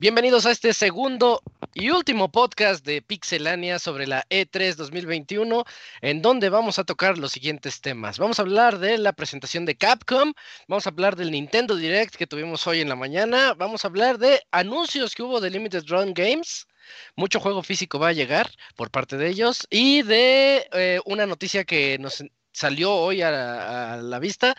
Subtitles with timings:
[0.00, 1.42] Bienvenidos a este segundo
[1.74, 5.66] y último podcast de Pixelania sobre la E3 2021,
[6.00, 8.18] en donde vamos a tocar los siguientes temas.
[8.18, 10.32] Vamos a hablar de la presentación de Capcom,
[10.68, 14.16] vamos a hablar del Nintendo Direct que tuvimos hoy en la mañana, vamos a hablar
[14.16, 16.66] de anuncios que hubo de Limited Run Games,
[17.14, 21.64] mucho juego físico va a llegar por parte de ellos y de eh, una noticia
[21.64, 24.56] que nos salió hoy a, a la vista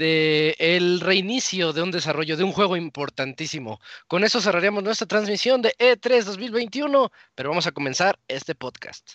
[0.00, 3.80] el reinicio de un desarrollo de un juego importantísimo.
[4.06, 9.14] Con eso cerraríamos nuestra transmisión de E3 2021, pero vamos a comenzar este podcast.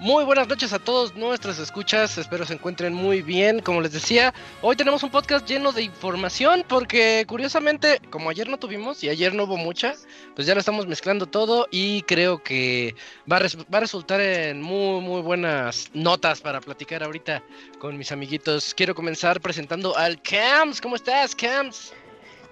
[0.00, 3.58] Muy buenas noches a todos nuestras escuchas, espero se encuentren muy bien.
[3.58, 4.32] Como les decía,
[4.62, 9.34] hoy tenemos un podcast lleno de información porque curiosamente, como ayer no tuvimos y ayer
[9.34, 9.94] no hubo mucha,
[10.36, 12.94] pues ya lo estamos mezclando todo y creo que
[13.30, 17.42] va a, va a resultar en muy, muy buenas notas para platicar ahorita
[17.80, 18.74] con mis amiguitos.
[18.74, 20.80] Quiero comenzar presentando al Cams.
[20.80, 21.92] ¿Cómo estás, Cams?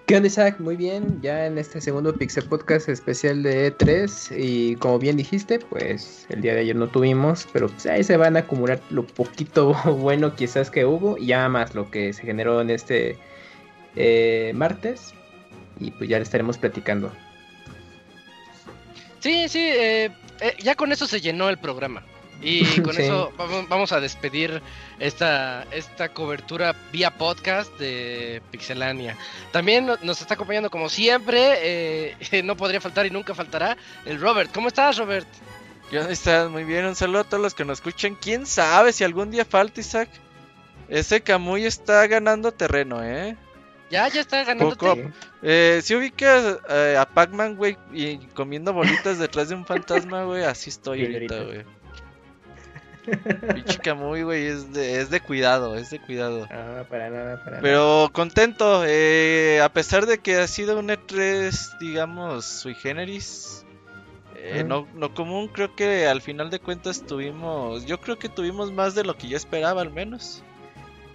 [0.06, 0.60] ¿Qué onda, Isaac?
[0.60, 5.58] Muy bien, ya en este segundo Pixel Podcast especial de E3 y como bien dijiste,
[5.58, 9.04] pues el día de ayer no tuvimos, pero pues ahí se van a acumular lo
[9.04, 13.18] poquito bueno quizás que hubo y ya más lo que se generó en este
[13.96, 15.12] eh, martes
[15.80, 17.10] y pues ya le estaremos platicando.
[19.18, 22.04] Sí, sí, eh, eh, ya con eso se llenó el programa.
[22.42, 23.02] Y con sí.
[23.02, 24.62] eso vamos a despedir
[24.98, 29.16] esta, esta cobertura vía podcast de Pixelania.
[29.52, 31.54] También nos está acompañando como siempre,
[32.10, 34.50] eh, no podría faltar y nunca faltará, el Robert.
[34.52, 35.26] ¿Cómo estás, Robert?
[35.90, 36.50] ¿Cómo estás?
[36.50, 38.16] Muy bien, un saludo a todos los que nos escuchan.
[38.20, 40.08] ¿Quién sabe si algún día falta, Isaac?
[40.88, 43.36] Ese Camuy está ganando terreno, ¿eh?
[43.90, 45.12] Ya, ya está ganando terreno.
[45.42, 50.42] Eh, si ubicas eh, a Pac-Man, güey, y comiendo bolitas detrás de un fantasma, güey,
[50.42, 51.75] así estoy ahorita, güey.
[53.54, 56.46] Pinche Camuy, güey, es de, es de cuidado, es de cuidado.
[56.50, 58.08] Ah, para nada, para Pero nada.
[58.08, 63.64] contento, eh, a pesar de que ha sido un E3, digamos, sui generis,
[64.36, 64.68] eh, mm.
[64.68, 68.94] no, no común, creo que al final de cuentas tuvimos, yo creo que tuvimos más
[68.94, 70.42] de lo que yo esperaba al menos.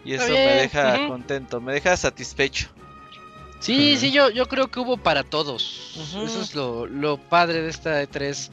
[0.03, 1.07] Y eso me deja uh -huh.
[1.09, 2.69] contento, me deja satisfecho.
[3.59, 3.97] Sí, uh -huh.
[3.97, 5.95] sí, yo, yo creo que hubo para todos.
[5.95, 6.25] Uh -huh.
[6.25, 8.49] Eso es lo, lo padre de esta E3.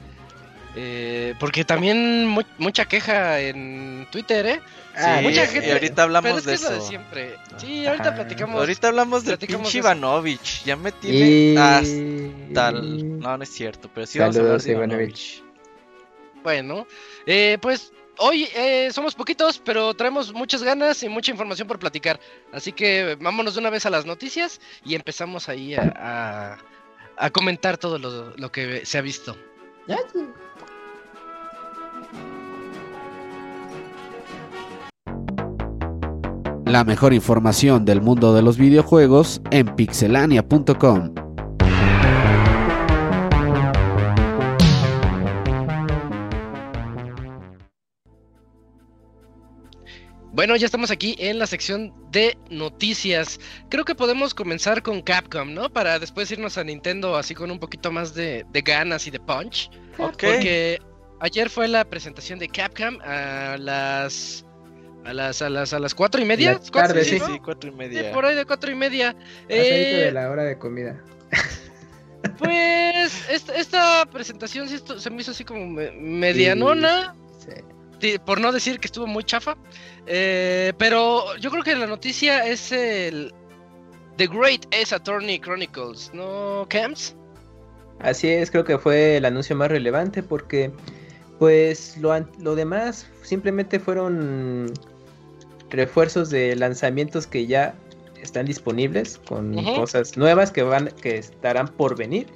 [0.77, 4.61] Eh, porque también mu mucha queja en Twitter, ¿eh?
[4.97, 5.69] Sí, mucha gente.
[5.69, 6.67] Y ahorita hablamos pero es de eso.
[6.67, 6.75] eso.
[6.75, 7.37] De siempre.
[7.56, 8.15] Sí, ahorita Ajá.
[8.17, 8.61] platicamos.
[8.61, 10.65] Ahorita hablamos de pinche Ivanovich.
[10.65, 11.56] Ya me tiene y...
[11.56, 13.19] hasta el...
[13.19, 15.37] No, no es cierto, pero sí Saludos, vamos a hablar de Ivanovich.
[15.39, 15.49] Ivanovich.
[16.43, 16.87] Bueno,
[17.27, 22.21] eh, pues hoy eh, somos poquitos, pero traemos muchas ganas y mucha información por platicar.
[22.53, 26.59] Así que vámonos de una vez a las noticias y empezamos ahí a, a,
[27.17, 29.37] a comentar todo lo, lo, que se ha visto.
[36.66, 41.28] La mejor información del mundo de los videojuegos en pixelania.com.
[50.32, 53.40] Bueno, ya estamos aquí en la sección de noticias.
[53.70, 55.70] Creo que podemos comenzar con Capcom, ¿no?
[55.70, 59.20] Para después irnos a Nintendo así con un poquito más de, de ganas y de
[59.20, 59.70] punch.
[59.98, 60.22] Ok.
[60.22, 60.80] Porque
[61.20, 64.44] ayer fue la presentación de Capcom a las
[65.04, 66.52] a las, a las, a las cuatro y media.
[66.52, 68.02] La tarde, Sí, sí, sí, cuatro y media.
[68.02, 69.16] Sí, por ahí de cuatro y media.
[69.48, 71.02] Eh, de la hora de comida.
[72.38, 77.14] Pues esta, esta presentación sí esto, se me hizo así como me, medianona.
[77.14, 77.27] Sí.
[78.25, 79.56] Por no decir que estuvo muy chafa.
[80.06, 83.33] Eh, pero yo creo que la noticia es el
[84.17, 87.15] The Great Ace Attorney Chronicles, ¿no, Camps?
[88.00, 90.71] Así es, creo que fue el anuncio más relevante porque
[91.39, 94.73] pues lo, lo demás simplemente fueron
[95.71, 97.75] refuerzos de lanzamientos que ya
[98.23, 99.77] están disponibles con uh -huh.
[99.77, 102.27] cosas nuevas que van que estarán por venir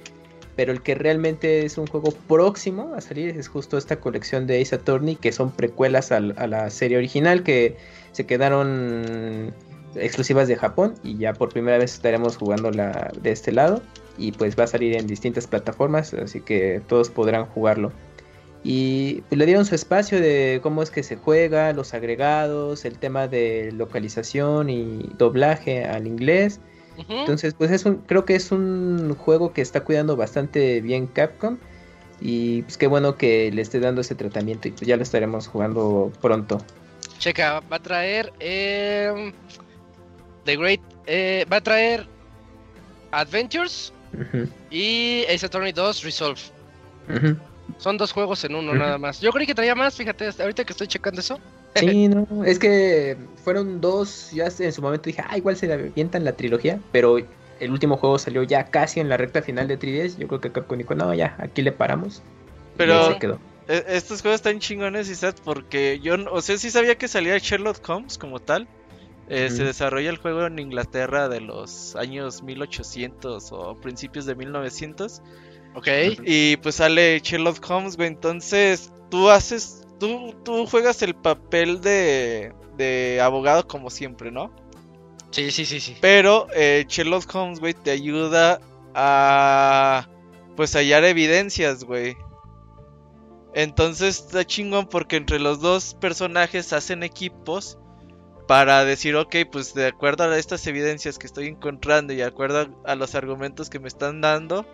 [0.55, 4.61] pero el que realmente es un juego próximo a salir es justo esta colección de
[4.61, 7.77] Ace Attorney, que son precuelas a la serie original, que
[8.11, 9.53] se quedaron
[9.95, 13.81] exclusivas de Japón y ya por primera vez estaremos jugando la de este lado
[14.17, 17.91] y pues va a salir en distintas plataformas, así que todos podrán jugarlo.
[18.63, 22.97] Y pues, le dieron su espacio de cómo es que se juega, los agregados, el
[22.97, 26.61] tema de localización y doblaje al inglés.
[26.97, 31.57] Entonces, pues es un, creo que es un juego que está cuidando bastante bien Capcom.
[32.21, 35.47] Y pues qué bueno que le esté dando ese tratamiento y pues ya lo estaremos
[35.47, 36.59] jugando pronto.
[37.17, 39.33] Checa, va a traer em,
[40.45, 42.07] The Great, eh, va a traer
[43.11, 43.91] Adventures
[44.69, 46.39] y Ace Attorney 2 Resolve.
[47.77, 49.19] Son dos juegos en uno nada más.
[49.19, 51.39] Yo creí que traía más, fíjate, ahorita que estoy checando eso.
[51.75, 55.73] Sí, no, es que fueron dos, ya en su momento dije, ah, igual se le
[55.73, 59.79] avientan la trilogía, pero el último juego salió ya casi en la recta final de
[59.79, 62.21] 3DS, yo creo que Capcom dijo, no, ya, aquí le paramos.
[62.77, 63.17] Pero
[63.67, 67.87] e, estos juegos están chingones, y porque yo, o sea, sí sabía que salía Sherlock
[67.87, 68.67] Holmes como tal.
[69.29, 75.21] Eh, se desarrolla el juego en Inglaterra de los años 1800 o principios de 1900.
[75.75, 75.87] Ok.
[76.25, 78.09] Y pues sale Sherlock Holmes, güey.
[78.09, 84.51] Entonces, tú haces tú, juegas el papel de, de abogado como siempre, ¿no?
[85.31, 85.97] Sí, sí, sí, sí.
[85.99, 88.59] Pero eh, Sherlock Holmes, güey, te ayuda
[88.93, 90.07] a
[90.55, 92.15] pues hallar evidencias, güey.
[93.55, 97.77] Entonces está chingón porque entre los dos personajes hacen equipos
[98.47, 102.69] para decir, ok, pues de acuerdo a estas evidencias que estoy encontrando y de acuerdo
[102.85, 104.65] a los argumentos que me están dando,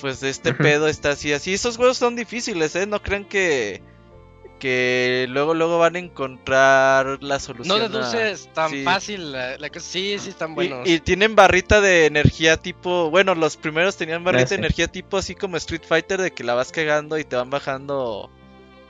[0.00, 1.52] pues este pedo está así, así.
[1.54, 2.86] Esos juegos son difíciles, ¿eh?
[2.86, 3.82] No crean que,
[4.62, 7.76] que luego luego van a encontrar la solución.
[7.76, 10.88] No deduces tan fácil la, que sí, sí están buenos.
[10.88, 15.34] Y, tienen barrita de energía tipo, bueno, los primeros tenían barrita de energía tipo así
[15.34, 18.30] como Street Fighter de que la vas cagando y te van bajando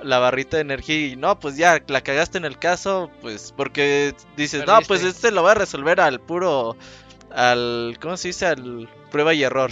[0.02, 4.14] la barrita de energía y no, pues ya la cagaste en el caso, pues porque
[4.36, 6.76] dices, no, pues este lo va a resolver al puro
[7.30, 8.44] al ¿cómo se dice?
[8.44, 9.70] al prueba y error.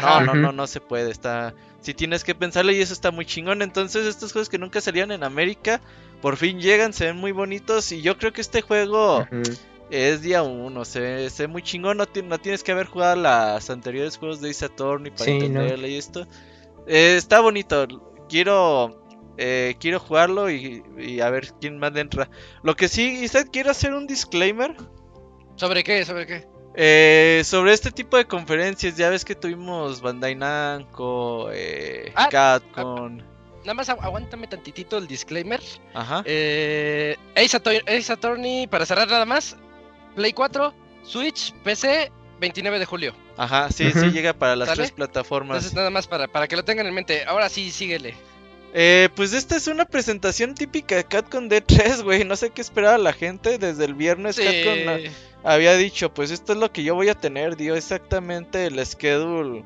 [0.00, 3.26] No, no, no, no se puede, está si tienes que pensarlo y eso está muy
[3.26, 3.60] chingón.
[3.60, 5.82] Entonces estos juegos que nunca salían en América,
[6.22, 9.26] por fin llegan, se ven muy bonitos y yo creo que este juego
[9.90, 14.16] es día uno, se, ve muy chingón, no, no, tienes que haber jugado las anteriores
[14.16, 16.26] juegos de Ace Attorney para entenderle y esto.
[16.86, 17.86] Eh, está bonito,
[18.28, 19.02] quiero
[19.38, 22.28] eh, quiero jugarlo y, a ver quién más entra.
[22.62, 24.76] Lo que sí, Isaac, quiero hacer un disclaimer.
[25.56, 26.04] ¿Sobre qué?
[26.04, 26.46] ¿Sobre qué?
[26.74, 33.18] Eh, sobre este tipo de conferencias, ya ves que tuvimos Bandai Namco, eh, ah, Catcon.
[33.60, 35.60] nada más aguántame tantitito el disclaimer.
[35.92, 36.22] Ajá.
[36.24, 39.56] Eh, Ace, Attorney, para cerrar nada más,
[40.14, 40.72] Play 4,
[41.04, 42.10] Switch, PC,
[42.40, 43.14] 29 de julio.
[43.36, 45.56] Ajá, sí, sí llega para las tres plataformas.
[45.58, 47.24] Entonces nada más para, para que lo tengan en mente.
[47.24, 48.14] Ahora sí, síguele.
[48.74, 52.24] Eh, pues esta es una presentación típica de Catcon D3, güey.
[52.24, 53.58] No sé qué esperaba la gente.
[53.58, 55.12] Desde el viernes Catcon
[55.44, 57.56] había dicho, pues esto es lo que yo voy a tener.
[57.56, 59.64] Dio exactamente el schedule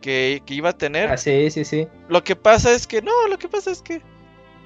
[0.00, 1.10] que, iba a tener.
[1.10, 1.88] Ah, sí, sí, sí.
[2.08, 4.00] Lo que pasa es que, no, lo que pasa es que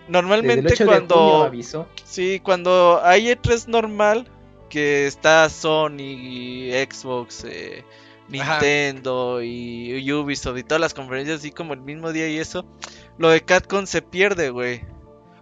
[0.09, 1.45] normalmente cuando...
[1.45, 1.87] avisó.
[2.05, 4.29] Sí, cuando hay E3 normal,
[4.69, 7.85] que está Sony, Xbox, eh,
[8.29, 12.65] Nintendo y Ubisoft y todas las conferencias así como el mismo día y eso
[13.19, 14.83] lo de Catcon se pierde, güey.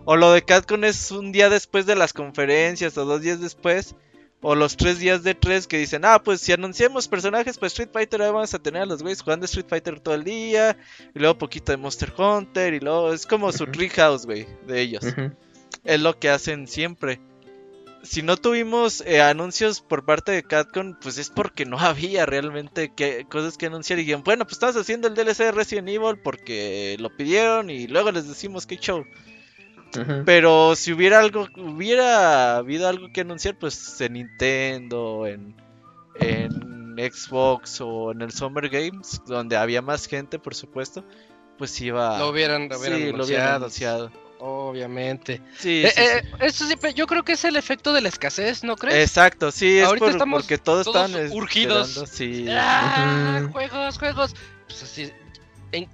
[0.05, 3.95] O lo de Catcon es un día después de las conferencias o dos días después.
[4.43, 7.91] O los tres días de tres que dicen, ah, pues si anunciamos personajes, pues Street
[7.93, 10.79] Fighter ahí vamos a tener a los güeyes jugando Street Fighter todo el día.
[11.15, 12.75] Y luego poquito de Monster Hunter.
[12.75, 15.05] Y luego es como su treehouse, güey, de ellos.
[15.85, 17.21] Es lo que hacen siempre
[18.03, 22.93] si no tuvimos eh, anuncios por parte de Catcon, pues es porque no había realmente
[22.95, 23.99] que, cosas que anunciar.
[23.99, 27.87] Y dijeron, bueno, pues estamos haciendo el DLC de Resident Evil porque lo pidieron y
[27.87, 29.05] luego les decimos que show.
[30.25, 35.55] Pero si hubiera algo, hubiera habido algo que anunciar, pues en Nintendo, en,
[36.17, 41.05] en Xbox o en el Summer Games, donde había más gente, por supuesto,
[41.59, 42.19] pues iba.
[42.19, 44.11] Lo hubieran, lo hubieran Lo hubieran anunciado.
[44.43, 45.43] Obviamente.
[45.59, 48.75] Sí, eh, eh, Eso siempre, yo creo que es el efecto de la escasez, ¿no
[48.77, 49.09] crees?
[49.09, 52.05] Exacto, sí, es Ahorita estamos porque todos, están urgidos.
[52.11, 52.47] Sí.
[52.49, 54.35] Ah, juegos, juegos.
[54.67, 55.13] Pues así,
[55.73, 55.89] ¿en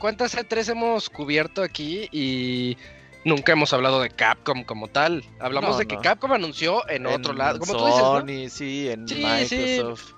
[0.00, 2.76] cuántas E3 hemos cubierto aquí y
[3.24, 5.22] nunca hemos hablado de Capcom como tal?
[5.38, 10.14] Hablamos de que Capcom anunció en, otro lado, como Sony, tú dices, sí, en Microsoft.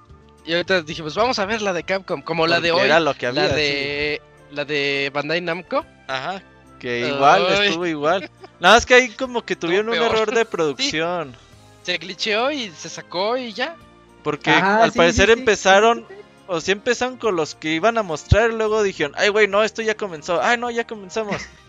[0.47, 2.81] Y ahorita dijimos, vamos a ver la de Capcom, como la de hoy.
[2.81, 5.85] Era lo que había, la de la de Bandai Namco.
[6.09, 6.43] Ajá,
[6.81, 8.31] que igual, estuvo igual.
[8.59, 11.37] Nada más que ahí como que tuvieron un error de producción.
[11.83, 13.77] Se glitcheó y se sacó y ya.
[14.23, 16.07] Porque al parecer empezaron,
[16.53, 19.81] o sí empezaron con los que iban a mostrar, luego dijeron, ay, güey, no, esto
[19.81, 21.37] ya comenzó, ay, no, ya comenzamos.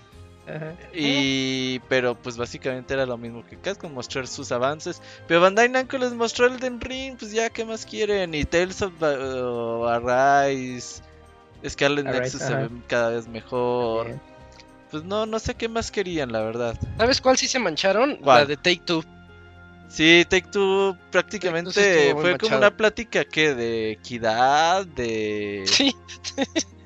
[0.45, 0.73] Ajá.
[0.93, 5.01] Y pero pues básicamente era lo mismo que Capcom mostrar sus avances.
[5.25, 8.33] Pero Bandai Namco les mostró el Den Ring, pues ya qué más quieren.
[8.33, 11.01] Y Tales of uh, Arise,
[11.65, 14.19] Scarlet Arise, Nexus se ven cada vez mejor.
[14.91, 16.77] Pues no, no sé qué más querían, la verdad.
[16.97, 18.17] ¿Sabes cuál sí se mancharon?
[18.17, 18.41] ¿Cuál?
[18.41, 19.05] La de Take Two.
[19.89, 25.63] Sí, Take Two Take Two sí prácticamente fue como una plática que de equidad, de
[25.67, 25.95] Sí,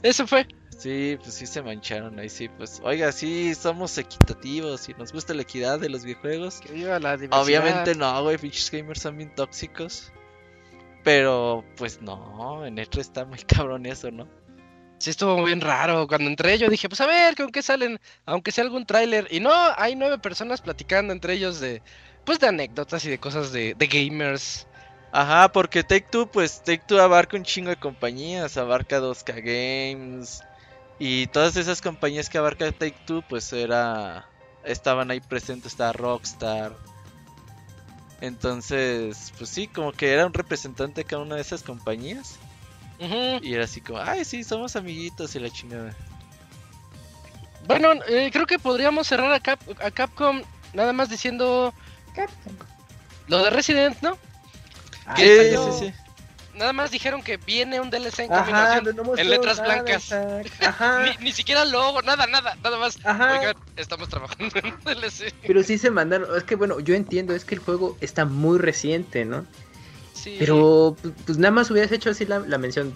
[0.04, 0.48] eso fue.
[0.77, 5.34] Sí, pues sí se mancharon ahí sí, pues oiga, sí somos equitativos y nos gusta
[5.34, 6.60] la equidad de los videojuegos.
[6.60, 7.42] Que viva la diversidad.
[7.42, 10.12] Obviamente no, güey, pinches gamers son bien tóxicos.
[11.04, 14.27] Pero pues no, en E3 está muy cabrón eso, ¿no?
[15.00, 16.08] Sí, estuvo bien raro.
[16.08, 18.00] Cuando entré yo dije, pues a ver, ¿con qué salen?
[18.25, 19.27] Aunque sea algún tráiler.
[19.32, 21.82] Y no, hay nueve personas platicando entre ellos de,
[22.28, 24.68] pues de anécdotas y de cosas de, de gamers.
[25.12, 30.42] Ajá, porque Take Two, pues Take Two abarca un chingo de compañías, abarca 2K Games
[31.00, 34.28] y todas esas compañías que abarca Take Two, pues era
[34.64, 36.76] estaban ahí presentes, estaba Rockstar.
[38.20, 42.38] Entonces, pues sí, como que era un representante de cada una de esas compañías
[43.00, 43.40] Ujú.
[43.42, 45.96] y era así como, ay, sí, somos amiguitos y la chingada.
[47.66, 50.42] Bueno, eh, creo que podríamos cerrar a, Cap- a Capcom
[50.74, 51.74] nada más diciendo
[53.28, 54.18] lo de Resident, ¿no?
[55.06, 55.94] Ah, Sí, ¿Qué sí, sí.
[56.58, 60.12] Nada más dijeron que viene un DLC en Ajá, no, en letras nada, blancas.
[60.62, 61.04] Ajá.
[61.04, 62.98] Ni, ni siquiera logo, nada, nada, nada más.
[63.06, 63.40] Ajá.
[63.40, 65.34] Oigan, estamos trabajando en un DLC.
[65.46, 66.36] Pero sí se mandaron.
[66.36, 69.46] Es que bueno, yo entiendo, es que el juego está muy reciente, ¿no?
[70.14, 70.38] Sí.
[70.40, 72.94] Pero pues, pues, nada más hubieras hecho así la, la mención.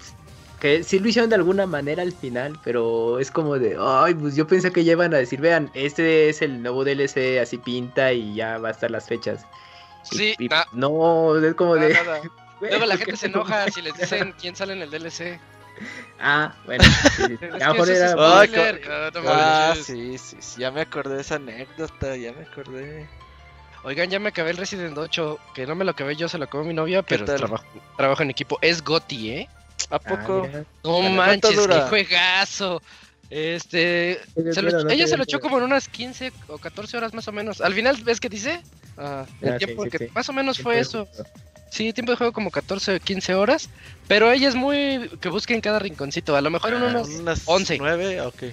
[0.61, 4.35] Que sí lo hicieron de alguna manera al final, pero es como de, ay, pues
[4.35, 8.13] yo pensé que ya iban a decir, vean, este es el nuevo DLC, así pinta
[8.13, 9.47] y ya va a estar las fechas.
[10.03, 11.91] Sí, y, na- no, es como de...
[11.93, 12.21] nada,
[12.61, 13.39] Luego la ¿por qué gente se no?
[13.39, 15.39] enoja si les dicen quién sale en el DLC.
[16.19, 16.83] Ah, bueno,
[17.15, 17.73] sí, ah,
[19.25, 23.09] Ah, sí, sí, sí, ya me acordé de esa anécdota, ya me acordé.
[23.83, 26.43] Oigan, ya me acabé el Resident 8, que no me lo acabé yo, se lo
[26.43, 27.65] acabó mi novia, ¿Qué pero trabajo,
[27.97, 28.59] trabajo en equipo.
[28.61, 29.49] Es Goti, ¿eh?
[29.91, 30.47] ¿A Ah, poco?
[30.47, 30.59] mira.
[30.83, 32.81] No ¿Cuánto manches, qué juegazo.
[33.29, 36.97] Este, Yo se lo- no ella se lo echó como en unas 15 o 14
[36.97, 37.61] horas más o menos.
[37.61, 38.61] Al final, ¿ves qué dice?
[38.97, 40.07] Ah, el Ah, sí, tiempo sí, que sí.
[40.13, 41.07] más o menos fue eso.
[41.69, 43.69] Sí, tiempo de juego como 14 o 15 horas,
[44.09, 47.07] pero ella es muy que busque en cada rinconcito, a lo mejor en Ah, unos
[47.07, 47.77] unas 11.
[47.77, 48.19] ¿Nueve?
[48.21, 48.43] Ok.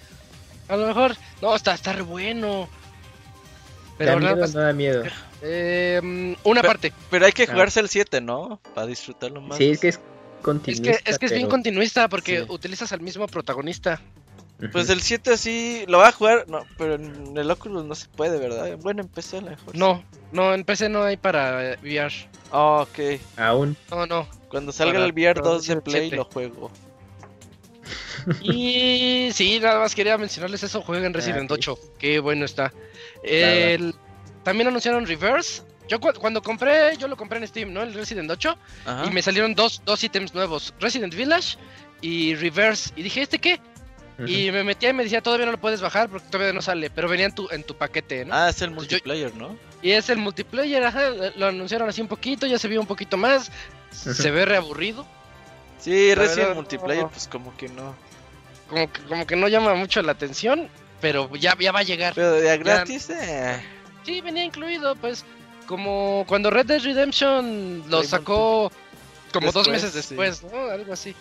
[0.69, 2.69] a lo mejor no, está está re bueno.
[2.71, 5.03] ¿Da Pero nada miedo más, no da miedo?
[5.43, 6.93] eh, mm, una Pe- parte.
[7.11, 7.49] Pero hay que Ah.
[7.51, 8.61] jugarse el 7, ¿no?
[8.75, 9.59] Para disfrutarlo más.
[9.59, 10.01] Sí, es que es
[10.67, 12.47] Es que es que es bien continuista porque sí.
[12.49, 14.01] utilizas al mismo protagonista.
[14.73, 18.09] Pues el 7 sí lo va a jugar, no, pero en el Oculus no se
[18.09, 18.77] puede, ¿verdad?
[18.79, 19.77] Bueno, empecé a lo mejor.
[19.77, 20.03] No,
[20.33, 22.13] no, en PC no hay para VR.
[22.51, 23.21] Ah, ok.
[23.37, 23.77] Aún.
[23.91, 24.29] No, no.
[24.49, 26.17] Cuando salga Para- el VR para 2 de el Play 7.
[26.17, 26.71] lo juego.
[28.43, 31.55] Y sí, nada más quería mencionarles eso, jueguen Resident sí.
[31.55, 32.73] 8, qué bueno está.
[33.23, 33.95] El-
[34.43, 35.63] También anunciaron Reverse.
[35.89, 37.83] Yo cu- cuando compré, yo lo compré en Steam, ¿no?
[37.83, 39.07] El Resident 8 Ajá.
[39.07, 41.57] y me salieron dos, dos ítems nuevos, Resident Village
[42.01, 42.91] y Reverse.
[42.97, 43.61] Y dije, ¿este qué?
[44.27, 46.91] Y me metía y me decía, todavía no lo puedes bajar porque todavía no sale,
[46.91, 48.35] pero venía en tu, en tu paquete, ¿no?
[48.35, 49.57] Ah, es el Yo- multiplayer, ¿no?
[49.81, 53.17] Y es el multiplayer, ajá, lo anunciaron así un poquito, ya se vio un poquito
[53.17, 53.53] más,
[53.93, 55.07] se ve reaburrido,
[55.79, 57.11] Sí, verdad, multiplayer, no.
[57.11, 57.95] pues como que no.
[58.69, 60.69] como que, como que no llama mucho la atención,
[61.01, 62.13] pero ya, ya va a llegar.
[62.15, 63.63] Pero de gratis, eh.
[64.05, 65.25] Sí, venía incluido, pues,
[65.69, 68.73] como cuando Red Dead Redemption lo sacó
[69.33, 70.17] como dos Después, meses sí.
[70.17, 70.59] después, ¿no?
[70.71, 71.15] Algo así.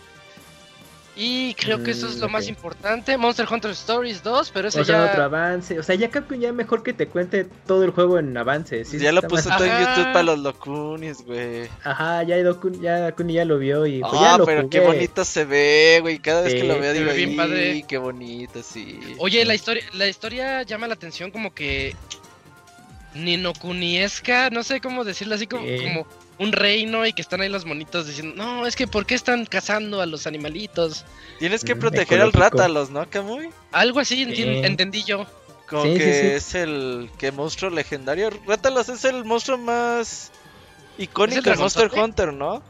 [1.19, 2.49] Y creo que eso es Mm, lo más ok.
[2.49, 3.17] importante.
[3.17, 5.11] Monster Hunter Stories 2, pero ese O sea, ya...
[5.11, 5.79] otro avance.
[5.79, 8.87] O sea, ya Capcom ya mejor que te cuente todo el juego en avances.
[8.87, 9.79] Sí, ya lo más- todo en.
[9.79, 11.67] YouTube para los locunis, güey.
[11.83, 14.77] Ajá, ya Dokun, ya Kuni ya lo vio y pues Ah, ya lo pero qué
[14.79, 14.91] jugué.
[14.93, 16.19] bonito se ve, güey.
[16.19, 17.85] Cada vez que lo veo digo, bien "Ih, padre".
[17.87, 18.99] qué bonito, sí.
[19.17, 21.95] Oye, la historia, la historia llama la atención como que...
[23.23, 25.65] Ninokuniesca, no sé cómo decirlo, así como,
[26.39, 29.45] un reino y que están ahí los monitos diciendo, no, es que ¿por qué están
[29.45, 31.03] cazando a los animalitos?
[31.39, 32.31] Tienes que Mm, proteger al.
[32.31, 33.49] Rátalos, ¿no, Camuy?
[33.71, 35.25] Algo así entendí yo.
[35.67, 36.25] Como Sí, que sí.
[36.27, 38.29] es el que monstruo legendario.
[38.45, 40.31] Rátalos es el monstruo más
[40.97, 41.91] icónico de Monster?
[41.93, 42.63] Hunter, ¿no?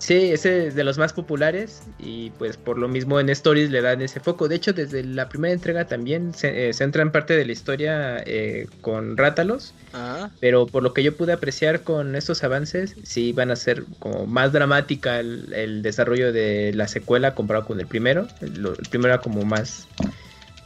[0.00, 3.82] Sí, ese es de los más populares y pues por lo mismo en Stories le
[3.82, 4.48] dan ese foco.
[4.48, 8.22] De hecho, desde la primera entrega también se eh, centra en parte de la historia
[8.24, 13.32] eh, con Rátalos, Ah, pero por lo que yo pude apreciar con estos avances, sí
[13.34, 17.86] van a ser como más dramática el, el desarrollo de la secuela comparado con el
[17.86, 18.26] primero.
[18.40, 19.86] El, primero era como más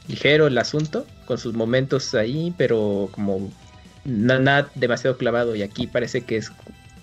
[0.07, 3.51] ligero el asunto, con sus momentos ahí, pero como
[4.05, 6.53] na- nada demasiado clavado y aquí parece que es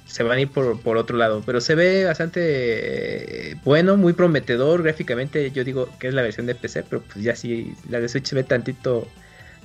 [0.05, 1.41] se van a ir por, por otro lado.
[1.45, 4.83] Pero se ve bastante eh, bueno, muy prometedor.
[4.83, 8.09] Gráficamente yo digo que es la versión de PC, pero pues ya si la de
[8.09, 9.07] Switch se ve tantito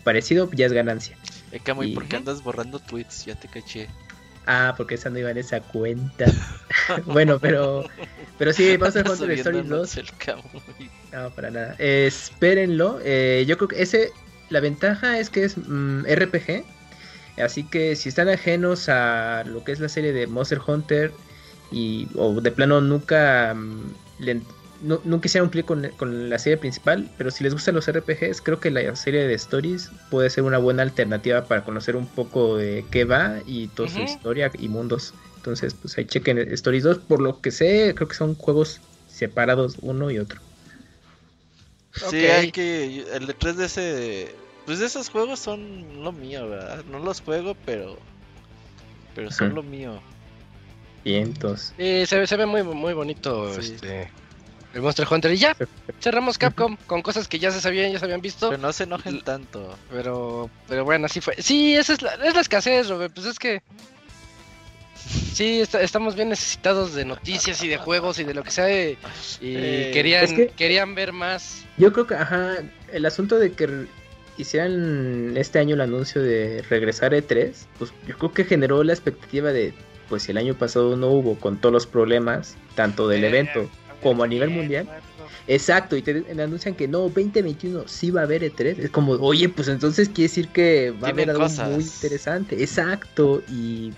[0.05, 1.17] parecido, ya es ganancia.
[1.53, 3.25] Eh, Camo, ¿y por qué andas borrando tweets?
[3.25, 3.89] Ya te caché.
[4.47, 6.27] Ah, porque esa no iba en esa cuenta.
[7.07, 7.85] bueno, pero
[8.39, 9.91] pero sí, Monster Andas Hunter Stories 2.
[9.91, 10.63] subiéndonos el Camo.
[11.13, 11.75] No, para nada.
[11.79, 13.01] Eh, espérenlo.
[13.03, 14.11] Eh, yo creo que ese,
[14.51, 16.65] la ventaja es que es mm, RPG.
[17.37, 21.21] Así que si están ajenos a lo que es la serie de Monster Hunter
[21.71, 24.43] y o de plano nunca mm, le-
[24.79, 28.43] no, nunca hicieron clic con, con la serie principal, pero si les gustan los RPGs,
[28.43, 32.57] creo que la serie de Stories puede ser una buena alternativa para conocer un poco
[32.59, 35.15] de qué va y toda su historia y mundos.
[35.37, 36.99] Entonces, pues ahí chequen Stories 2.
[36.99, 40.43] Por lo que sé, creo que son juegos separados uno y otro.
[41.93, 42.23] Sí, Ok.
[42.27, 43.01] hay que.
[43.17, 44.46] El de 3 de ese.
[44.67, 46.85] Pues esos juegos son lo mío, ¿verdad?
[46.91, 47.97] No los juego, pero.
[49.15, 50.01] Pero son lo mío.
[51.05, 51.73] Vientos.
[51.79, 53.75] Sí, se, ve- se ve muy, muy bonito Sí.
[53.75, 54.11] este,
[54.75, 55.33] el Monster Hunter.
[55.33, 55.57] Y ya,
[56.01, 58.51] cerramos Capcom con cosas que ya se sabían, ya se habían visto.
[58.51, 59.79] Pero no se enojen tanto.
[59.91, 61.37] Pero, pero bueno, así fue.
[61.41, 63.15] Sí, esa es la, es la escasez, Robert.
[63.15, 63.63] Pues es que.
[65.33, 68.69] Sí, está- estamos bien necesitados de noticias y de juegos y de lo que sea.
[68.71, 68.99] Y,
[69.41, 71.63] Eh, querían, es que- querían ver más.
[71.77, 72.57] Yo creo que, ajá,
[72.93, 73.87] el asunto de que
[74.39, 79.53] hicieran este año el anuncio de regresar E3, pues yo creo que generó la expectativa
[79.53, 79.75] de,
[80.09, 83.69] pues si el año pasado no hubo con todos los problemas, tanto del Eh, evento
[84.03, 84.89] como a nivel mundial.
[85.49, 88.79] Exacto, y te anuncian que no, 2021 sí va a haber E3.
[88.79, 91.71] Es como, oye, pues entonces quiere decir que va a haber algo cosas.
[91.71, 92.61] muy interesante.
[92.63, 93.93] Exacto, y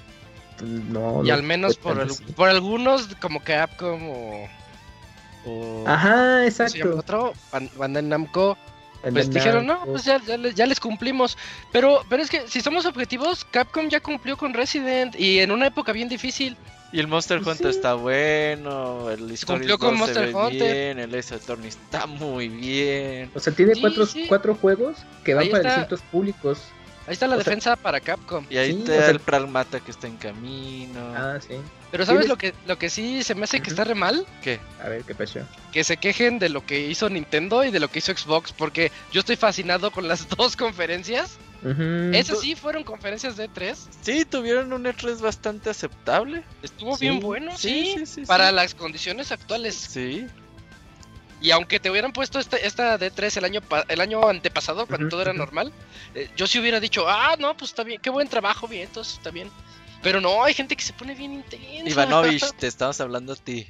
[0.59, 1.23] pues, no.
[1.25, 4.49] Y no al menos por, el- por algunos, como Capcom o.
[5.47, 6.97] o Ajá, ¿cómo se llama el exacto.
[6.99, 7.33] otro?
[7.51, 8.59] Ban- Bandai Namco.
[9.03, 11.39] Pues dijeron, no, pues ya, ya, les, ya les cumplimos.
[11.73, 15.67] Pero, pero es que si somos objetivos, Capcom ya cumplió con Resident y en una
[15.69, 16.57] época bien difícil.
[16.91, 17.77] Y el Monster Pues Hunter sí.
[17.79, 19.11] está bueno.
[19.11, 20.75] El cumplió con 2 se Monster ve Hunter.
[20.75, 20.99] bien.
[20.99, 23.31] El Ace Attorney está muy bien.
[23.35, 24.25] O sea, tiene Sí, cuatro, sí.
[24.27, 25.81] cuatro juegos que van Ahí para está.
[25.81, 26.61] distintos públicos.
[27.07, 28.45] Ahí está la O sea- defensa para Capcom.
[28.51, 31.01] Y ahí Sí, te o sea- el Pragmata que está en camino.
[31.17, 31.55] Ah, sí.
[31.91, 34.27] Pero ¿sabes ¿Tienes- lo que, lo que sí se me hace que está re mal?
[34.43, 34.61] ¿Qué?
[34.85, 35.41] A ver qué pasó.
[35.73, 38.93] Que se quejen de lo que hizo Nintendo y de lo que hizo Xbox, porque
[39.11, 41.39] yo estoy fascinado con las dos conferencias.
[42.13, 46.45] Esas sí fueron conferencias de 3 Sí, tuvieron un E3 bastante aceptable.
[46.63, 47.95] Estuvo Sí, bien bueno, sí.
[47.97, 48.55] sí, sí, para sí.
[48.55, 49.75] las condiciones actuales.
[49.75, 50.27] Sí.
[51.41, 55.09] Y aunque te hubieran puesto este- esta D3 el año pa- el año antepasado, cuando
[55.09, 55.73] todo era normal,
[56.15, 59.15] eh, yo sí hubiera dicho, ah, no, pues está bien, qué buen trabajo, bien, entonces
[59.15, 59.49] está bien.
[60.03, 61.89] Pero no, hay gente que se pone bien intensa.
[61.91, 63.67] Ivanovich, te estamos hablando a ti.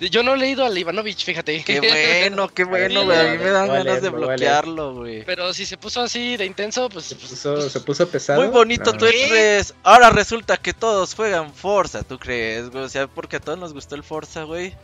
[0.00, 1.62] Yo no he leído al Ivanovich, fíjate.
[1.64, 3.18] Qué bueno, qué bueno, güey.
[3.18, 5.24] A mí me dan ganas de bloquearlo, güey.
[5.24, 7.06] Pero si se puso así de intenso, pues...
[7.06, 8.42] Se pues, puso, se puso pesado.
[8.42, 8.98] Muy bonito No.
[8.98, 9.72] tu E3.
[9.84, 12.84] Ahora resulta que todos juegan Forza, ¿tú crees, güey?
[12.84, 14.74] O sea, porque a todos nos gustó el Forza, güey.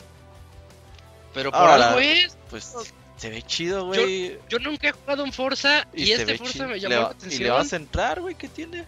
[1.35, 2.37] pero por Ahora- algo es.
[2.49, 2.73] Pues
[3.17, 4.39] se ve chido, güey.
[4.49, 6.69] Yo nunca he jugado un Forza y, este Forza chido.
[6.69, 7.43] me llamó la atención.
[7.43, 8.85] Y le vas a entrar, güey, ¿qué tiene?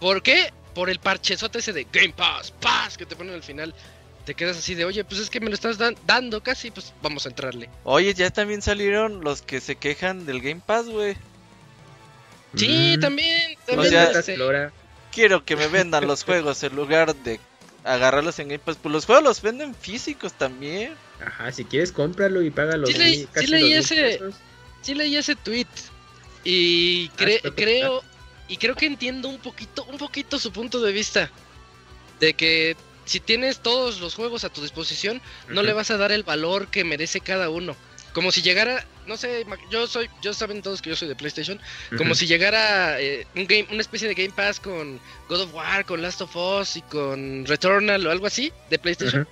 [0.00, 0.52] ¿Por qué?
[0.74, 3.74] Por el parchezote ese de Game Pass, Pass, que te ponen al final.
[4.24, 6.92] Te quedas así de, oye, pues es que me lo estás dan- dando casi, pues
[7.02, 7.68] vamos a entrarle.
[7.84, 11.14] Oye, ya también salieron los que se quejan del Game Pass, güey.
[12.54, 13.00] Sí, Mm.
[13.00, 13.90] también, O también.
[13.90, 14.36] sea, este.
[15.12, 17.38] Quiero que me vendan los juegos en lugar de
[17.84, 18.78] agarrarlos en Game Pass.
[18.82, 20.94] Pues los juegos los venden físicos también.
[21.24, 22.86] Ajá, si quieres cómpralo y págalo.
[22.86, 24.20] Sí leí- sí leí ese-
[24.82, 25.66] sí leí ese tweet
[26.44, 28.02] y Ah, cre- está creo
[28.48, 31.30] y creo que entiendo un poquito, un poquito su punto de vista
[32.20, 36.12] de que si tienes todos los juegos a tu disposición, no le vas a dar
[36.12, 37.76] el valor que merece cada uno.
[38.12, 41.60] Como si llegara, no sé, yo soy, yo saben todos que yo soy de PlayStation,
[41.96, 45.84] como si llegara eh, un game, una especie de Game Pass con God of War,
[45.84, 49.26] con Last of Us y con Returnal o algo así de PlayStation.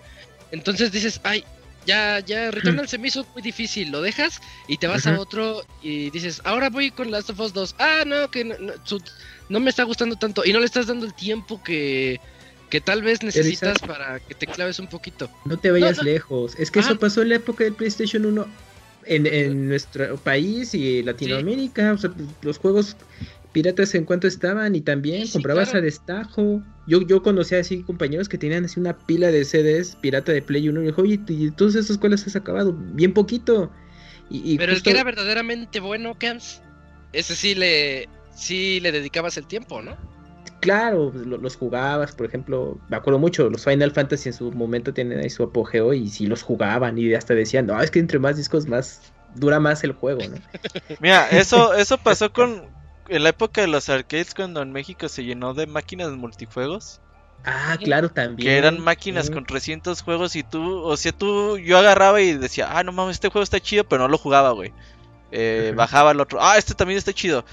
[0.51, 1.44] Entonces dices, ay,
[1.87, 5.64] ya, ya, Returnal se me hizo muy difícil, lo dejas y te vas a otro
[5.83, 7.75] y dices, ahora voy con Last of Us 2.
[7.79, 9.03] Ah, no, que no, no, su-
[9.49, 12.21] no me está gustando tanto y no le estás dando el tiempo que,
[12.71, 15.31] que tal vez necesitas para que te claves un poquito.
[15.45, 16.55] No te vayas No, lejos.
[16.59, 16.90] Es que Ajá.
[16.90, 18.47] eso pasó en la época del PlayStation 1
[19.07, 21.92] en, en nuestro país y Latinoamérica.
[21.92, 22.11] O sea,
[22.42, 22.97] los juegos
[23.53, 25.79] piratas en cuanto estaban y también Sí, comprabas claro.
[25.81, 26.62] a destajo.
[26.87, 30.69] Yo, yo conocía así compañeros que tenían así una pila de CDs pirata de Play
[30.69, 32.73] 1 y me dijo, oye, ¿y todos esos cuáles has acabado?
[32.73, 33.71] Bien poquito.
[34.31, 36.62] Y, y Pero el justo- que era verdaderamente bueno, Camps,
[37.12, 39.97] ese sí le, sí le dedicabas el tiempo, ¿no?
[40.61, 44.53] Claro, pues, lo- los jugabas, por ejemplo, me acuerdo mucho, los Final Fantasy en su
[44.53, 47.99] momento tienen ahí su apogeo y sí los jugaban y hasta decían, no, es que
[47.99, 50.37] entre más discos más dura más el juego, ¿no?
[51.01, 52.62] Mira, eso, eso pasó con
[53.14, 57.01] en la época de los arcades cuando en México se llenó de máquinas multijuegos.
[57.44, 58.46] Ah, claro, también.
[58.48, 59.33] Que eran máquinas Sí.
[59.33, 63.16] con 300 juegos y tú, o sea, tú, yo agarraba y decía, ah, no mames,
[63.16, 64.72] este juego está chido, pero no lo jugaba, güey.
[65.33, 65.72] Eh.
[65.75, 67.44] Bajaba el otro, ah, este también está chido.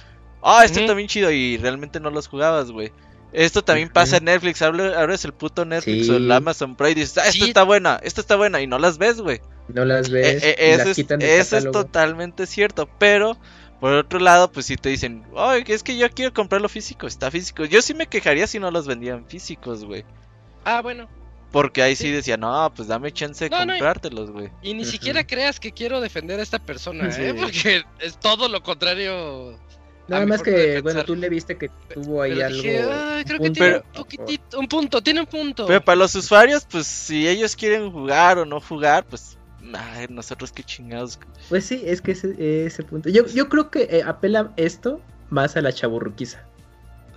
[0.44, 2.92] Ah, este también chido y realmente no los jugabas, güey.
[3.32, 6.12] Esto también pasa en Netflix, abre- abres el puto Netflix Sí.
[6.12, 7.44] o el Amazon Prime y dices, ah, esta Sí.
[7.50, 9.40] está buena, esta está buena y no las ves, güey.
[9.68, 10.44] No las Eh, ves.
[10.44, 13.38] eh, y eso las es, eso es totalmente cierto, pero
[13.80, 17.32] por otro lado, pues si te dicen, ay, es que yo quiero comprarlo físico, está
[17.32, 17.66] físico.
[17.66, 20.04] Yo sí me quejaría si no los vendían físicos, güey.
[20.66, 21.08] Ah, bueno.
[21.52, 22.12] Porque ahí sí, Sí.
[22.12, 24.50] decía, no, pues dame chance de No, comprártelos, güey.
[24.62, 27.24] Y ni siquiera creas que quiero defender a esta persona, Sí.
[27.24, 27.34] ¿eh?
[27.34, 29.58] Porque es todo lo contrario.
[30.08, 32.62] Nada más que, bueno, tú le viste que tuvo ahí Pero algo.
[32.62, 33.94] dije, "Ay, creo que tiene un favor".
[33.94, 35.66] poquitito, un punto, tiene un punto.
[35.68, 39.38] Pero para los usuarios, pues si ellos quieren jugar o no jugar, pues
[39.74, 41.20] ay, nosotros qué chingados.
[41.50, 43.10] Pues sí, es que ese, ese punto.
[43.10, 46.44] Yo, yo creo que eh, apela esto más a la chaburruquiza.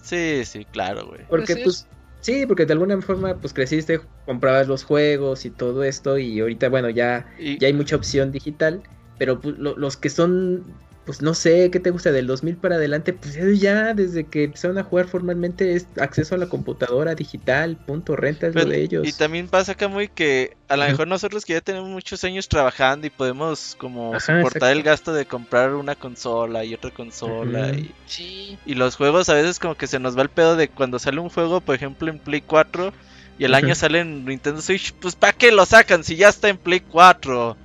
[0.03, 1.21] Sí, sí, claro, güey.
[1.29, 1.87] Porque, Así pues,
[2.21, 6.69] sí, porque de alguna forma, pues creciste, comprabas los juegos y todo esto, y ahorita,
[6.69, 8.83] bueno, ya, Y, ya hay mucha opción digital,
[9.19, 10.65] pero pues, lo- los que son,
[11.05, 12.13] pues no sé, ¿qué te gusta?
[12.13, 16.35] Del 2000 para adelante, pues ellos ya desde que empezaron a jugar formalmente es acceso
[16.37, 19.09] a la computadora digital, punto, renta es pero- lo de ellos.
[19.09, 22.49] y también pasa acá muy que a lo mejor nosotros que ya tenemos muchos años
[22.49, 27.71] trabajando y podemos como Ajá, soportar el gasto de comprar una consola y otra consola
[27.73, 28.59] y, Sí.
[28.65, 31.19] y los juegos a veces como que se nos va el pedo de cuando sale
[31.21, 32.93] un juego, por ejemplo, en Play 4
[33.39, 36.49] y el año sale en Nintendo Switch, pues ¿para qué lo sacan si ya está
[36.49, 37.57] en Play 4?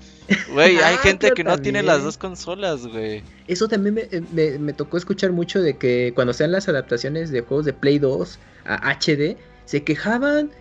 [0.51, 3.23] Güey, hay Ah, gente que no tiene las dos consolas, güey.
[3.47, 7.41] Eso también me, me- me tocó escuchar mucho de que cuando sean las adaptaciones de
[7.41, 10.51] juegos de Play 2 a HD, se quejaban.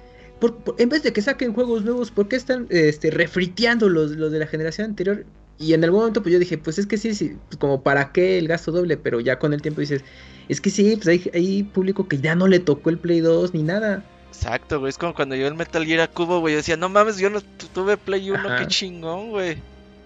[0.40, 4.12] Por, por- en vez de que saquen juegos nuevos, ¿por qué están este, refriteando los,
[4.12, 5.24] los de la generación anterior?
[5.58, 8.12] Y en algún momento pues yo dije, pues es que sí, sí, pues como para
[8.12, 10.02] qué el gasto doble, pero ya con el tiempo dices,
[10.50, 13.54] es que sí, pues hay, hay público que ya no le tocó el Play 2
[13.54, 14.04] ni nada.
[14.36, 14.90] Exacto, güey.
[14.90, 16.54] Es como cuando yo el Metal Gear a Cubo, güey.
[16.54, 18.58] Yo decía, no mames, yo no tu- tuve Play 1, Ajá.
[18.58, 19.56] qué chingón, güey.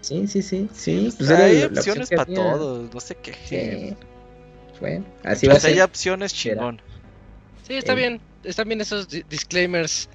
[0.00, 1.00] Sí, sí, sí, sí.
[1.02, 2.34] Pues, pues hay la- la opción opciones para había.
[2.36, 3.34] todos, no sé qué.
[3.46, 3.96] Sí.
[4.80, 5.72] Bueno, así va a Pues ser.
[5.74, 6.80] hay opciones chingón.
[7.66, 7.96] Sí, está Eh.
[7.96, 8.20] bien.
[8.44, 10.08] Están bien esos di- disclaimers.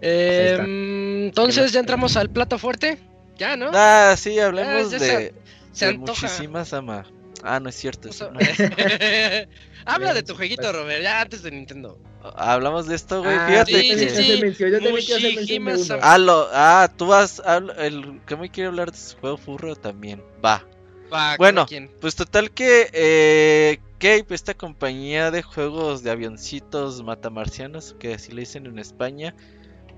[0.00, 2.98] Em, entonces, ya entramos al plato fuerte.
[3.38, 3.70] Ya, ¿no?
[3.72, 5.34] Ah, sí, hablemos ya de, se-
[5.72, 6.22] Se de antoja.
[6.26, 7.04] muchísimas ama.
[7.42, 8.08] Ah, no es cierto.
[8.08, 8.38] Eso no.
[9.84, 11.98] Habla de tu jueguito, Robert, ya antes de Nintendo.
[12.36, 13.34] Hablamos de esto, güey.
[13.36, 14.08] Ah, Fíjate sí, yo que.
[14.10, 14.62] sí, sí.
[14.70, 15.98] yo también quiero.
[16.02, 17.40] Ah, lo, ah, tú vas.
[17.44, 20.22] habla- el que me quiere hablar de su juego furro también.
[20.44, 20.64] Va.
[21.12, 21.66] Va, Bueno.
[22.00, 28.40] Pues total que eh, Cape, esta compañía de juegos de avioncitos matamarcianos, que así le
[28.40, 29.34] dicen en España,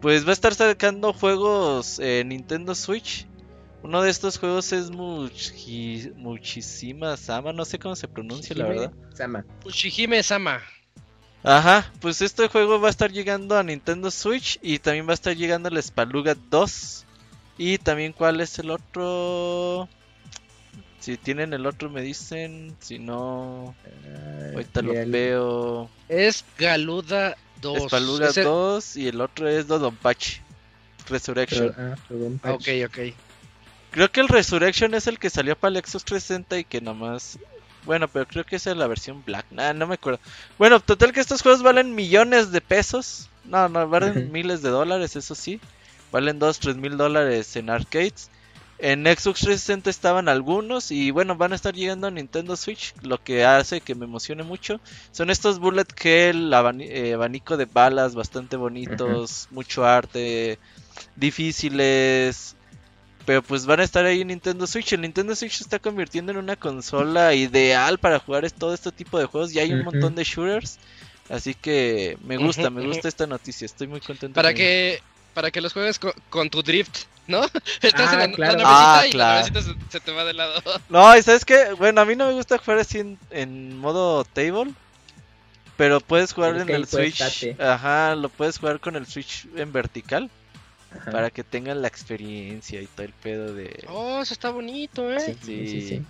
[0.01, 3.27] pues va a estar sacando juegos en Nintendo Switch.
[3.85, 8.93] Uno de estos juegos es Muchi, Muchísima Sama, no sé cómo se pronuncia la verdad.
[9.15, 9.45] Sama.
[9.67, 10.63] Ushihime Sama.
[11.43, 15.15] Ajá, pues este juego va a estar llegando a Nintendo Switch y también va a
[15.15, 17.05] estar llegando al Spaluga 2.
[17.59, 19.87] Y también cuál es el otro...
[20.99, 23.75] Si tienen el otro me dicen, si no...
[24.55, 25.91] Ahorita lo el- veo.
[26.09, 27.83] Es Galuda 2.
[27.89, 30.41] Spaluga Ese- 2 y el otro es Dodonpachi.
[31.11, 31.75] Resurrection.
[31.77, 32.99] Ah, perdón, Ah, Ok, ok.
[33.95, 37.39] Creo que el Resurrection es el que salió para el Xbox 360 y que nomás.
[37.83, 39.47] Bueno, pero creo que esa es la versión Black.
[39.51, 40.21] Nah, no me acuerdo.
[40.59, 43.31] Bueno, total que estos juegos valen millones de pesos.
[43.45, 45.63] No, no, valen miles de dólares, eso sí.
[46.11, 48.31] Valen 2, 3 mil dólares en arcades.
[48.79, 52.95] En Xbox 360 estaban algunos y bueno, van a estar llegando a Nintendo Switch.
[53.03, 54.81] Lo que hace que me emocione mucho
[55.13, 60.59] son estos bullet hell, abani- eh, abanico de balas bastante bonitos, mucho arte,
[61.17, 62.57] difíciles.
[63.27, 64.93] Pero pues van a estar ahí en Nintendo Switch.
[64.93, 68.93] El Nintendo Switch se está convirtiendo en una consola ideal para jugar es- todo este
[68.93, 69.53] tipo de juegos.
[69.53, 70.79] Ya hay un montón de shooters.
[71.31, 73.65] Así que me gusta, me gusta esta noticia.
[73.65, 74.35] Estoy muy contento.
[74.35, 75.01] Para con- que,
[75.33, 77.41] para que los juegues co- con, tu drift, ¿no?
[77.83, 78.59] Estás Ah, en la, claro.
[78.59, 78.65] la
[78.99, 79.49] Ah, y claro.
[79.55, 80.61] la se, se te va de lado.
[80.91, 84.25] No, y sabes que, bueno, a mí no me gusta jugar así en, en modo
[84.25, 84.73] table.
[85.79, 87.21] Pero puedes jugar El en el Switch.
[87.21, 87.57] estate.
[87.61, 90.31] Ajá, lo puedes jugar con el Switch en vertical.
[90.97, 91.11] Ajá.
[91.11, 93.85] Para que tengan la experiencia y todo el pedo de.
[93.89, 95.21] Oh, eso está bonito, ¿eh?
[95.21, 96.03] Sí, sí, sí, Sí.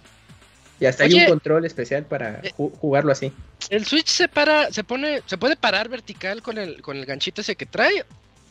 [0.80, 1.22] Y hasta hay Oye.
[1.24, 2.52] un control especial para Eh.
[2.56, 3.32] ju- jugarlo así.
[3.70, 7.40] El Switch se para, se pone, se puede parar vertical con el, con el ganchito
[7.42, 8.04] ese que trae.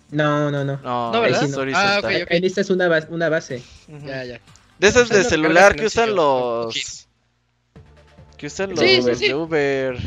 [0.09, 0.77] No, no, no.
[0.77, 1.43] No, No, ¿verdad?
[1.43, 1.99] es Ah, horizontal.
[1.99, 2.31] ok, ok.
[2.31, 3.61] Ahí necesitas una, bas- una base.
[3.89, 4.07] Ujú.
[4.07, 4.39] Ya, ya.
[4.79, 7.07] De esas de celular que usan los.
[8.37, 9.27] Que usan los Sí, sí, sí.
[9.27, 9.97] de Uber.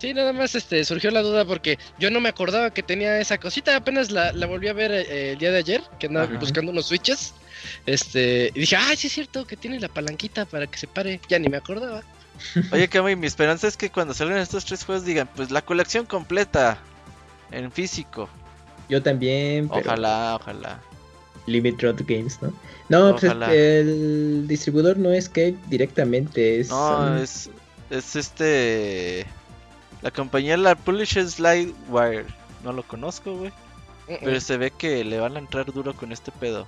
[0.00, 3.36] Sí, nada más este, surgió la duda porque yo no me acordaba que tenía esa
[3.36, 3.76] cosita.
[3.76, 6.38] Apenas la, la volví a ver eh, el día de ayer, que andaba Ajá.
[6.38, 7.34] buscando unos switches.
[7.84, 11.20] Este, y dije, ah, sí es cierto que tiene la palanquita para que se pare.
[11.28, 12.02] Ya ni me acordaba.
[12.72, 16.06] Oye, Kamui, mi esperanza es que cuando salgan estos tres juegos digan, pues la colección
[16.06, 16.78] completa.
[17.50, 18.30] en físico.
[18.88, 20.80] Yo también, pero Ojalá, ojalá.
[21.46, 22.52] Limit Road Games, ¿no?
[22.88, 26.70] No, pues el distribuidor no es Cave directamente, es...
[26.70, 27.50] No, um, es,
[27.90, 29.26] es este.
[30.02, 32.24] La compañía, la Publisher Slidewire.
[32.64, 33.52] No lo conozco, güey.
[34.06, 36.66] Pero se ve que le van a entrar duro con este pedo.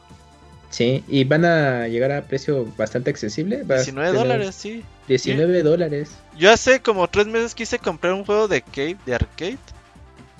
[0.70, 3.62] Sí, y van a llegar a precio bastante accesible.
[3.64, 4.84] va a 19 tener dólares, sí.
[5.08, 6.12] 19 dólares.
[6.38, 9.58] Yo hace como tres meses quise comprar un juego de Cave, de arcade.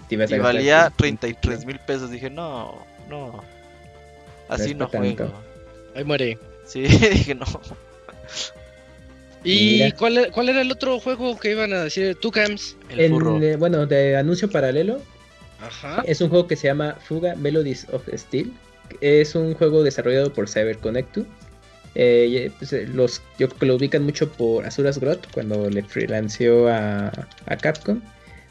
[0.08, 2.10] Y gastar valía tu- 33 mil pesos.
[2.10, 2.78] Dije, no,
[3.08, 3.42] no.
[4.48, 5.24] Así es no, tanto.
[5.24, 5.32] juego.
[5.96, 6.38] Ahí muere.
[6.66, 7.46] Sí, dije, no.
[9.44, 12.16] ¿Y cuál, e- cuál era el otro juego que iban a decir?
[13.10, 13.42] Furro.
[13.42, 15.00] eh, bueno, de anuncio paralelo,
[15.60, 16.02] Ajá.
[16.06, 18.52] es un juego que se llama Fuga Melodies of Steel.
[19.00, 21.18] Es un juego desarrollado por CyberConnect.
[21.94, 25.82] Eh, pues, eh, los, yo creo que lo ubican mucho por Azuras Grot cuando le
[25.82, 27.08] freelanceó a,
[27.46, 28.00] a Capcom.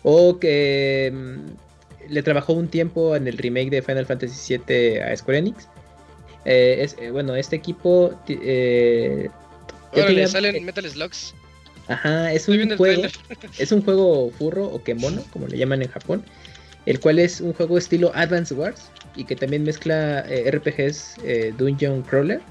[0.04, 5.16] O que mm, le trabajó un tiempo en el remake de Final Fantasy VII a
[5.16, 5.68] Square Enix.
[6.46, 8.20] Eh, es, eh, bueno, este equipo
[9.94, 11.34] Órale, salen Metal Slugs.
[11.88, 13.04] Ajá, es Estoy un juego.
[13.58, 16.24] Es un juego furro o kemono, como le llaman en Japón,
[16.86, 21.54] el cual es un juego estilo Advance Wars y que también mezcla eh, RPGs eh,
[21.58, 22.42] Dungeon Crawler.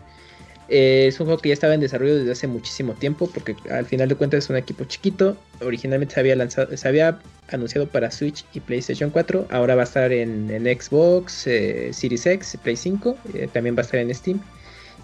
[0.68, 3.86] Eh, es un juego que ya estaba en desarrollo desde hace muchísimo tiempo porque al
[3.86, 5.36] final de cuentas es un equipo chiquito.
[5.60, 9.48] Originalmente se había lanzado, se había anunciado para Switch y PlayStation 4.
[9.50, 13.16] Ahora va a estar en, en Xbox, Series X, Play 5.
[13.34, 14.40] eh, también va a estar en Steam.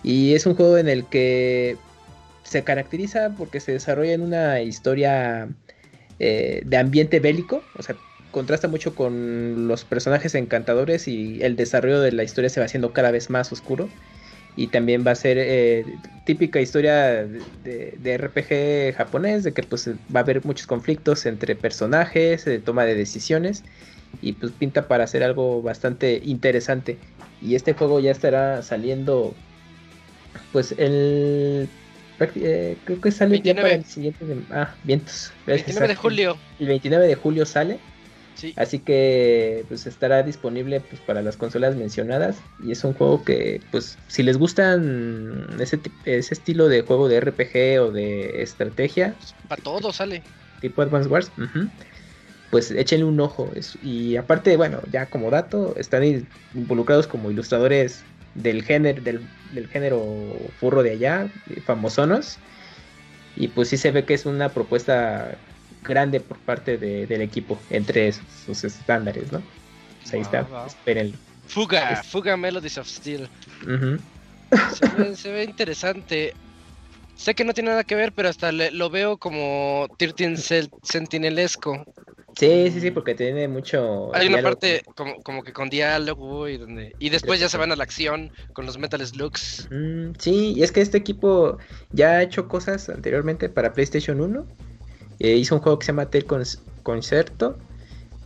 [0.05, 1.77] Y es un juego en el que
[2.49, 5.49] se caracteriza porque se desarrolla en una historia
[6.19, 7.99] eh, de ambiente bélico, o sea,
[8.31, 12.93] contrasta mucho con los personajes encantadores y el desarrollo de la historia se va haciendo
[12.93, 13.95] cada vez más oscuro.
[14.55, 19.89] Y también va a ser eh, típica historia de, de- RPG japonés, de que pues
[19.89, 23.65] va a haber muchos conflictos entre personajes, de toma de decisiones,
[24.21, 27.01] y pues pinta para hacer algo bastante interesante.
[27.41, 29.39] Y este juego ya estará saliendo,
[30.51, 31.71] pues el...
[32.21, 33.63] eh, creo que sale ya 29.
[33.63, 34.25] para el siguiente...
[34.25, 35.33] de- ah, vientos.
[35.47, 36.37] gracias, 29 de julio.
[36.59, 37.79] El 29 de julio sale.
[38.35, 38.53] Sí.
[38.57, 43.63] Así que pues estará disponible pues para las consolas mencionadas y es un juego que
[43.71, 49.15] pues si les gustan ese ese estilo de juego de RPG o de estrategia
[49.49, 50.23] Para todo sale.
[50.61, 51.33] tipo Advance Wars,
[52.51, 53.51] pues échenle un ojo
[53.83, 58.05] y aparte bueno ya como dato están in- involucrados como ilustradores
[58.43, 59.21] del género del,
[59.53, 60.03] del género
[60.61, 61.29] furro de allá
[61.65, 62.39] famosonos
[63.37, 65.37] y pues sí se ve que es una propuesta
[65.83, 69.43] grande por parte de- del equipo entre sus, sus estándares, ¿no?
[70.03, 71.17] Pues ahí está, espérenlo.
[71.49, 73.29] Fuga, Es- Fuga Melodies of Steel.
[74.75, 76.35] Se ve, se ve interesante.
[77.17, 80.71] Sé que no tiene nada que ver, pero hasta le- lo veo como 13 Cel-
[80.83, 81.85] Sentinelesco.
[82.39, 84.15] Sí, sí, sí, porque tiene mucho.
[84.15, 84.43] Hay una diálogo.
[84.61, 87.83] parte como, como que con diálogo y donde y después ya se van a la
[87.85, 89.69] acción con los Metal Slugs.
[89.71, 91.57] Mm, sí, y es que este equipo
[91.93, 94.45] ya ha hecho cosas anteriormente para PlayStation 1.
[95.19, 96.45] Eh, hizo un juego que se llama Tel Con-
[96.83, 97.57] Concerto.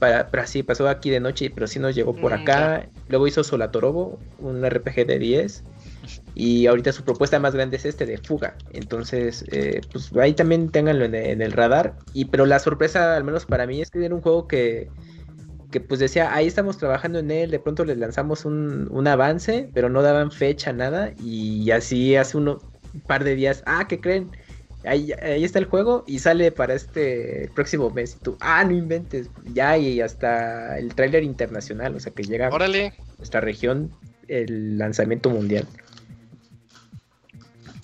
[0.01, 2.89] Para, pero así pasó aquí de noche, pero sí nos llegó por Mm, acá.
[3.09, 5.63] Luego hizo Solatorobo, un RPG de 10.
[6.35, 8.57] Y ahorita su propuesta más grande es este de Fuga.
[8.73, 11.97] Entonces, eh, pues ahí también ténganlo en, en el radar.
[12.15, 14.89] Y pero la sorpresa, al menos para mí, es que era un juego que,
[15.71, 17.51] que pues decía, ahí estamos trabajando en él.
[17.51, 21.13] De pronto les lanzamos un, un avance, pero no daban fecha, nada.
[21.23, 22.59] Y así hace uno,
[22.95, 24.31] un par de días, ah, ¿qué creen?
[24.85, 28.17] Ahí, ahí está el juego y sale para este próximo mes.
[28.19, 29.29] Y tú, ah, no inventes.
[29.53, 32.95] Ya, y hasta el tráiler internacional, o sea que llega a Órale.
[33.19, 33.91] nuestra región
[34.29, 35.67] el lanzamiento mundial.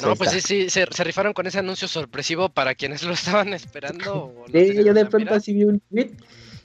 [0.02, 3.52] No, pues sí, sí, se, se rifaron con ese anuncio sorpresivo para quienes lo estaban
[3.54, 4.14] esperando.
[4.38, 6.10] o Sí, tenían yo de pronto así vi un tweet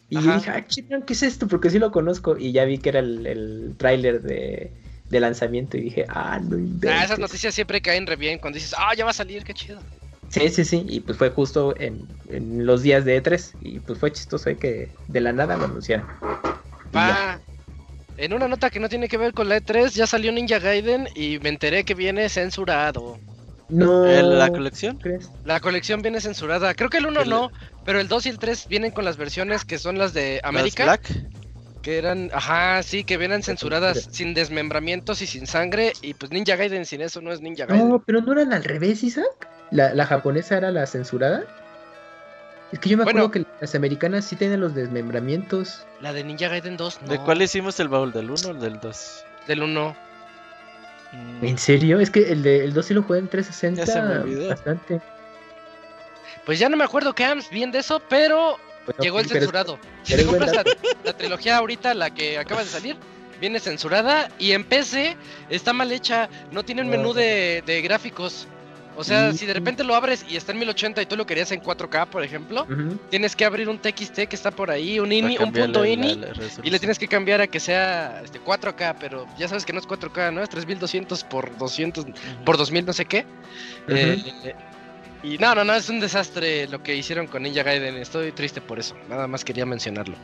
[0.09, 1.47] y yo dije, ah, chingón, ¿qué es esto?
[1.47, 2.37] Porque sí lo conozco.
[2.37, 4.69] Y ya vi que era el, el tráiler de,
[5.09, 6.91] de lanzamiento y dije, ah, no inventes.
[6.91, 9.53] Ah, esas noticias siempre caen re bien cuando dices, ah, ya va a salir, qué
[9.53, 9.79] chido.
[10.27, 10.85] Sí, sí, sí.
[10.89, 13.53] Y pues fue justo en, en los días de E3.
[13.61, 16.05] Y pues fue chistoso ahí que de la nada lo anunciaron.
[16.93, 17.39] Va.
[18.21, 21.07] En una nota que no tiene que ver con la E3, ya salió Ninja Gaiden
[21.15, 23.17] y me enteré que viene censurado.
[23.67, 24.05] No.
[24.05, 24.97] ¿El- ¿La colección?
[24.97, 25.29] ¿crees?
[25.43, 26.73] La colección viene censurada.
[26.75, 27.51] Creo que el 1 El- no,
[27.83, 30.49] pero el 2 y el 3 vienen con las versiones que son las de ¿Las
[30.49, 30.83] América.
[30.83, 31.09] Black?
[31.81, 35.93] Que eran, ajá, sí, que vienen censuradas sin desmembramientos y sin sangre.
[36.03, 37.89] Y pues Ninja Gaiden sin eso no es Ninja Gaiden.
[37.89, 39.49] No, pero no eran al revés, Isaac.
[39.71, 41.43] La, la japonesa era la censurada.
[42.71, 43.45] Es que yo me acuerdo Bueno.
[43.47, 45.85] que las americanas sí tienen los desmembramientos.
[45.99, 47.07] La de Ninja Gaiden 2, no.
[47.09, 48.11] ¿De cuál hicimos el baúl?
[48.13, 49.25] ¿Del 1 o del 2?
[49.47, 49.95] Del 1.
[51.41, 51.99] ¿En serio?
[51.99, 54.47] Es que el, de, el 2 sí lo jugué en 360 Ya se me olvidó.
[54.47, 55.01] bastante.
[56.45, 59.79] Pues ya no me acuerdo, Cams, bien de eso, pero Bueno, llegó el pero- censurado.
[60.03, 60.53] Si te compras
[61.03, 62.95] la, trilogía ahorita, la que acaba de salir,
[63.41, 65.17] viene censurada y en PC
[65.49, 67.13] está mal hecha, no tiene un menú Oh.
[67.13, 68.47] de, de gráficos.
[69.01, 69.33] O sea, Mm.
[69.35, 72.05] si de repente lo abres y está en 1080 y tú lo querías en 4K,
[72.05, 72.67] por ejemplo,
[73.09, 76.15] tienes que abrir un TXT que está por ahí, un, ini, un punto la- ini,
[76.15, 76.27] la
[76.63, 79.79] y le tienes que cambiar a que sea este, 4K, pero ya sabes que no
[79.79, 80.41] es 4K, ¿no?
[80.43, 82.05] Es 3200 por 200
[82.45, 83.25] por 2000 no sé qué.
[83.87, 84.53] Eh,
[85.23, 87.95] y no, no, no, es un desastre lo que hicieron con Ninja Gaiden.
[87.97, 88.95] Estoy triste por eso.
[89.09, 90.15] Nada más quería mencionarlo.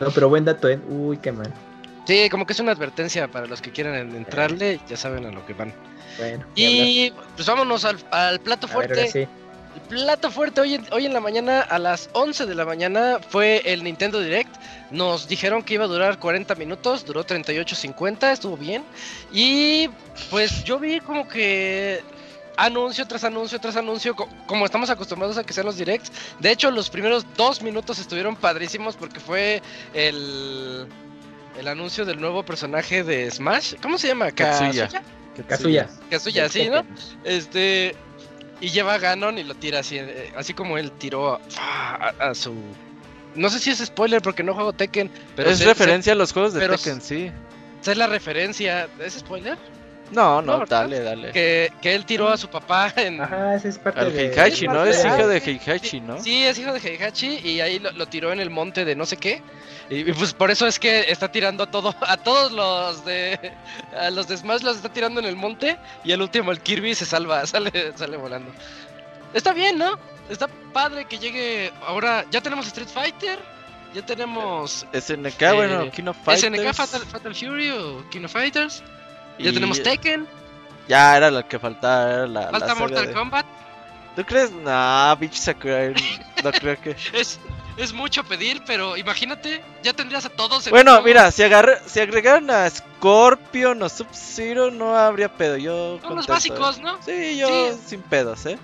[0.00, 0.78] No, pero buen dato, ¿eh?
[0.88, 1.52] Uy, qué mal.
[2.08, 5.30] Sí, como que es una advertencia para los que quieran en- entrarle, ya saben a
[5.30, 5.72] lo que van.
[6.18, 6.44] Bueno.
[6.56, 8.66] Y pues vámonos al, al plato.
[8.66, 9.08] A fuerte.
[9.08, 9.18] sí.
[9.74, 13.20] El plato fuerte hoy en, hoy en la mañana, a las 11 de la mañana,
[13.28, 14.52] fue el Nintendo Direct.
[14.90, 18.82] Nos dijeron que iba a durar 40 minutos, duró 38.50, estuvo bien.
[19.30, 19.88] Y
[20.30, 22.02] pues yo vi como que
[22.56, 26.10] anuncio tras anuncio tras anuncio, co- como estamos acostumbrados a que sean los directs.
[26.40, 29.62] De hecho, los primeros dos minutos estuvieron padrísimos porque fue
[29.94, 30.86] el,
[31.58, 33.74] el anuncio del nuevo personaje de Smash.
[33.82, 34.30] ¿Cómo se llama?
[34.32, 34.88] Katsuya.
[35.48, 35.88] Kazuya.
[36.10, 36.84] Kazuya, Del sí, ¿no?
[37.24, 37.94] Este.
[38.60, 42.30] Y lleva a Ganon y lo tira así, eh, así como él tiró a, a-
[42.30, 42.54] a su.
[43.36, 46.32] No sé si es spoiler porque no juego Tekken, pero es sé- referencia a los
[46.32, 47.28] juegos de Tekken, sí.
[47.28, 47.32] sé,
[47.82, 48.88] sé la referencia.
[48.98, 49.56] ¿Es spoiler?
[50.10, 51.30] No, no, dale, dale.
[51.32, 53.20] Que, que él tiró a su papá en.
[53.20, 54.30] Ajá, ese es parte Al de...
[54.30, 54.84] Heihachi, ¿no?
[54.84, 55.36] Es hijo de.
[55.38, 56.20] Heihachi, ¿no?
[56.20, 59.06] Sí, es hijo de Heihachi y ahí lo, lo tiró en el monte de no
[59.06, 59.40] sé qué.
[59.90, 63.52] Y, y, pues por eso es que está tirando a todo, a todos los de
[63.98, 66.94] a los de Smash los está tirando en el monte y el último el Kirby
[66.94, 68.52] se salva, sale, sale volando.
[69.32, 69.98] Está bien, ¿no?
[70.28, 72.24] Está padre que llegue ahora.
[72.30, 73.38] Ya tenemos Street Fighter,
[73.94, 76.54] ya tenemos SNK, Eh, bueno, King of Fighters.
[76.54, 78.82] SNK Fatal, Fatal Fury o King of Fighters.
[79.38, 80.26] Ya tenemos Tekken,
[80.88, 83.46] Ya era lo que faltaba, era la, falta Mortal de- Kombat.
[84.16, 84.50] ¿Tú crees?
[84.50, 85.94] Nah, bitch Sakurai,
[86.42, 86.96] no creo que...
[87.12, 87.38] Es,
[87.78, 92.00] es mucho pedir, pero imagínate, ya tendrías a todos en Bueno, mira, si, agarra, si
[92.00, 96.96] agregaran a Scorpion o Sub-Zero no habría pedo, yo Son los contento, básicos, ¿no?
[97.06, 97.32] ¿eh?
[97.32, 97.80] Sí, yo Sí.
[97.86, 98.58] sin pedos, ¿eh?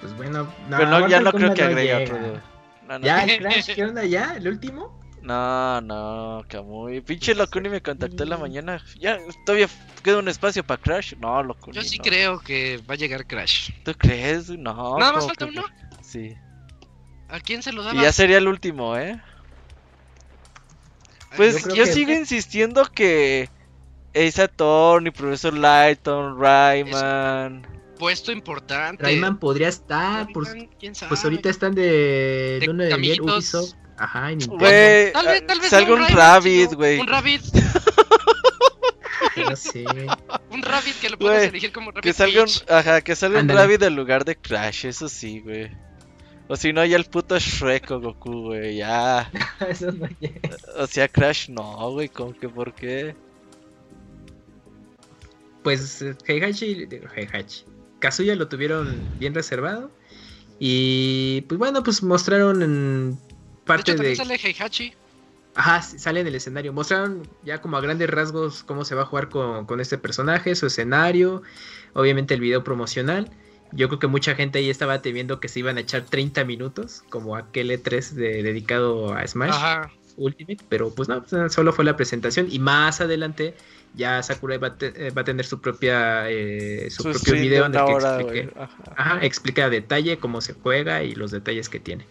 [0.00, 2.04] Pues bueno, no, Pero no, ya no creo que agregue llega.
[2.04, 2.16] otro.
[2.16, 2.40] de-
[2.88, 3.74] No, no, ¿Ya el Crash?
[3.74, 4.34] ¿Qué onda ya?
[4.36, 5.00] ¿El último?
[5.22, 7.00] no, no, Kamui.
[7.00, 8.84] Pinche Locuni me contactó en la mañana.
[8.98, 9.68] Ya, todavía
[10.02, 11.14] queda un espacio para Crash.
[11.20, 11.76] No, Locuni.
[11.76, 12.02] Yo sí no.
[12.04, 13.70] creo que va a llegar Crash.
[13.84, 14.48] ¿Tú crees?
[14.50, 14.98] No.
[14.98, 15.64] Nada más ¿cómo falta que- uno.
[16.12, 16.34] Sí.
[17.28, 18.02] ¿A quién se lo Y daba?
[18.02, 19.18] ya sería el último, ¿eh?
[21.36, 23.48] Pues Yo yo, que- sigo insistiendo que
[24.14, 27.66] Ace Attorney, Profesor Lighton, Rayman.
[27.98, 29.02] Puesto importante.
[29.02, 30.44] Rayman podría estar, por...
[30.46, 31.08] Rayman, ¿quién sabe?
[31.08, 33.20] pues ahorita están de De luna de miel.
[33.22, 33.72] Ubisoft.
[33.96, 34.58] Ajá, y Nintendo.
[34.58, 36.98] Güey, Tal vez, tal vez salga un Rabbit, güey.
[37.00, 37.42] Un Rabbit,
[39.48, 39.84] No sé.
[40.50, 43.40] un Rabbit que lo puedes Güey, elegir como Rabbit Que salga un, ajá, que salga
[43.40, 43.48] un.
[43.48, 45.70] Rabbit en lugar de Crash, eso sí, güey.
[46.52, 49.32] O si no, ya el puto Shrek o Goku, güey, ya.
[49.70, 50.50] Eso no llega.
[50.76, 53.16] O sea, Crash no, güey, ¿cómo que por qué?
[55.62, 57.64] Pues Heihachi, digo, Heihachi.
[58.00, 59.90] Kazuya lo tuvieron bien reservado.
[60.58, 63.18] Y pues bueno, pues mostraron en De
[63.64, 64.14] parte hecho, de.
[64.14, 64.92] también sale Heihachi.
[65.54, 66.74] Ajá, sale en el escenario.
[66.74, 70.54] Mostraron ya como a grandes rasgos cómo se va a jugar con, con este personaje,
[70.54, 71.40] su escenario,
[71.94, 73.30] obviamente el video promocional.
[73.72, 77.02] Yo creo que mucha gente ahí estaba temiendo que se iban a echar 30 minutos,
[77.08, 79.90] como aquel E3 de- dedicado a Smash Ajá.
[80.16, 83.54] Ultimate, pero pues no, solo fue la presentación y más adelante
[83.94, 87.64] ya Sakurai va a, te- eh, va a tener su propia eh, su, propio video
[87.64, 88.76] en el que hora, explique, güey, ajá.
[88.96, 92.04] ajá, explica a detalle cómo se juega y los detalles que tiene.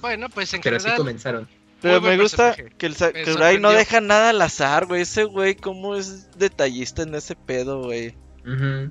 [0.00, 0.98] Bueno, pues en Pero así general.
[0.98, 1.48] comenzaron.
[1.80, 2.76] Pero me gusta personaje.
[2.76, 5.02] que el Sakurai no deja nada al azar, güey.
[5.02, 8.14] Ese güey, cómo es detallista en ese pedo, güey.
[8.46, 8.90] Ujú.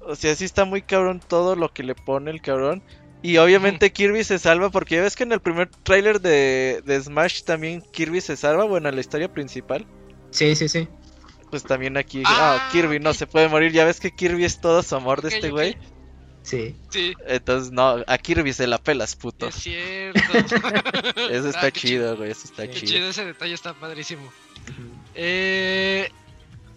[0.00, 2.82] O sea, sí está muy cabrón todo lo que le pone el cabrón.
[3.22, 7.00] Y obviamente Kirby se salva porque ya ves que en el primer tráiler de, de
[7.02, 9.86] Smash también Kirby se salva, bueno, en la historia principal.
[10.30, 10.88] Sí, sí, sí.
[11.50, 13.72] Pues también aquí, Ah, ah, Kirby no se puede morir.
[13.72, 15.76] Ya ves que Kirby es todo su amor de este güey.
[16.42, 16.74] Sí.
[16.88, 19.48] Sí, Entonces, no, a Kirby se la pelas, puto.
[19.48, 20.20] es cierto.
[21.30, 22.92] Eso está Ah, chido, güey, eso está Qué chido.
[22.92, 24.32] chido, ese detalle está padrísimo.
[25.14, 26.08] Eh,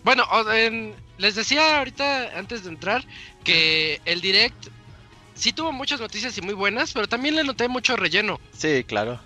[0.03, 0.93] bueno, en-
[1.23, 3.03] les decía ahorita antes de entrar
[3.45, 4.67] que el direct
[5.33, 8.39] sí tuvo muchas noticias y muy buenas, pero también le noté mucho relleno.
[8.51, 9.19] Sí, claro.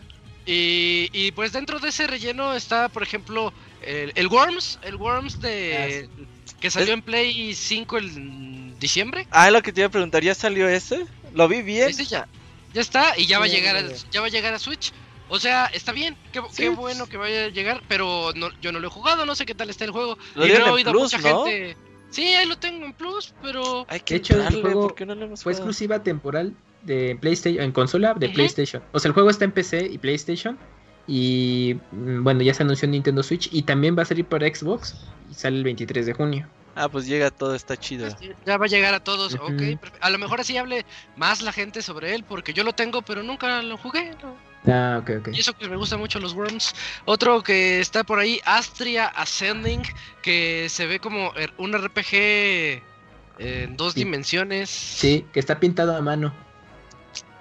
[0.45, 5.41] Y, y, pues dentro de ese relleno está, por ejemplo, el, el Worms, el Worms
[5.41, 6.08] de
[6.62, 9.28] que salió en Play 5 en diciembre.
[9.32, 11.04] Ah, lo que te iba a preguntar, ¿ya salió ese?
[11.34, 11.89] Lo vi bien.
[11.89, 12.28] Ese ya,
[12.74, 14.22] ya está y ya va a Sí, llegar, ya, al- ya.
[14.22, 14.93] va a llegar a Switch.
[15.30, 18.72] O sea, está bien, qué, Sí, qué bueno que vaya a llegar, pero no, yo
[18.72, 20.18] no lo he jugado, no sé qué tal está el juego.
[20.36, 21.43] Lo y dieron no he oído Plus, mucha ¿no?
[21.43, 21.76] gente.
[22.10, 25.05] Sí, ahí lo tengo en Plus, pero Hay que De hecho, el juego ¿por qué
[25.05, 25.70] no le hemos Fue jugado?
[25.70, 26.53] exclusiva temporal
[26.84, 28.30] de PlayStation, en consola de.
[28.30, 28.82] PlayStation.
[28.93, 30.58] O sea, el juego está en PC y PlayStation.
[31.08, 33.49] Y mm, bueno, ya se anunció en Nintendo Switch.
[33.51, 34.95] Y también va a salir para Xbox.
[35.30, 36.47] Y sale el 23 de junio.
[36.76, 38.08] Ah, pues llega todo, está chido.
[38.45, 39.45] Ya va a llegar a todos, Ujú.
[39.45, 39.80] ok.
[39.99, 40.86] A lo mejor así hable
[41.16, 44.12] más la gente sobre él, porque yo lo tengo, pero nunca lo jugué.
[44.22, 44.38] ¿no?
[44.68, 45.28] Ah, ok, ok.
[45.34, 46.74] Y eso que me gustan mucho los Worms.
[47.05, 49.84] Otro que está por ahí, Astria Ascending,
[50.22, 52.84] que se ve como er- un RPG
[53.39, 53.99] en dos Sí.
[54.03, 54.70] dimensiones.
[54.70, 56.34] Sí, que está pintado a mano.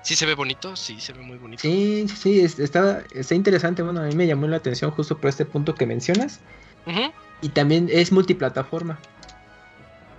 [0.03, 1.61] Sí se ve bonito, sí se ve muy bonito.
[1.63, 3.83] Sí, sí, sí, es- está, está interesante.
[3.83, 6.39] Bueno, a mí me llamó la atención justo por este punto que mencionas.
[7.43, 9.01] Y también es multiplataforma.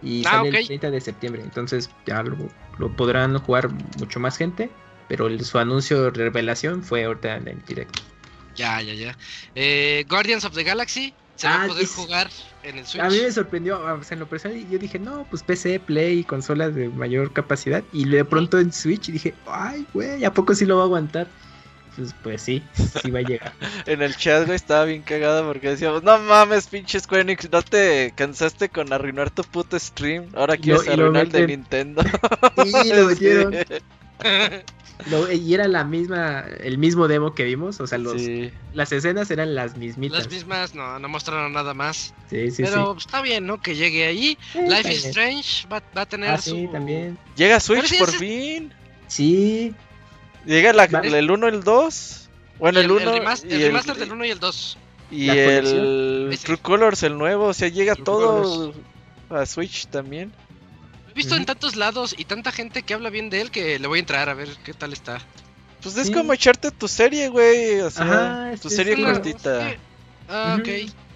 [0.01, 1.41] Y Ah, sale el 30 de septiembre.
[1.41, 2.35] Entonces ya lo,
[2.77, 4.69] lo podrán jugar mucho más gente.
[5.07, 8.01] Pero el- su anuncio de revelación fue ahorita en el directo.
[8.55, 9.17] Ya, ya, ya.
[9.55, 12.29] Eh, Guardians of the Galaxy se va Ah, a poder es- jugar
[12.63, 13.03] en el Switch.
[13.03, 16.23] A mí me sorprendió, o sea, en lo personal, yo dije, no, pues PC, Play,
[16.23, 17.83] consolas de mayor capacidad.
[17.93, 21.27] Y de pronto en Switch dije, ay, güey, ¿a poco sí lo va a aguantar?
[21.95, 22.61] Pues, pues sí,
[23.01, 23.53] sí va a llegar.
[23.87, 27.61] En el chat, güey, estaba bien cagado porque decíamos, no mames, pinche Square Enix, no
[27.63, 30.27] te cansaste con arruinar tu puto stream.
[30.35, 32.01] Ahora quieres lo arruinar el de Nintendo.
[32.65, 33.55] Sí, lo metieron.
[35.11, 38.51] Lo- y era la misma, el mismo demo que vimos, o sea, los, Sí.
[38.74, 40.18] las escenas eran las mismitas.
[40.18, 42.15] Las mismas, no, no mostraron nada más.
[42.30, 43.61] Sí, sí, pero está bien, ¿no?
[43.61, 44.38] Que llegue ahí.
[44.53, 44.59] sí.
[44.68, 46.55] Life is Strange va, va a tener Ah, su.
[46.55, 47.18] sí, también.
[47.36, 48.74] Llega Switch sí, por ese- fin.
[49.07, 49.74] Sí,
[50.45, 52.30] Llega la- Va- el 1 el 2.
[52.57, 54.78] Bueno, Y el 1 remaster, el remaster del 1 y el 2.
[55.11, 56.39] y el.
[56.43, 57.45] True Colors, el nuevo.
[57.47, 58.74] O sea, llega True todo
[59.30, 60.32] a Switch también.
[61.18, 63.88] He visto en tantos lados y tanta gente que habla bien de él que le
[63.88, 65.18] voy a entrar a ver qué tal está.
[65.82, 66.13] Pues es Sí.
[66.13, 67.80] como echarte tu serie, güey.
[67.80, 68.05] O sea,
[68.51, 69.68] Ajá, tu serie cortita.
[69.72, 69.76] Sí.
[70.30, 70.68] Ah, ok.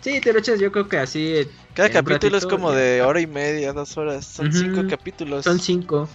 [0.02, 2.78] sí, te lo echas yo creo que así, eh, Cada capítulo es como ya.
[2.80, 4.26] de hora y media, dos horas.
[4.26, 5.44] Son cinco capítulos.
[5.46, 6.10] son cinco.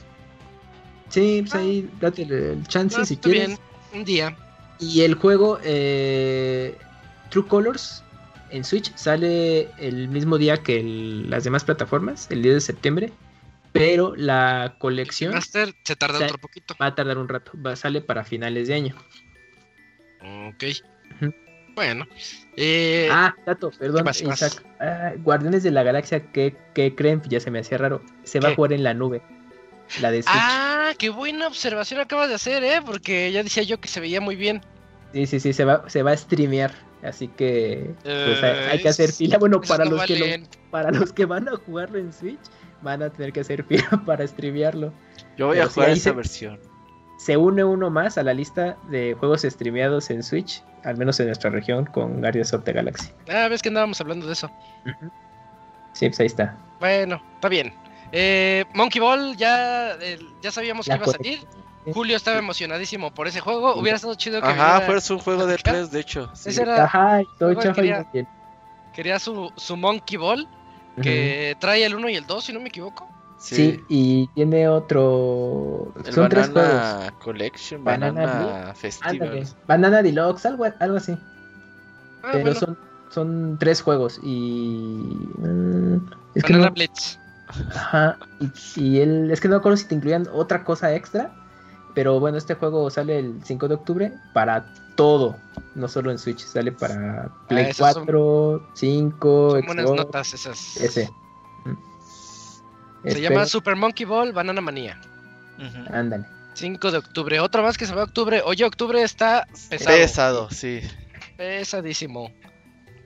[1.08, 1.58] Sí, pues Ah.
[1.58, 3.46] ahí date el- chance Ah, si quieres.
[3.46, 3.58] bien.
[3.94, 4.36] Un día.
[4.80, 6.76] Y el juego eh,
[7.30, 8.02] True Colors
[8.50, 13.12] en Switch sale el mismo día que el- las demás plataformas, el 10 de septiembre.
[13.78, 16.74] Pero la colección Master se tarda otro poquito.
[16.80, 18.96] va a tardar un rato, va, sale para finales de año.
[20.48, 20.64] Ok.
[21.74, 22.06] Bueno.
[22.56, 24.08] Eh, ah, dato, perdón.
[24.08, 24.64] Isaac.
[24.80, 27.20] Ah, Guardianes de la Galaxia, ¿qué, qué creen?
[27.28, 28.02] Ya se me hacía raro.
[28.24, 29.20] Se va a jugar en la nube.
[30.00, 30.34] La de Switch.
[30.34, 32.80] ah, qué buena observación acabas de hacer, ¿eh?
[32.84, 34.62] Porque ya decía yo que se veía muy bien.
[35.12, 36.72] Sí, sí, sí, se va, se va a streamear.
[37.02, 39.38] Así que pues, hay, hay que hacer fila.
[39.38, 42.40] Bueno, para no los, que lo- para los que van a jugarlo en Switch,
[42.82, 44.92] van a tener que hacer fila para streamearlo.
[45.36, 46.60] Yo voy Pero a jugar esa se- versión.
[47.18, 51.26] Se une uno más a la lista de juegos streameados en Switch, al menos en
[51.26, 53.10] nuestra región, con Guardians of the Galaxy.
[53.32, 54.50] Ah, ves que andábamos hablando de eso.
[55.92, 56.56] Sí, pues ahí está.
[56.78, 57.72] Bueno, está bien.
[58.12, 61.40] Eh, Monkey Ball, ya, eh, ya sabíamos La que iba a salir.
[61.92, 63.74] Julio estaba emocionadísimo por ese juego.
[63.74, 63.80] Sí.
[63.80, 66.30] Hubiera estado chido que Ajá, viniera- fue un juego de 3, de hecho.
[66.34, 66.50] sí.
[66.50, 68.06] Ese era- Ajá, todo Luego chafa y quería-
[68.92, 70.46] quería su, su Monkey Ball,
[71.02, 73.08] que trae el 1 y el 2, si no me equivoco.
[73.38, 73.54] Sí.
[73.54, 73.84] Sí.
[73.88, 75.92] y tiene otro.
[76.04, 76.72] El Son tres juegos.
[76.72, 78.74] Banana Collection, Banana Banana, Ándale.
[78.74, 79.46] Festival.
[79.66, 81.18] Banana Deluxe, algo, algo así.
[82.22, 82.78] Ah, Pero bueno, son,
[83.10, 85.18] son tres juegos y.
[85.38, 85.96] mm,
[86.34, 87.18] es que Banana no, Blitz.
[87.74, 88.18] Ajá.
[88.40, 91.30] Y, y el, es que no recuerdo si te incluían otra cosa extra.
[91.94, 94.66] Pero bueno, este juego sale el 5 de octubre para
[94.96, 95.36] todo.
[95.74, 100.76] No solo en Switch, sale para Play esas son- 4, 5, Son buenas notas esas.
[100.78, 101.08] Ese.
[103.02, 105.00] Se Espero- llama Super Monkey Ball Banana Manía.
[105.90, 106.24] Ándale.
[106.54, 107.38] 5 de octubre.
[107.40, 108.42] Otra más que se va a octubre.
[108.44, 109.96] Oye, octubre está pesado.
[109.96, 110.80] Pesado, sí.
[111.36, 112.32] Pesadísimo.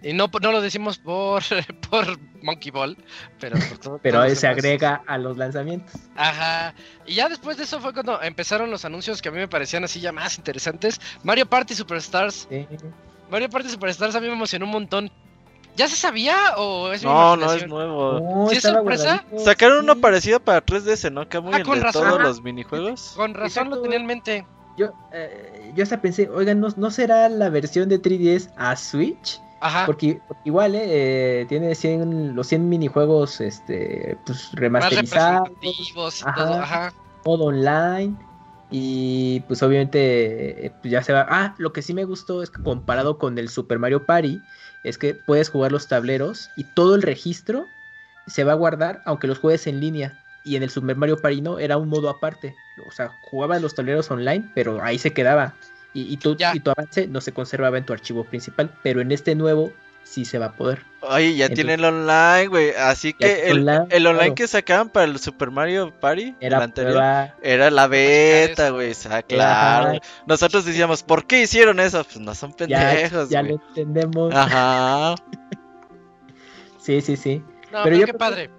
[0.02, 1.42] Y no, no lo decimos por,
[1.90, 2.96] por Monkey Ball,
[3.38, 4.58] pero por todo- Pero los se demás.
[4.64, 5.94] agrega a los lanzamientos.
[6.16, 6.74] Ajá.
[7.06, 9.84] Y ya después de eso fue cuando empezaron los anuncios que a mí me parecían
[9.84, 11.00] así ya más interesantes.
[11.22, 12.46] Mario Party Superstars.
[12.48, 12.66] Sí.
[13.30, 15.10] Mario Party Superstars a mí me emocionó un montón.
[15.76, 18.20] ¿Ya se sabía o es No, no es nuevo.
[18.20, 19.24] No, ¿Sí es sorpresa?
[19.44, 21.28] Sacaron uno parecido para 3DS, ¿no?
[21.28, 22.02] Que muy Ah, el con de razón.
[22.02, 22.24] todos Ajá.
[22.28, 23.12] los minijuegos.
[23.16, 24.46] Con razón lo tenía en mente.
[24.76, 29.40] Yo, eh, yo hasta pensé, oigan, ¿no, ¿no será la versión de 3DS a Switch?
[29.60, 29.86] Ajá.
[29.86, 36.24] Porque, porque igual, eh, eh, tiene 100, los 100 minijuegos este, pues, remasterizados, representativos y
[36.24, 36.34] Ajá.
[36.34, 36.54] todo.
[36.54, 36.94] Ajá.
[37.24, 38.16] modo online.
[38.72, 41.26] Y pues obviamente eh, pues, ya se va.
[41.28, 44.40] Ah, lo que sí me gustó es que comparado con el Super Mario Party,
[44.84, 47.66] es que puedes jugar los tableros y todo el registro
[48.26, 50.16] se va a guardar aunque los juegues en línea.
[50.42, 52.56] Y en el Super Mario Party no, era un modo aparte.
[52.86, 55.54] O sea, jugabas los tableros online, pero ahí se quedaba.
[55.92, 56.54] Y, y, tu, Ya.
[56.54, 58.70] y tu avance no se conservaba en tu archivo principal.
[58.82, 59.72] Pero en este nuevo,
[60.04, 60.82] sí se va a poder.
[61.02, 62.70] Oye, ya Entonces- tiene el online, güey.
[62.74, 64.34] Así que Ya el, online, el online claro.
[64.36, 67.34] que sacaban para el Super Mario Party, el Era anterior, prueba.
[67.42, 68.90] era la beta, güey.
[68.90, 69.98] O sea, claro.
[70.26, 72.04] Nosotros decíamos, ¿por qué hicieron eso?
[72.04, 73.52] Pues no son Ya, pendejos, ya güey.
[73.56, 74.34] lo entendemos.
[74.34, 75.14] Ajá.
[76.78, 77.36] Sí, sí, sí.
[77.70, 78.50] No, Pero pero yo qué padre.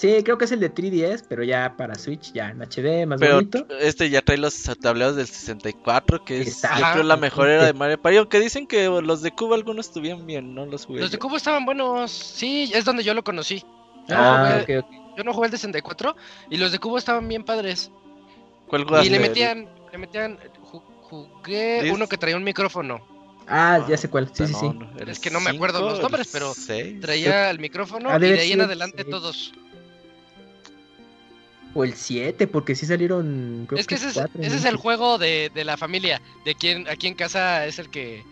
[0.00, 3.20] Sí, creo que es el de 3DS, pero ya para Switch, ya en HD, más
[3.20, 3.66] Pero bonito.
[3.80, 7.66] este ya trae los tableros del 64, que es Está- yo creo la mejor era
[7.66, 8.16] de Mario Party.
[8.16, 11.00] Aunque dicen que los de Cuba algunos estuvieron bien, no los jugué.
[11.00, 11.20] Los de yo.
[11.20, 12.10] Cubo estaban buenos.
[12.12, 13.58] Sí, es donde yo lo conocí.
[14.08, 15.16] Yo, Ah, no, jugué, ok, ok.
[15.18, 16.16] yo no jugué el de 64
[16.48, 17.90] y los de Cubo estaban bien padres.
[18.68, 19.10] ¿Cuál Y jugaste?
[19.10, 23.06] le metían, le metían, ju- jugué uno que traía un micrófono.
[23.46, 24.30] Ah, ya sé cuál.
[24.32, 24.66] Sí, sí, sí.
[24.66, 27.00] No, no, ¿era Es que no me acuerdo los nombres, pero seis?
[27.02, 29.52] Traía el micrófono Ha y de ahí en adelante todos.
[31.74, 33.64] O el 7, porque sí salieron.
[33.68, 34.56] Creo Es que ese es, cuatro, ese ¿no?
[34.56, 38.24] es el juego de, de la familia, de quien aquí en casa es el que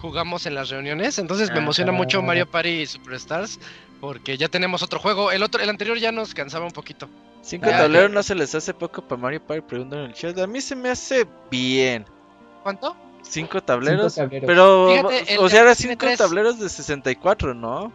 [0.00, 1.18] jugamos en las reuniones.
[1.18, 2.20] Entonces me emociona mucho.
[2.22, 3.58] Mario Party Superstars
[4.00, 5.30] porque ya tenemos otro juego.
[5.30, 7.08] El otro, el anterior ya nos cansaba un poquito.
[7.40, 10.36] Cinco Ah, tableros no se les hace poco para Mario Party, preguntan en el chat.
[10.38, 12.04] A mí se me hace bien.
[12.62, 12.96] ¿Cuánto?
[13.22, 14.16] Cinco tableros.
[14.16, 14.46] tableros.
[14.46, 16.18] Pero, Fíjate, o sea, era cinco tres.
[16.18, 17.92] tableros de 64, ¿no?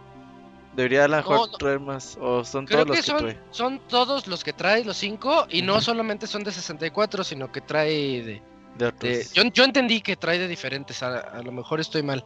[0.74, 1.52] Debería a lo mejor No, no.
[1.58, 2.16] traer más.
[2.20, 3.38] O son Creo todos los que que, son, trae.
[3.50, 7.60] son todos los que trae, los cinco, y no solamente son de 64, sino que
[7.60, 8.42] trae de...
[8.76, 9.00] De otros.
[9.02, 12.24] de- yo, yo entendí que trae de diferentes, a, a lo mejor estoy mal.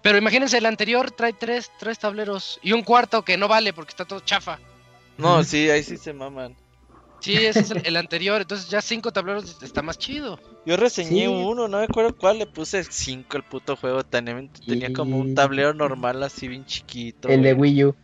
[0.00, 3.90] Pero imagínense, el anterior trae tres, tres tableros y un cuarto que no vale porque
[3.90, 4.60] está todo chafa.
[5.18, 6.54] No, sí, ahí sí se maman.
[7.22, 10.40] Sí, ese es el, el anterior, entonces ya cinco tableros está más chido.
[10.66, 11.26] Yo reseñé Sí.
[11.26, 14.02] uno, no me acuerdo cuál, le puse 5 el puto juego.
[14.04, 17.28] Tenía, tenía como un tablero normal así bien chiquito.
[17.28, 17.54] El de.
[17.54, 17.94] Wii U.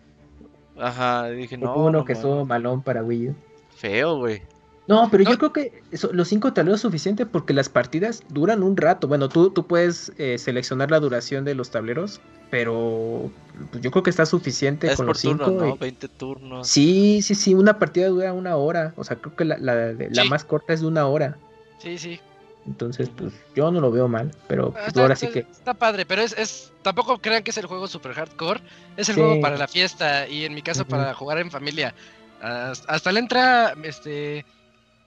[0.78, 1.74] Ajá, dije, no.
[1.74, 3.34] Uno no que estuvo malón para Wii U.
[3.76, 4.42] Feo, güey.
[4.88, 5.30] No, pero No.
[5.30, 9.06] yo creo que eso- los cinco tableros es suficiente porque las partidas duran un rato.
[9.06, 12.20] Bueno, tú, tú puedes eh, seleccionar la duración de los tableros,
[12.50, 13.30] pero
[13.70, 15.44] pues, yo creo que está suficiente Es con por los cinco.
[15.44, 15.74] turno, ¿no?
[15.74, 16.68] y- 20 turnos.
[16.68, 18.94] Sí, sí, sí, una partida dura una hora.
[18.96, 20.28] O sea, creo que la, la, de- la Sí.
[20.30, 21.36] más corta es de una hora.
[21.78, 22.18] Sí, sí.
[22.66, 25.40] Entonces, pues yo no lo veo mal, pero Ah, pues, Está, ahora sí que...
[25.40, 26.72] está padre, pero es, es.
[26.82, 28.60] Tampoco crean que es el juego super hardcore.
[28.96, 29.20] Es el Sí.
[29.20, 31.94] juego para la fiesta y en mi caso para jugar en familia.
[32.40, 34.44] Hasta, hasta le entra este.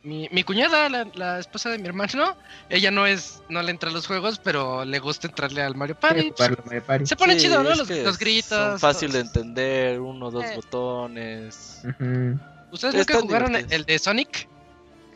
[0.03, 2.35] Mi, mi cuñada, la, la esposa de mi hermano,
[2.69, 5.95] ella no es, no le entra a los juegos, pero le gusta entrarle al Mario
[5.99, 6.33] Party.
[6.39, 7.05] Mario Party.
[7.05, 7.69] Se pone Sí, chido, ¿no?
[7.75, 8.49] Los, los gritos.
[8.49, 9.27] Son fácil de todo.
[9.27, 10.53] entender, uno, dos Eh.
[10.55, 11.81] botones.
[11.83, 12.39] Ujú.
[12.71, 13.73] ¿Ustedes nunca jugaron divertidos.
[13.79, 14.47] el de Sonic?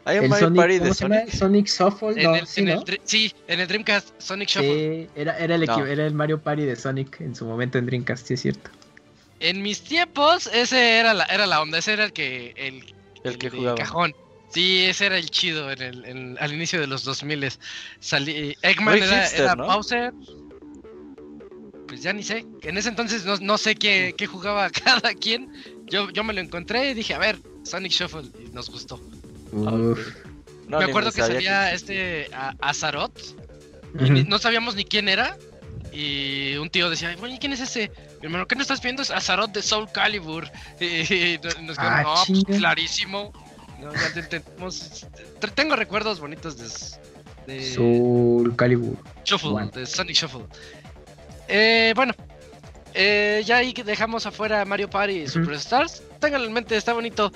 [0.07, 0.93] Hay un El Mario Sonic, Party ¿cómo de?
[0.93, 1.29] Sonic.
[1.33, 2.81] Sonic Shuffle, En no, el, sí, en el ¿no?
[2.83, 5.05] Dr- sí, en el Dreamcast, Sonic Shuffle.
[5.05, 5.83] Sí, era, era, el No.
[5.83, 8.69] era el Mario Party de Sonic en su momento en Dreamcast, sí es cierto.
[9.39, 12.53] En mis tiempos, ese era la, era la onda, ese era el que.
[12.55, 13.75] El, El que de jugaba.
[13.77, 14.13] cajón.
[14.55, 17.51] Sí, ese era el chido en el, en- al inicio de los 2000
[17.99, 19.65] Salí, Eggman Muy era, hipster, era ¿no?
[19.67, 20.13] Bowser.
[21.87, 22.45] Pues ya ni sé.
[22.63, 25.51] En ese entonces no, no sé qué, qué jugaba cada quien.
[25.85, 28.29] Yo, yo me lo encontré y dije, a ver, Sonic Shuffle.
[28.43, 28.95] Y nos gustó.
[29.51, 29.99] Uf.
[30.67, 33.19] No, me acuerdo que salía este a- Azaroth.
[33.99, 35.37] y no sabíamos ni quién era.
[35.91, 37.91] Y un tío decía, bueno, ¿y quién es ese?
[38.21, 39.01] Mi hermano, ¿qué no estás viendo?
[39.01, 40.49] Es Azaroth de Soul Calibur.
[40.79, 43.33] Y nos nos quedamos, Ah, no, pues, clarísimo.
[43.81, 45.05] No, ya te- tenemos-
[45.39, 48.97] te- tengo recuerdos bonitos de, de Soul Calibur.
[49.23, 50.45] Shuffle, de Sonic Shuffle.
[51.47, 52.13] Eh, bueno,
[52.93, 55.29] eh, ya ahí dejamos afuera Mario Party Ujú.
[55.31, 56.01] Superstars.
[56.19, 57.31] Ténganlo en mente, está bonito.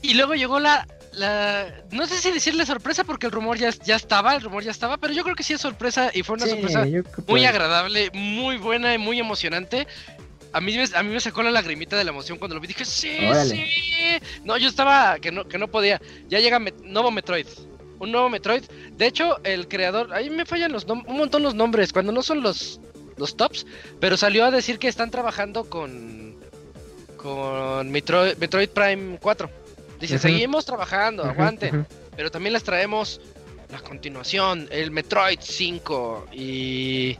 [0.00, 1.66] Y luego llegó la, la.
[1.90, 4.96] No sé si decirle sorpresa porque el rumor ya, ya estaba, el rumor ya estaba,
[4.96, 6.86] pero yo creo que sí es sorpresa y fue una Sí, sorpresa
[7.26, 9.86] muy agradable, muy buena y muy emocionante.
[10.58, 12.66] A mí, me, a mí me sacó la lagrimita de la emoción cuando lo vi.
[12.66, 13.54] Dije, sí, Órale.
[13.54, 13.64] sí.
[14.44, 16.00] No, yo estaba que no, que no podía.
[16.28, 17.46] Ya llega Met- nuevo Metroid.
[18.00, 18.64] Un nuevo Metroid.
[18.96, 20.12] De hecho, el creador.
[20.12, 21.92] Ahí me fallan los un montón los nombres.
[21.92, 22.80] Cuando no son los,
[23.16, 23.66] los tops.
[24.00, 26.36] Pero salió a decir que están trabajando con.
[27.16, 29.50] Con Metroid, Metroid Prime 4.
[30.00, 31.80] Dice, seguimos trabajando, aguanten.
[31.80, 31.86] ujú.
[32.16, 33.20] Pero también les traemos
[33.70, 36.26] la continuación, el Metroid 5.
[36.32, 37.16] Y.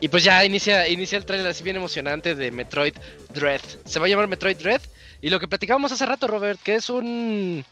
[0.00, 2.94] Y pues ya inicia, inicia el trailer así bien emocionante de Metroid
[3.32, 3.60] Dread.
[3.84, 4.80] Se va a llamar Metroid Dread.
[5.22, 7.64] Y lo que platicábamos hace rato, Robert, que es un.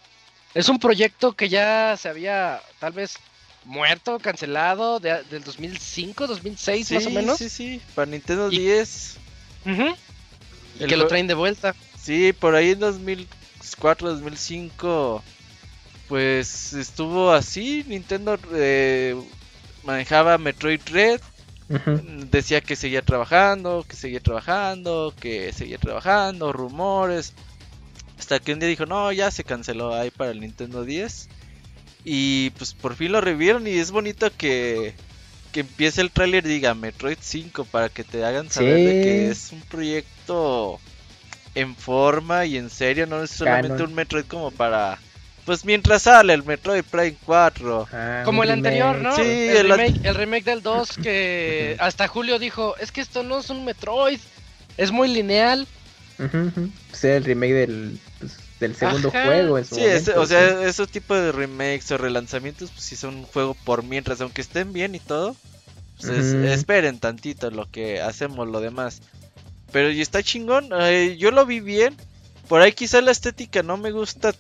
[0.55, 3.17] Es un proyecto que ya se había tal vez
[3.65, 7.39] muerto, cancelado, de- del 2005, 2006 más o menos.
[7.39, 9.17] Sí, sí, para Nintendo Y- 10.
[9.67, 9.95] Ujú.
[10.79, 11.75] Y El que lo traen de vuelta.
[12.01, 15.23] Sí, por ahí en 2004, 2005,
[16.09, 17.85] pues estuvo así.
[17.89, 19.17] Nintendo eh,
[19.83, 21.21] manejaba Metroid Red,
[22.31, 27.33] Decía que seguía trabajando, que seguía trabajando, que seguía trabajando, rumores.
[28.19, 31.29] Hasta que un día dijo, no, ya se canceló ahí para el Nintendo 10.
[32.05, 34.95] Y pues por fin lo revivieron y es bonito que
[35.53, 39.53] que empiece el tráiler diga Metroid 5 para que te hagan saber de que es
[39.53, 40.81] un proyecto
[41.55, 44.99] en forma y en serio, no es solamente un Metroid como para
[45.45, 47.89] pues mientras sale el Metroid Prime 4.
[47.93, 49.15] Ah, como el anterior, ¿no?
[49.15, 53.41] Sí, el, remake, el remake del 2 que hasta Julio dijo, es que esto no
[53.41, 54.21] es un Metroid,
[54.77, 55.67] es muy lineal.
[56.19, 59.59] O sea, el remake del, pues, del segundo juego.
[59.59, 59.83] En su sí,
[60.17, 64.21] o sea, esos tipos de remakes o relanzamientos, pues sí son un juego por mientras,
[64.21, 65.37] aunque estén bien y todo.
[66.01, 69.01] Pues esperen tantito lo que hacemos lo demás.
[69.73, 71.97] Pero y está chingón, eh, yo lo vi bien.
[72.49, 74.35] Por ahí quizá la estética no me gusta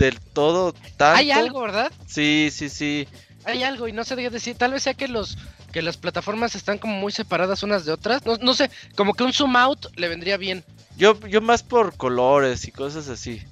[0.00, 1.18] del todo tanto.
[1.18, 1.92] Hay algo, ¿verdad?
[2.06, 3.06] Sí, sí, sí.
[3.44, 5.38] Hay algo y no sé decir, tal vez sea que los
[5.72, 8.24] que las plataformas están como muy separadas unas de otras.
[8.26, 10.64] No, no sé, como que un zoom out le vendría bien.
[10.96, 13.42] Yo, yo más por colores y cosas así.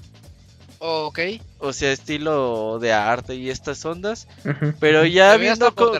[0.78, 1.18] Ok.
[1.58, 4.28] O sea, estilo de arte y estas ondas.
[4.80, 5.92] Pero ya viendo cómo,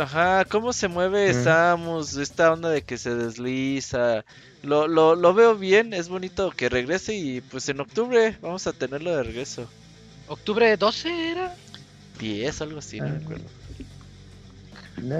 [0.00, 4.24] ajá, cómo se mueve Samus, esta onda de que se desliza.
[4.62, 8.72] Lo, lo, lo veo bien, es bonito que regrese y pues en octubre vamos a
[8.72, 9.68] tenerlo de regreso.
[10.26, 11.54] ¿Octubre 12 era?
[12.18, 13.20] 10, algo así, no me ah.
[13.22, 13.44] acuerdo.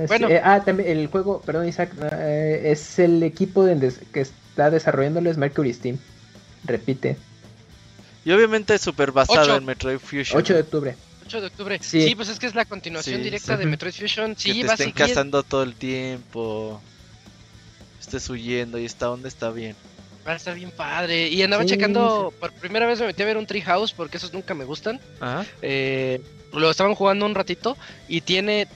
[0.08, 0.28] bueno.
[0.28, 5.30] Eh, ah, también el juego, perdón Isaac, eh, es el equipo de, que está desarrollándolo
[5.30, 5.98] es Mercury Steam.
[6.64, 7.16] Repite.
[8.24, 10.38] Y obviamente es súper basado en Metroid Fusion.
[10.38, 10.96] 8 de octubre.
[11.26, 11.78] 8 de octubre.
[11.82, 14.36] Sí, pues es que es la continuación directa de Metroid Fusion.
[14.36, 16.80] Sí, que te estén cazando todo el tiempo.
[18.00, 19.76] Estés huyendo y está donde está bien.
[20.26, 21.28] Va a estar bien padre.
[21.28, 24.54] Y andaba checando, por primera vez me metí a ver un Treehouse porque esos nunca
[24.54, 25.00] me gustan.
[25.20, 25.46] Ajá.
[25.62, 26.20] Eh,
[26.52, 27.76] lo estaban jugando un ratito
[28.08, 28.68] y tiene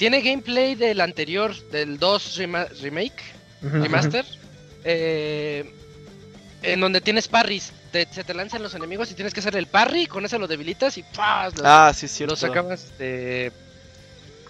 [0.00, 2.40] tiene gameplay del anterior, del 2
[2.80, 3.22] remake,
[3.60, 4.24] remaster,
[4.82, 5.70] eh,
[6.62, 7.74] en donde tienes parries.
[7.92, 10.96] Se te lanzan los enemigos y tienes que hacer el parry, con eso lo debilitas
[10.98, 11.56] y ¡paz!
[11.56, 12.92] Los, ah, sí, Los acabas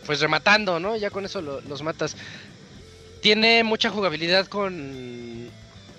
[0.06, 0.96] pues rematando, ¿no?
[0.96, 2.16] Ya con eso los matas.
[3.20, 5.48] Tiene mucha jugabilidad con...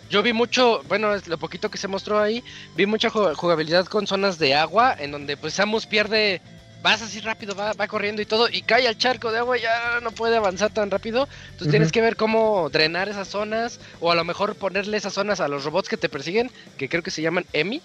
[0.10, 2.44] Yo vi mucho, bueno, es lo poquito que se mostró ahí,
[2.76, 6.42] vi mucha jugabilidad con zonas de agua, en donde pues Samus pierde
[6.82, 9.62] vas así rápido, va, va corriendo y todo, y cae al charco de agua y
[9.62, 11.28] ya no puede avanzar tan rápido.
[11.52, 15.40] Entonces tienes que ver cómo drenar esas zonas, o a lo mejor ponerle esas zonas
[15.40, 17.82] a los robots que te persiguen, que creo que se llaman Emi.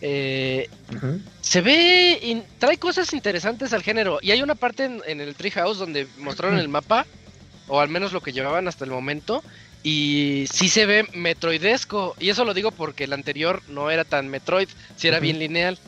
[0.00, 0.68] Eh,
[1.40, 4.18] se ve, trae cosas interesantes al género.
[4.20, 7.06] Y hay una parte en, en el Treehouse donde mostraron el mapa,
[7.68, 9.42] o al menos lo que llevaban hasta el momento,
[9.82, 12.16] y sí se ve metroidesco.
[12.18, 15.78] Y eso lo digo porque el anterior no era tan Metroid, si era bien lineal.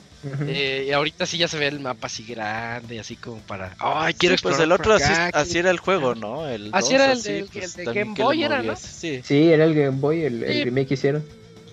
[0.49, 3.75] Eh, y ahorita sí ya se ve el mapa así grande, así como para.
[3.79, 6.49] ¡Ay, quiero Pues el otro así, era el juego, ¿no?
[6.49, 8.75] El así era el, de, pues, Game Boy, era, ¿no?
[8.77, 9.23] Sí.
[9.31, 11.25] era el Game Boy, el, remake que hicieron.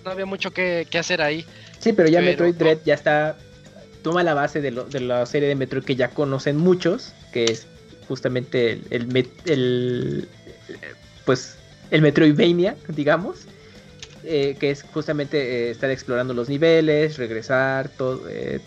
[0.04, 1.44] No había mucho que, hacer ahí.
[1.78, 3.36] Sí, pero ya Metroid Dread ya está.
[4.02, 7.66] Toma la base de, de la serie de Metroid que ya conocen muchos, que es
[8.06, 10.28] justamente el, el, el
[11.24, 11.56] pues
[11.90, 13.46] el Metroidvania, digamos
[14.26, 18.60] eh, que es justamente eh, estar explorando los niveles, regresar, todo, eh,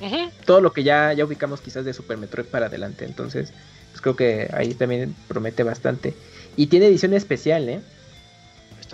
[0.46, 3.06] todo lo que ya, ya ubicamos quizás de Super Metroid para adelante.
[3.06, 3.52] Entonces,
[3.92, 6.14] pues creo que ahí también promete bastante.
[6.56, 7.82] Y tiene edición especial, ¿eh?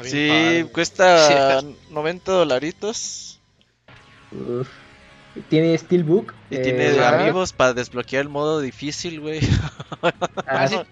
[0.03, 3.39] sí, cuesta 90 dolaritos.
[5.49, 6.34] Tiene Steelbook.
[6.49, 9.41] Y tiene amigos para desbloquear el modo difícil, güey.
[10.47, 10.86] Ah,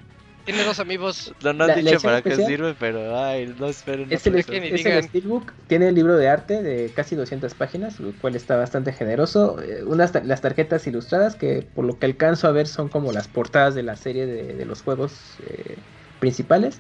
[0.46, 1.34] tiene dos amigos.
[1.44, 4.10] No, no han dicho para qué sirve, pero ay, no esperen.
[4.10, 5.52] No es, el, el Steelbook.
[5.68, 9.62] Tiene el libro de arte de casi 200 páginas, lo cual está bastante generoso.
[9.62, 13.28] Eh, unas las tarjetas ilustradas que por lo que alcanzo a ver son como las
[13.28, 15.78] portadas de la serie de, los juegos eh,
[16.20, 16.78] principales.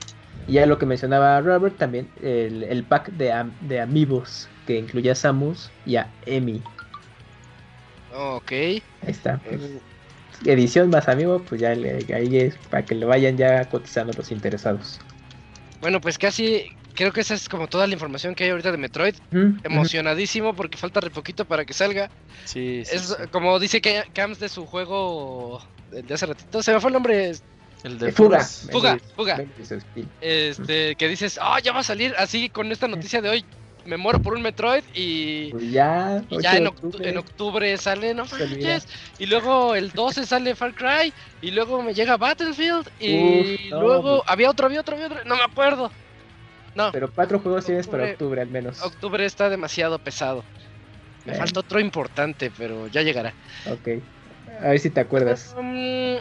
[0.47, 5.11] Y ya lo que mencionaba Robert, también el, el pack de, de amigos que incluye
[5.11, 6.61] a Samus y a Emi.
[8.13, 8.51] Ok.
[8.51, 9.39] Ahí está.
[9.39, 9.61] Pues
[10.45, 14.99] edición más amigo, pues ya ahí es para que le vayan ya cotizando los interesados.
[15.81, 18.77] Bueno, pues casi creo que esa es como toda la información que hay ahorita de
[18.77, 19.15] Metroid.
[19.63, 22.09] Emocionadísimo porque falta re poquito para que salga.
[22.45, 25.61] Sí, es como dice que Cams de su juego
[25.91, 27.31] de hace ratito, se me fue el nombre.
[27.83, 28.43] El de Fuga.
[28.43, 29.43] Fuga, Fuga.
[30.21, 33.45] Este, que dices, ah, ya va a salir así con esta noticia de hoy
[33.85, 36.67] me muero por un Metroid y, pues ya, ya en,
[37.17, 37.77] octubre.
[37.77, 38.87] sale, no manches.
[39.19, 41.13] Y luego el 12 sale Far Cry.
[41.41, 42.89] Y luego me llega Battlefield.
[42.99, 44.31] Y luego pues.
[44.31, 45.23] había otro, había otro, había otro.
[45.25, 45.91] No me acuerdo.
[46.75, 46.91] No.
[46.91, 48.81] Pero cuatro juegos tienes para octubre al menos.
[48.81, 50.43] Octubre está demasiado pesado.
[51.25, 53.33] Me falta otro importante, pero ya llegará.
[53.69, 54.01] Ok.
[54.61, 55.55] A ver si te acuerdas.
[55.57, 56.17] Um,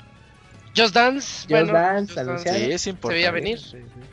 [0.77, 1.47] Just Dance.
[1.49, 2.59] Just Dance, anunciado.
[2.59, 3.23] Sí, es importante.
[3.23, 3.61] Se veía venir.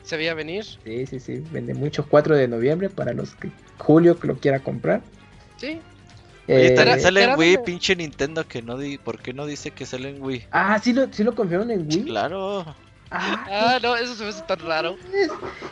[0.02, 0.64] Se veía venir.
[0.64, 1.42] Sí, sí, sí.
[1.52, 2.06] Vende mucho.
[2.08, 5.02] 4 de noviembre para los que Julio que lo quiera comprar.
[5.56, 5.80] Sí.
[6.48, 9.84] Oye, eh, sale en Wii, pinche Nintendo que no di, ¿por qué no dice que
[9.84, 10.46] sale en Wii?
[10.50, 12.04] Ah, sí lo, sí lo confirmaron en Wii.
[12.04, 12.64] Claro.
[13.10, 14.96] Ah, no, eso se me hace tan raro.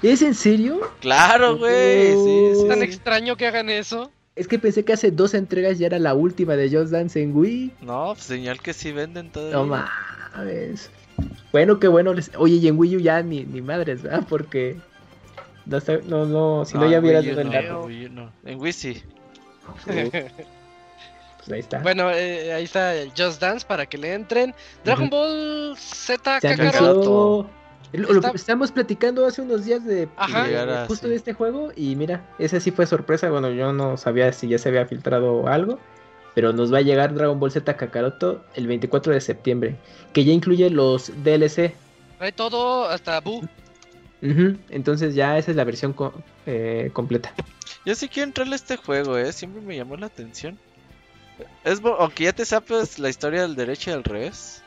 [0.03, 0.93] ¿Es en serio?
[1.01, 2.13] Claro, güey.
[2.13, 2.85] Sí, Es sí, tan sí.
[2.85, 4.11] extraño que hagan eso.
[4.37, 7.35] Es que pensé que hace dos entregas ya era la última de Just Dance en
[7.37, 7.73] Wii.
[7.81, 9.51] No, pues señal que sí venden todo.
[9.51, 10.91] No mames.
[11.53, 12.13] Bueno, qué bueno.
[12.13, 14.25] les- Oye, y en Wii U ya ni, ni madres, ¿verdad?
[14.29, 14.77] Porque.
[15.65, 17.81] No, está- no, no, si no, ya hubieras dado el dato.
[17.81, 18.31] En Wii U no.
[18.45, 19.03] En Wii sí.
[19.87, 21.79] Pues ahí está.
[21.79, 24.53] Bueno, eh, ahí está el Just Dance para que le entren.
[24.85, 25.09] Dragon.
[25.09, 26.49] Ball Z Se
[27.93, 30.43] Lo, que estábamos platicando hace unos días de, Ajá.
[30.43, 31.11] de- Llegara, justo sí.
[31.11, 34.59] de este juego y mira, ese sí fue sorpresa, bueno, yo no sabía si ya
[34.59, 35.79] se había filtrado algo,
[36.35, 39.77] pero nos va a llegar Dragon Ball Z Kakaroto el 24 de septiembre,
[40.13, 41.75] que ya incluye los DLC.
[42.19, 43.39] Trae todo hasta Bu.
[44.23, 47.33] Ujú, Entonces ya esa es la versión co- eh, completa.
[47.85, 49.33] Yo sí quiero entrarle a este juego, eh.
[49.33, 50.59] Siempre me llamó la atención.
[51.65, 54.63] Es bo- aunque ya te sabes la historia del derecho y del revés.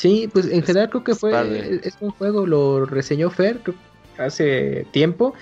[0.00, 1.78] Sí, pues en Es- general creo que es fue padre.
[1.84, 3.76] es un juego, lo reseñó Fer creo,
[4.18, 5.34] hace tiempo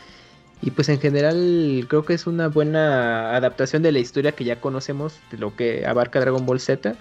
[0.60, 4.60] y pues en general creo que es una buena adaptación de la historia que ya
[4.60, 6.96] conocemos de lo que abarca Dragon Ball Z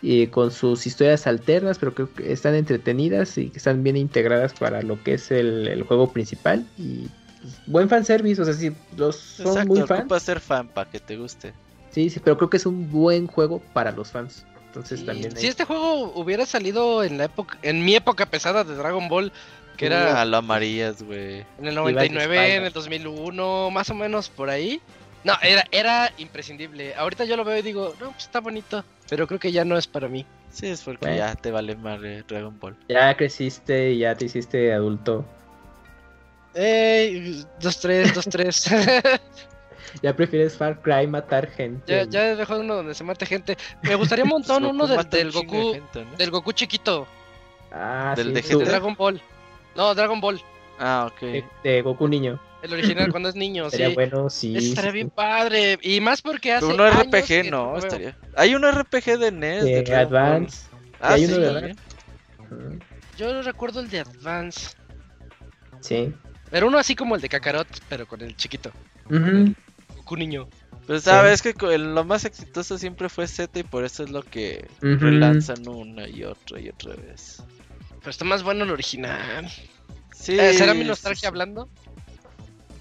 [0.00, 4.54] y con sus historias alternas, pero creo que están entretenidas y que están bien integradas
[4.54, 7.08] para lo que es el, el juego principal y
[7.42, 11.00] pues, buen fanservice, o sea, si los son Exacto, muy fans, ser fan para que
[11.00, 11.52] te guste.
[11.90, 14.44] sí, sí, pero creo que es un buen juego para los fans.
[14.78, 18.64] Entonces Sí, también si este juego hubiera salido en la época, en mi época pesada
[18.64, 19.32] de Dragon Ball,
[19.76, 21.44] que era lo amarillas, güey.
[21.58, 24.80] en el Ibas de 99, en el 2001, más o menos por ahí.
[25.24, 26.94] No, era, era imprescindible.
[26.94, 29.76] Ahorita yo lo veo y digo, no, pues está bonito, pero creo que ya no
[29.76, 30.24] es para mí.
[30.50, 31.16] Sí, es porque Bueno.
[31.18, 32.76] ya te vale madre Dragon Ball.
[32.88, 35.24] ya creciste y ya te hiciste adulto.
[36.54, 38.64] Ey, dos, tres, dos, tres.
[40.02, 41.82] Ya prefieres Far Cry matar gente.
[41.92, 43.56] ya, ya dejó uno donde se mate gente.
[43.82, 46.16] Me gustaría un montón uno del, de Goku, gente, ¿no?
[46.16, 47.06] del Goku chiquito,
[47.70, 48.64] Ah, Del sí, de.
[48.64, 49.20] Dragon Ball.
[49.76, 50.40] No, Dragon Ball,
[50.78, 51.20] Ah, ok.
[51.20, 52.40] de, de Goku niño.
[52.62, 53.94] el original cuando es niño, Sería sí.
[53.94, 54.56] bueno, sí.
[54.56, 55.12] Ese estaría sí, bien sí.
[55.14, 55.78] padre.
[55.82, 56.64] Y más porque hace.
[56.66, 58.16] Uno años RPG, que no, estaría.
[58.36, 59.64] Hay un RPG de NES.
[59.64, 59.94] De.
[59.94, 60.66] Advance.
[61.00, 61.32] Ah, hay sí.
[61.32, 61.80] uno de Advance.
[62.50, 62.78] Ujú,
[63.18, 64.70] Yo recuerdo el de Advance.
[65.80, 66.12] Sí.
[66.50, 68.70] Pero uno así como el de Kakarot, pero con el chiquito.
[69.10, 69.54] Goku
[70.16, 70.48] niño.
[70.86, 74.10] Pues sabes que co- el- lo más exitoso siempre fue Z y por eso es
[74.10, 74.96] lo que Ujú.
[74.96, 77.42] relanzan una y otra y otra vez.
[77.98, 79.48] Pero está más bueno el original.
[80.14, 80.38] Sí.
[80.38, 81.26] Eh, ¿Será mi sí, nostalgia sí.
[81.26, 81.68] hablando?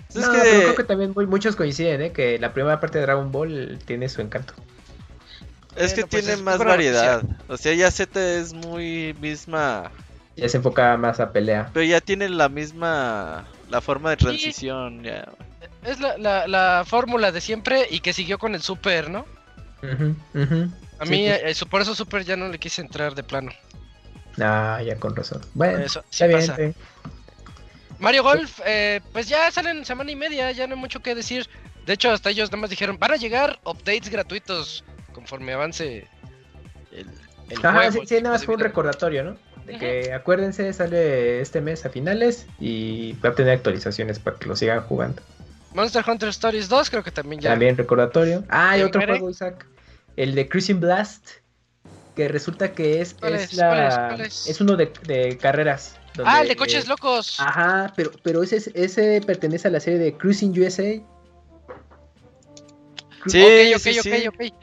[0.09, 2.11] Es no, que- pero creo que también muy- muchos coinciden, ¿eh?
[2.13, 4.53] Que la primera parte de Dragon Ball tiene su encanto.
[5.75, 7.23] Es que Bueno, pues tiene es más variedad.
[7.49, 9.91] O sea, ya Z es muy misma.
[10.35, 11.69] Ya se enfoca más a pelea.
[11.73, 13.45] Pero ya tiene la misma.
[13.69, 15.03] La forma de transición.
[15.03, 15.27] Ya.
[15.87, 19.25] Es la, la, la fórmula de siempre y que siguió con el Super, ¿no?
[20.99, 21.61] A Sí, mí, pues.
[21.61, 23.51] eh, por eso Super ya no le quise entrar de plano.
[24.39, 25.41] Ah, ya con razón.
[25.53, 26.41] Bueno, Eso sí está bien.
[26.41, 26.57] pasa.
[26.57, 26.75] bien.
[27.99, 31.47] Mario Golf, eh, pues ya salen semana y media, ya no hay mucho que decir.
[31.85, 34.83] De hecho, hasta ellos nada más dijeron, van a llegar updates gratuitos
[35.13, 36.07] conforme avance
[36.91, 37.07] el,
[37.49, 38.01] el Ajá, juego.
[38.01, 39.37] sí, sí, nada más fue un recordatorio, ¿no?
[39.65, 44.47] De que acuérdense, sale este mes a finales y va a tener actualizaciones para que
[44.47, 45.21] lo sigan jugando.
[45.73, 47.49] Monster Hunter Stories 2 creo que también ya.
[47.51, 48.43] También recordatorio.
[48.49, 49.67] Ah, hay ¿El otro juego, Isaac.
[50.15, 51.27] El de Cruising Blast.
[52.15, 53.53] Que resulta que es, ¿Cuál es es?
[53.53, 53.67] la.
[53.69, 53.95] ¿Cuál es?
[53.95, 54.47] ¿Cuál es?
[54.47, 55.99] es uno de, de carreras.
[56.15, 57.39] donde- Ah, el de coches locos.
[57.39, 60.99] Ajá, pero, pero ese, es- ese pertenece a la serie de Cruising USA.
[63.23, 64.27] Cru- Sí, ok, ok, sí, ok, sí.
[64.49, 64.53] ok.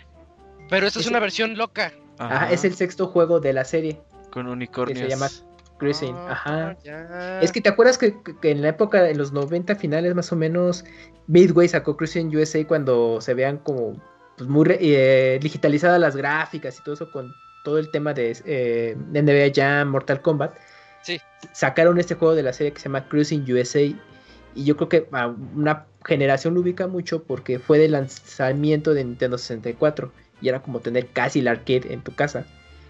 [0.68, 1.92] Pero esta es una versión loca.
[2.18, 4.00] Ajá, Ajá, es el sexto juego de la serie.
[4.30, 5.08] Con unicornios.
[5.08, 5.30] llama-
[5.78, 6.76] Cruising, Ah, ajá.
[6.84, 7.40] ya.
[7.40, 10.84] Es que te acuerdas que, en la época, en los 90 finales más o menos,
[11.26, 14.00] Midway sacó Cruising USA cuando se vean como
[14.36, 18.96] pues, muy eh, digitalizadas las gráficas y todo eso con todo el tema de eh,
[18.96, 20.54] NBA Jam, Mortal Kombat.
[21.02, 21.18] Sí.
[21.52, 25.08] Sacaron este juego de la serie que se llama Cruising USA y yo creo que
[25.12, 30.62] a una generación lo ubica mucho porque fue de lanzamiento de Nintendo 64 y era
[30.62, 32.46] como tener casi el arcade en tu casa.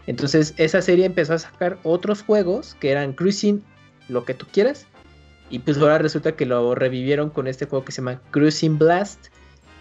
[0.06, 3.62] Entonces esa serie empezó a sacar otros juegos que eran Cruising,
[4.08, 4.86] lo que tú quieras.
[5.50, 9.26] Y pues ahora resulta que lo revivieron con este juego que se llama Cruising Blast,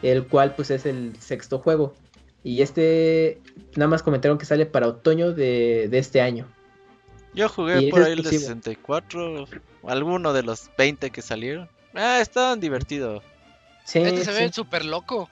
[0.01, 1.93] el cual pues es el sexto juego.
[2.43, 3.41] Y este
[3.75, 6.47] nada más comentaron que sale para otoño de, de este año.
[7.33, 8.49] Yo jugué Y por ahí el de exclusivo.
[8.49, 9.45] 64.
[9.87, 11.67] Alguno de los 20 que salieron.
[11.95, 13.23] Ah, estaban divertidos.
[13.85, 14.43] Sí, Este se sí.
[14.43, 15.29] ve súper loco.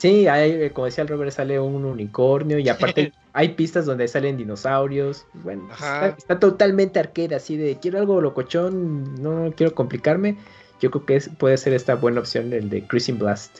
[0.00, 4.08] Sí, hay, eh, como decía el Robert, sale un unicornio y aparte hay pistas donde
[4.08, 5.26] salen dinosaurios.
[5.34, 10.38] Bueno, está, está totalmente arcade, así de quiero algo locochón, no quiero complicarme.
[10.80, 13.58] Yo creo que es- puede ser esta buena opción el de Cruising Blast.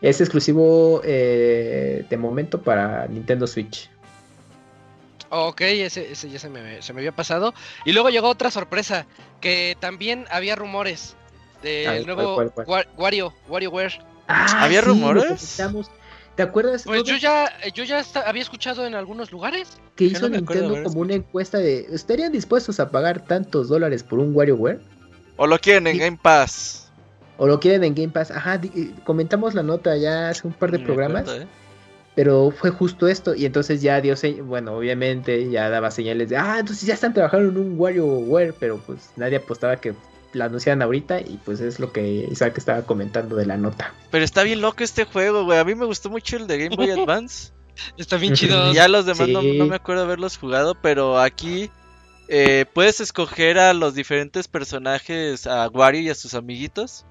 [0.00, 3.90] Es exclusivo eh, de momento para Nintendo Switch.
[5.28, 7.52] Ok, ese, ese ya se me, se me había pasado.
[7.84, 9.06] Y luego llegó otra sorpresa,
[9.42, 11.14] que también había rumores
[11.62, 13.98] del ver, nuevo ¿cuál, cuál, Wa- Wario, WarioWare.
[14.28, 15.56] Ah, ¿Había sí, rumores?
[16.34, 19.78] ¿Te acuerdas Pues yo ya, yo ya había escuchado en algunos lugares.
[19.94, 24.18] que hizo no Nintendo como una encuesta de ¿estarían dispuestos a pagar tantos dólares por
[24.18, 24.80] un WarioWare?
[25.36, 25.96] O lo quieren en.
[25.98, 26.90] Game Pass.
[27.38, 28.30] ¿O lo quieren en Game Pass?
[28.30, 31.46] Ajá, di- eh, comentamos la nota ya hace un par de me programas, acuerdo, ¿eh?
[32.14, 33.34] pero fue justo esto.
[33.34, 34.14] Y entonces ya dio,
[34.44, 38.78] bueno, obviamente ya daba señales de, ah, entonces ya están trabajando en un WarioWare, pero
[38.78, 39.94] pues nadie apostaba que
[40.36, 43.92] la anunciaran ahorita y pues es lo que Isaac estaba comentando de la nota.
[44.10, 45.58] Pero está bien loco este juego, güey.
[45.58, 47.52] A mí me gustó mucho el de Game Boy Advance.
[47.96, 48.72] Está bien chido.
[48.72, 49.58] Ya los demás no, Sí.
[49.58, 51.70] no me acuerdo haberlos jugado, pero aquí
[52.28, 57.04] eh, puedes escoger a los diferentes personajes, a Wario y a sus amiguitos.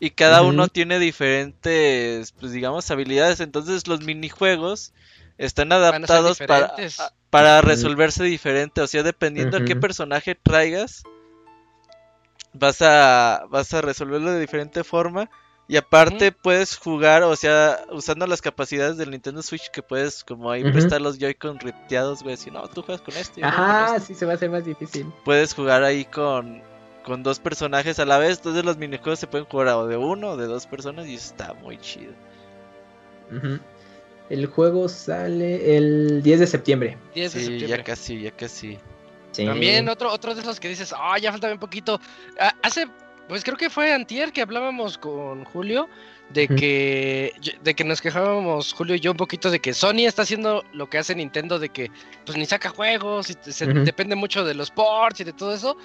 [0.00, 3.40] Y cada uno tiene diferentes, pues digamos, habilidades.
[3.40, 4.92] Entonces los minijuegos
[5.38, 6.74] están adaptados para,
[7.30, 8.80] para resolverse diferente.
[8.80, 11.04] O sea, dependiendo a qué personaje traigas,
[12.54, 15.28] vas a, vas a resolverlo de diferente forma.
[15.66, 20.50] Y aparte puedes jugar, o sea, usando las capacidades del Nintendo Switch que puedes como
[20.50, 20.72] ahí Ujú.
[20.72, 23.40] prestar los Joy-Con ripteados, güey, si no, tú juegas con este.
[23.40, 24.00] juego con Ajá, este".
[24.08, 25.06] sí se va a hacer más difícil.
[25.24, 26.62] Puedes jugar ahí con,
[27.02, 30.32] con dos personajes a la vez, entonces los minijuegos se pueden jugar o de uno
[30.32, 32.12] o de dos personas y eso está muy chido.
[34.28, 36.98] El juego sale el 10 de septiembre.
[37.14, 37.78] 10 de Sí, septiembre.
[37.78, 38.78] ya casi, ya casi.
[39.34, 39.44] Sí.
[39.44, 42.00] También otro, otro de esos que dices, ah, ya falta bien poquito.
[42.38, 42.86] Ah, hace,
[43.28, 45.88] pues creo que fue antier que hablábamos con Julio
[46.30, 47.32] de que
[47.62, 50.88] de que nos quejábamos Julio y yo un poquito de que Sony está haciendo lo
[50.88, 51.90] que hace Nintendo de que
[52.24, 55.76] pues ni saca juegos y se depende mucho de los ports y de todo eso.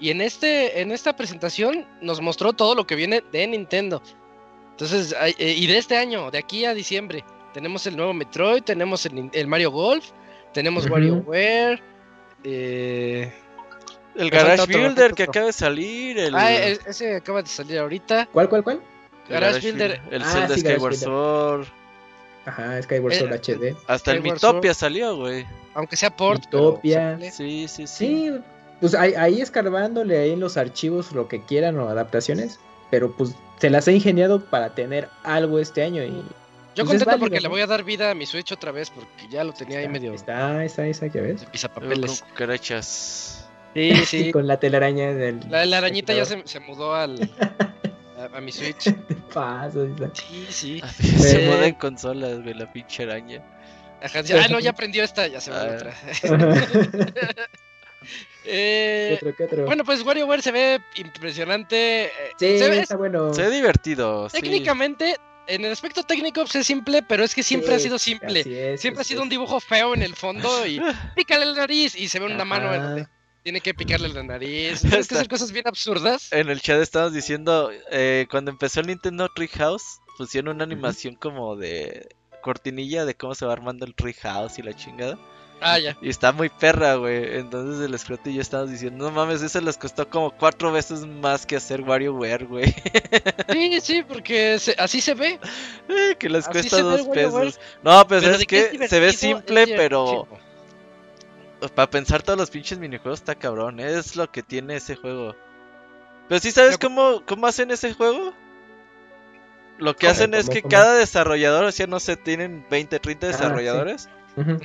[0.00, 4.02] Y en este en esta presentación nos mostró todo lo que viene de Nintendo.
[4.72, 9.06] Entonces, eh, y de este año, de aquí a diciembre, tenemos el nuevo Metroid, tenemos
[9.06, 10.10] el, el Mario Golf,
[10.52, 10.94] tenemos Ujú.
[10.94, 11.80] WarioWare,
[12.44, 13.32] eh,
[14.14, 17.78] El Garage otro, Builder que acaba de salir, el, Ah, e- ese acaba de salir
[17.78, 18.28] ahorita.
[18.32, 18.80] ¿Cuál, cuál, cuál?
[19.28, 20.00] el Garage Builder.
[20.10, 20.94] el Ah, Zelda sí, Skyward.
[20.94, 21.66] Sword,
[22.46, 23.76] Ajá, Skyward Sword Eh, HD.
[23.86, 25.46] hasta el Skyward Mitopia salió, güey.
[25.74, 27.30] Aunque sea pero se puede.
[27.32, 28.06] Sí, sí, sí.
[28.06, 28.32] Sí,
[28.80, 33.34] pues ahí, ahí escarbándole ahí en los archivos lo que quieran o adaptaciones, pero pues
[33.58, 36.22] se las he ingeniado para tener algo este año y
[36.74, 39.28] Yo Pues contento porque le voy a dar vida a mi Switch otra vez porque
[39.30, 41.28] ya lo tenía ahí está, medio está, está esa que ves.
[41.28, 42.20] de Luego pisapapeles.
[42.20, 43.46] con cucarachas.
[43.74, 44.32] Sí, sí.
[44.32, 47.16] con la telaraña del La, la arañita ya se, se mudó al
[48.18, 48.92] a, a mi Switch.
[49.34, 50.12] Paso, Isaac.
[50.14, 50.82] Sí, sí.
[51.00, 51.48] se Eh.
[51.48, 53.42] muda en consolas, güey, la pinche araña.
[54.02, 54.32] Ajá, sí.
[54.34, 55.74] Ah, no, ya aprendió esta, ya se va Ah.
[55.76, 55.94] otra.
[56.20, 57.46] ¿Qué
[58.46, 59.64] Eh, otro, qué otro?
[59.64, 62.04] bueno, pues WarioWare se ve impresionante.
[62.06, 63.32] eh, sí, se ve- está bueno.
[63.32, 64.36] Se ve divertido, sí.
[65.46, 68.74] En el aspecto técnico, pues es simple, pero es que siempre Sí, ha sido simple.
[68.74, 70.80] es, Siempre ha sido un dibujo feo en el fondo y
[71.16, 73.08] pícale la nariz y se ve una mano donde
[73.42, 74.80] tiene que picarle la nariz.
[74.80, 76.32] Tienes que hacer cosas bien absurdas.
[76.32, 81.56] En el chat estábamos diciendo, eh, cuando empezó el Nintendo Treehouse, pusieron una animación como
[81.56, 82.08] de
[82.42, 85.18] cortinilla de cómo se va armando el Treehouse y la chingada.
[85.66, 85.96] Ah, ya.
[86.02, 87.38] Y está muy perra, güey.
[87.38, 91.06] Entonces el escroto y yo estábamos diciendo, no mames, eso les costó como cuatro veces
[91.06, 92.64] más que hacer WarioWare, güey.
[93.50, 95.38] Sí, sí, porque se- así se ve.
[95.88, 97.58] Eh, que les Así cuesta dos pesos.
[97.82, 100.28] No, pues Pero es que, es se ve simple, es pero
[101.60, 103.80] pues, para pensar todos los pinches minijuegos está cabrón.
[103.80, 105.34] Es lo que tiene ese juego.
[106.28, 108.34] Pero sí sabes cómo, cómo hacen ese juego?
[109.78, 110.12] Lo que ¿Cómo?
[110.12, 110.70] hacen es ¿Cómo, que cómo?
[110.70, 113.38] cada desarrollador, o sea, no sé, tienen 20, 30 Ah, sí.
[113.38, 114.08] desarrolladores.
[114.36, 114.58] Ujú,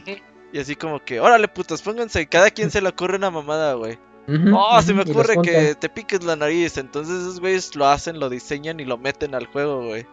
[0.52, 2.22] Y así como que, órale putos, pónganse.
[2.22, 4.00] y Cada quien se le ocurre una mamada, güey.
[4.28, 6.78] ujú, Oh, se me ocurre que te piques la nariz.
[6.78, 10.06] Entonces esos güeyes lo hacen, lo diseñan y lo meten al juego, güey.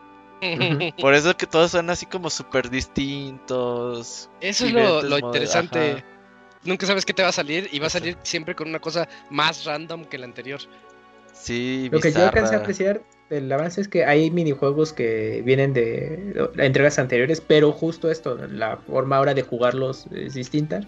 [1.01, 4.29] Por eso que todos son así como súper distintos.
[4.41, 5.93] Eso es lo, interesante.
[5.93, 6.05] ajá.
[6.65, 9.09] Nunca sabes qué te va a salir y va a salir siempre con una cosa
[9.31, 10.61] más random que la anterior.
[11.33, 15.73] Sí, Lo que yo alcancé a apreciar del avance es que hay minijuegos que vienen
[15.73, 20.81] de entregas anteriores, pero justo esto, la forma ahora de jugarlos es distinta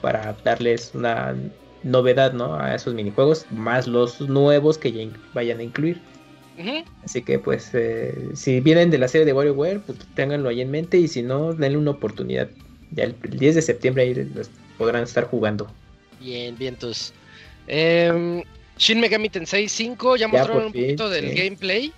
[0.00, 1.34] para darles una
[1.82, 2.54] novedad, ¿no?
[2.54, 6.00] A esos minijuegos, más los nuevos que ya vayan a incluir.
[7.02, 10.70] Así que pues eh, si vienen de la serie de WarioWare, pues ténganlo ahí en
[10.70, 12.50] mente y si no, denle una oportunidad.
[12.90, 15.70] Ya el, el 10 de septiembre ahí los podrán estar jugando.
[16.20, 17.14] Bien, bien, tus.
[18.80, 21.34] Shin Megami Tensei 5 ya Ya, mostraron un fin, poquito del sí.
[21.36, 21.92] gameplay.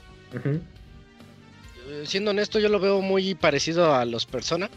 [1.89, 4.69] Eh, siendo honesto, yo lo veo muy parecido a los Persona.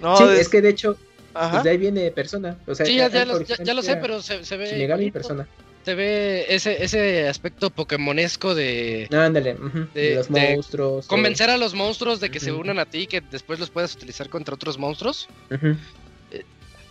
[0.00, 0.96] No, sí, es- es que de hecho,
[1.32, 2.56] pues de ahí viene persona.
[2.66, 4.66] O sea, Sí, ya, ya lo, ya- ya lo sé, pero se, se ve.
[4.66, 5.12] Shin Megami bonito.
[5.14, 5.46] persona.
[5.84, 9.56] Se ve ese, ese aspecto pokémonesco de Ándale,
[9.92, 11.06] De- de, los de monstruos.
[11.06, 13.68] o- convencer a los monstruos de que se unan a ti y que después los
[13.70, 15.28] puedas utilizar contra otros monstruos.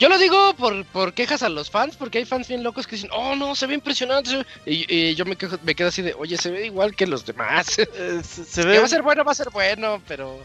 [0.02, 2.96] Yo lo digo por, por quejas a los fans, porque hay fans bien locos que
[2.96, 4.32] dicen, oh no, se ve impresionante.
[4.66, 7.24] Y, y yo me, quejo, me quedo así de, oye, se ve igual que los
[7.24, 7.78] demás.
[7.78, 10.40] Eh, se, se Que ve va a ser bueno, va a ser bueno, pero.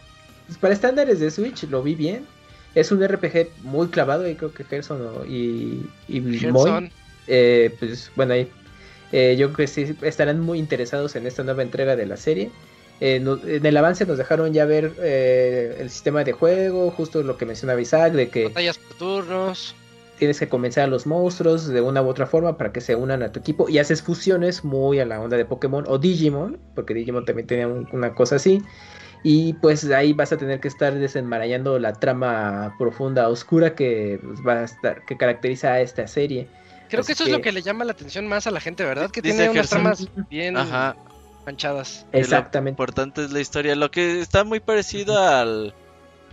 [0.45, 2.23] Pues para estándares de Switch lo vi bien.
[2.75, 6.91] Es un RPG muy clavado y creo que Gerson o- y, y Moy, Gerson,
[7.25, 8.47] eh, pues bueno, ahí
[9.11, 12.51] eh, yo creo que sí estarán muy interesados en esta nueva entrega de la serie.
[12.99, 17.21] Eh, no- en el avance nos dejaron ya ver eh, el sistema de juego, justo
[17.23, 19.75] lo que mencionaba Isaac, de que batallas por turnos.
[20.17, 23.21] tienes que convencer a los monstruos de una u otra forma para que se unan
[23.21, 26.95] a tu equipo y haces fusiones muy a la onda de Pokémon o Digimon, porque
[26.95, 28.63] Digimon también tenía un- una cosa así.
[29.23, 34.39] Y pues ahí vas a tener que estar desenmarañando la trama profunda, oscura que pues,
[34.47, 36.47] va a estar, que caracteriza a esta serie.
[36.89, 38.59] Creo Así que eso es lo que- que le llama la atención más a la
[38.61, 39.11] gente, ¿verdad?
[39.11, 39.81] Que Dice tiene unas Gerson.
[39.81, 40.95] tramas bien Ajá.
[41.47, 42.05] Manchadas.
[42.11, 42.69] que Lo Exactamente.
[42.71, 43.75] importante es la historia.
[43.75, 45.73] Lo que está muy parecido al,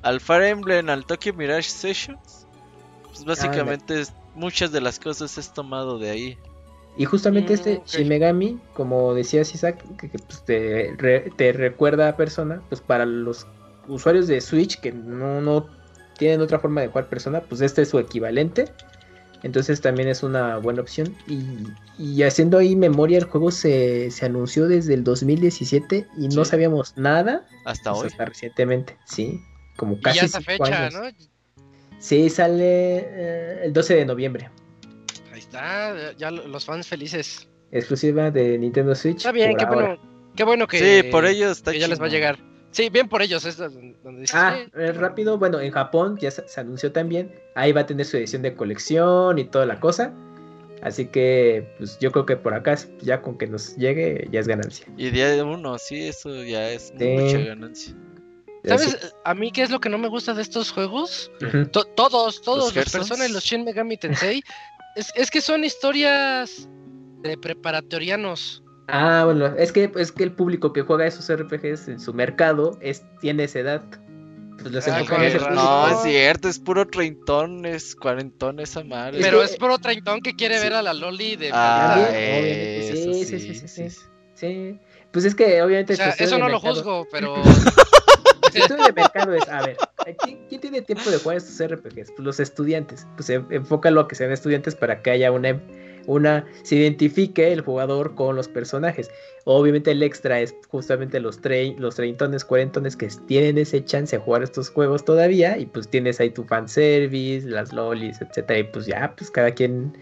[0.02, 2.46] al Fire Emblem, al Tokyo Mirage Sessions.
[3.06, 6.38] Pues básicamente es- muchas de las cosas es tomado de ahí.
[6.96, 7.86] Y justamente Mm, este ok.
[7.86, 12.80] Shin Megami, como decías Isaac, que, que, pues, te, re- te recuerda a persona, pues
[12.80, 13.46] para los
[13.88, 15.66] usuarios de Switch que no, no
[16.18, 18.72] tienen otra forma de jugar persona, pues este es su equivalente.
[19.44, 21.14] Entonces también es una buena opción.
[21.28, 21.44] Y,
[22.02, 26.96] y haciendo ahí memoria, el juego se, se anunció desde el 2017 y no sabíamos
[26.96, 28.08] nada Hasta pues, hoy.
[28.08, 29.38] hasta recientemente, sí.
[29.76, 30.94] Como Y casi ya esta cinco fecha, años.
[30.94, 31.26] ¿no?
[31.98, 34.50] Sí, sale eh, el 12 de noviembre.
[35.32, 37.46] Ahí está, ya lo- los fans felices.
[37.70, 39.18] Exclusiva de Nintendo Switch.
[39.18, 39.74] Está bien, qué ahora.
[39.96, 42.38] bueno, qué bueno que, sí, por ellos está que ya les va a llegar.
[42.74, 46.30] Sí, bien por ellos, es donde dices, Ah, "Sí, eh, rápido, bueno, en Japón ya
[46.30, 49.78] se, se anunció también, ahí va a tener su edición de colección y toda la
[49.78, 50.12] cosa.
[50.82, 54.48] Así que, pues yo creo que por acá, ya con que nos llegue, ya es
[54.48, 54.86] ganancia.
[54.98, 57.04] Y día de uno, sí, eso ya es Sí.
[57.06, 57.94] mucha ganancia.
[58.64, 61.30] ¿Sabes a mí qué es lo que no me gusta de estos juegos?
[61.70, 63.08] To- todos, todos, ¿Los los, Gersons?
[63.08, 64.42] Persona y los Shin Megami Tensei,
[64.96, 66.68] es, es que son historias
[67.22, 68.63] de preparatorianos.
[68.88, 72.78] Ah, bueno, es que, es que el público que juega esos RPGs en su mercado
[72.80, 73.82] es, tiene esa edad.
[74.60, 75.02] Pues los Ah.
[75.50, 79.18] No, es cierto, es puro treintón, es cuarentón esa madre.
[79.20, 80.64] Pero es puro treintón que quiere Sí.
[80.64, 83.96] ver a la Loli de Ah, eso sí, sí, sí, sí, sí.
[84.34, 84.78] Sí,
[85.12, 85.92] pues es que obviamente...
[85.94, 87.34] O sea, eso no lo juzgo, pero
[88.54, 89.76] El estudio de mercado es, a ver,
[90.22, 92.12] ¿quién, quién tiene tiempo de jugar estos RPGs?
[92.12, 93.06] Pues los estudiantes.
[93.16, 95.60] Pues en- enfócalo a que sean estudiantes para que haya una,
[96.06, 99.10] una, se identifique el jugador con los personajes.
[99.44, 104.22] Obviamente el extra es justamente los, tre los treintones, cuarentones que tienen ese chance de
[104.22, 108.86] jugar estos juegos todavía y pues tienes ahí tu fanservice, las lolis, etcétera y pues
[108.86, 109.92] ya, pues cada quien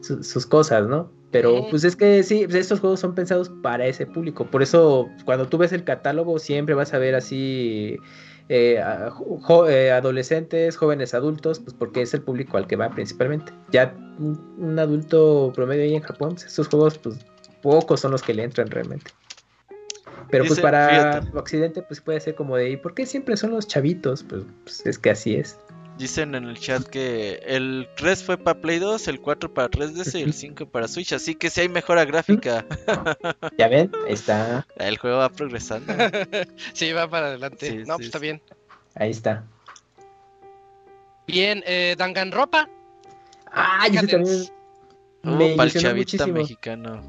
[0.00, 1.10] su- sus cosas, ¿no?
[1.30, 4.46] Pero pues es que sí, pues, estos juegos son pensados para ese público.
[4.46, 7.96] Por eso cuando tú ves el catálogo siempre vas a ver así
[8.48, 13.52] eh, jo- eh, adolescentes, jóvenes adultos, pues porque es el público al que va principalmente.
[13.70, 17.16] Ya un, un adulto promedio ahí en Japón, pues, estos juegos pues
[17.62, 19.10] pocos son los que le entran realmente.
[20.30, 20.88] Pero pues para
[21.22, 21.38] fíjate.
[21.38, 24.22] Occidente pues puede ser como de, ¿y por qué siempre son los chavitos?
[24.24, 25.58] Pues, pues, es que así es.
[25.96, 30.18] Dicen en el chat que el 3 fue para Play 2, el 4 para 3DS
[30.18, 32.66] y el 5 para Switch, así que si hay mejora gráfica,
[33.58, 35.94] Ya ven, ahí está, el juego va progresando.
[36.72, 37.70] sí, va para adelante.
[37.70, 38.22] Sí, no, sí, pues está sí.
[38.22, 38.42] bien.
[38.94, 39.44] ahí está.
[41.26, 42.68] Bien, eh, Danganropa.
[43.46, 44.50] Ah, y ese también
[45.26, 46.34] Uh, me para el chavita muchísimo.
[46.38, 47.02] mexicano.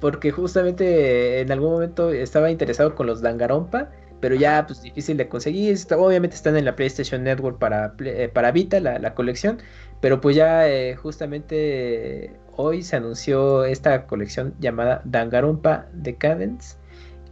[0.00, 3.90] porque justamente en algún momento estaba interesado con los Dangarompa,
[4.22, 5.76] pero ya pues difícil de conseguir.
[5.98, 9.58] Obviamente están en la PlayStation Network para, eh, para Vita, la, la colección,
[10.00, 16.76] pero pues ya eh, justamente hoy se anunció esta colección llamada Dangarompa Decadence,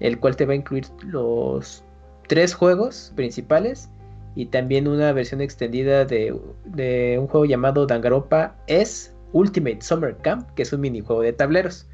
[0.01, 1.85] el cual te va a incluir los
[2.27, 3.89] tres juegos principales
[4.35, 10.51] y también una versión extendida de, de un juego llamado Danganronpa S Ultimate Summer Camp,
[10.57, 11.87] que es un minijuego de tableros.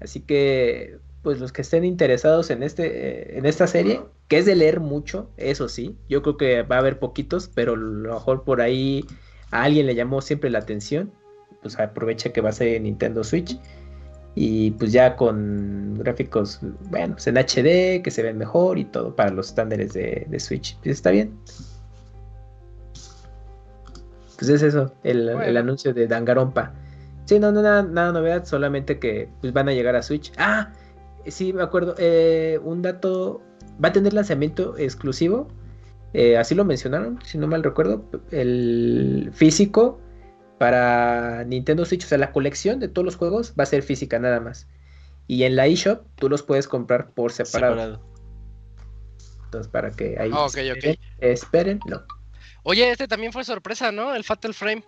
[0.00, 4.46] Así que, pues los que estén interesados en este, eh, en esta serie, que es
[4.46, 8.14] de leer mucho, eso sí, yo creo que va a haber poquitos, pero a lo
[8.14, 9.04] mejor por ahí
[9.50, 11.12] a alguien le llamó siempre la atención,
[11.60, 13.60] pues aprovecha que va a ser en Nintendo Switch.
[14.36, 19.14] Y pues ya con gráficos, bueno, pues en HD, que se ven mejor y todo
[19.14, 20.78] para los estándares de, de Switch.
[20.78, 21.38] Pues está bien.
[24.38, 26.72] Pues es eso, el, el anuncio de Dangarompa.
[27.26, 30.32] Sí, no, no, nada, nada novedad, solamente que pues, van a llegar a Switch.
[30.38, 30.72] Ah,
[31.26, 31.94] sí, me acuerdo.
[31.98, 33.42] eh, un dato,
[33.82, 35.48] va a tener lanzamiento exclusivo.
[36.14, 38.04] eh, así lo mencionaron, si no mal recuerdo.
[38.30, 40.00] El físico
[40.58, 44.18] para Nintendo Switch, o sea, la colección de todos los juegos va a ser física
[44.18, 44.66] nada más.
[45.26, 47.74] Y en la eShop tú los puedes comprar por separado.
[47.74, 48.08] Separado.
[49.44, 50.56] Entonces, para que ahí Ah, ok, ok.
[50.56, 52.02] esperen, esperen, no.
[52.64, 54.14] Oye, este también fue sorpresa, ¿no?
[54.14, 54.82] El Fatal Frame.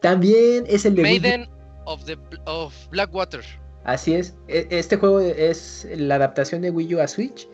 [0.00, 1.02] También es el de.
[1.02, 1.48] Maiden
[1.84, 3.42] of, the, of Blackwater.
[3.84, 4.34] Así es.
[4.48, 7.48] E- Este juego es la adaptación de Wii U a Switch.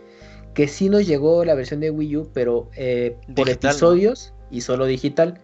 [0.54, 3.70] Que sí nos llegó la versión de Wii U, pero eh, por Digital, ¿no?
[3.70, 5.38] episodios y solo digital.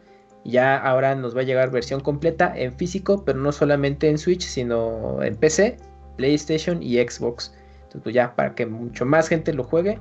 [0.45, 4.43] Ya ahora nos va a llegar versión completa en físico, pero no solamente en Switch,
[4.43, 5.77] sino en PC,
[6.17, 7.55] PlayStation y Xbox.
[7.77, 9.99] Entonces, pues ya, para que mucho más gente lo juegue.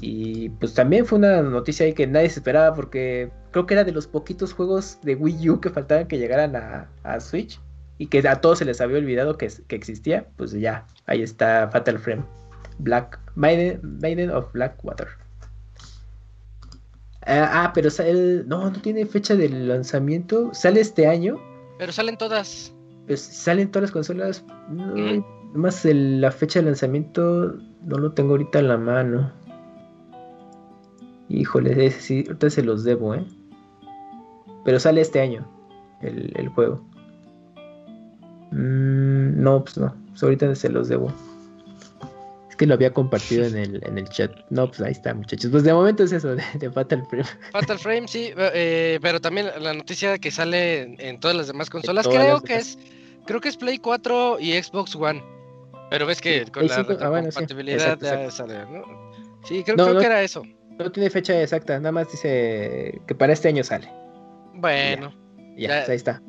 [0.00, 3.84] Y pues también fue una noticia ahí que nadie se esperaba porque creo que era
[3.84, 7.60] de los poquitos juegos de Wii U que faltaban que llegaran a, a Switch
[7.98, 10.26] y que a todos se les había olvidado que, que existía.
[10.36, 12.24] Pues ya, ahí está Fatal Frame.
[12.78, 15.08] Black Maiden, Maiden of Blackwater.
[17.26, 20.50] Ah, ah, pero sale, no, no tiene fecha de lanzamiento.
[20.54, 21.36] Sale este año.
[21.78, 22.72] Pero salen todas.
[23.06, 24.44] Pues salen todas las consolas.
[24.70, 25.24] No.
[25.54, 29.32] Más la fecha de lanzamiento no lo tengo ahorita en la mano.
[31.28, 33.26] Híjole, ese sí, ahorita se los debo, ¿eh?
[34.64, 35.46] Pero sale este año
[36.00, 36.82] el, el juego.
[38.50, 39.94] Mm, no, pues no.
[40.10, 41.12] pues ahorita se los debo.
[42.48, 44.30] Es que lo había compartido en el, en el chat.
[44.50, 45.50] No, pues ahí está, muchachos.
[45.50, 47.24] Pues de momento es eso de, de Fatal Frame.
[47.52, 52.06] Fatal Frame, sí, eh, pero también la noticia que sale en, todas las demás consolas,
[52.08, 52.68] creo las que demás.
[52.68, 52.78] es,
[53.26, 55.22] creo que es Play 4 y Xbox One.
[55.90, 58.84] Pero ves que Sí, con la cinco, ah, bueno, sí, compatibilidad exacto, sale, ¿no?
[59.44, 60.00] Sí, creo, No, creo no.
[60.00, 60.42] que era eso.
[60.78, 63.90] No tiene fecha exacta, nada más dice que para este año sale.
[64.54, 65.12] Bueno,
[65.56, 65.76] Ya, Ya.
[65.78, 66.20] pues ahí está.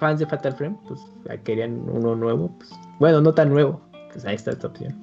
[0.00, 1.00] Fans de Fatal Frame, pues
[1.44, 2.56] querían uno nuevo.
[2.58, 3.80] Pues, bueno, no tan nuevo.
[4.12, 4.98] Pues ahí está esta opción.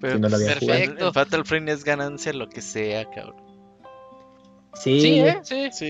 [0.00, 0.78] Pero Si no lo pues, había jugado.
[0.80, 1.12] en- Perfecto.
[1.12, 3.36] Fatal Frame es ganancia lo que sea, cabrón.
[4.74, 5.38] Sí, sí, ¿eh?
[5.42, 5.68] Sí.
[5.72, 5.86] Sí.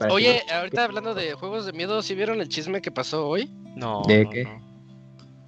[0.00, 3.50] que Oye, ahorita hablando de juegos de miedo, ¿sí vieron el chisme que pasó hoy?
[3.76, 4.02] No.
[4.06, 4.44] ¿De no, qué?
[4.44, 4.72] no.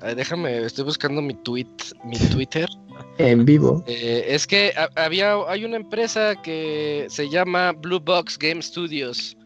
[0.01, 1.67] Ay, déjame, estoy buscando mi tweet,
[2.05, 2.69] mi Twitter.
[3.19, 3.83] En vivo.
[3.87, 9.37] Eh, es que ha- había, hay una empresa que se llama Blue Box Game Studios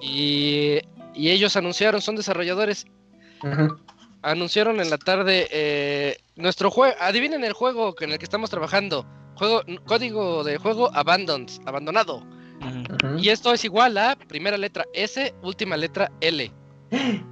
[0.00, 0.78] y,
[1.18, 2.86] y ellos anunciaron, son desarrolladores,
[4.22, 9.04] anunciaron en la tarde eh, nuestro juego, adivinen el juego en el que estamos trabajando,
[9.34, 12.24] juego, código de juego abandoned, abandonado.
[13.18, 16.52] Y esto es igual a primera letra S, última letra L.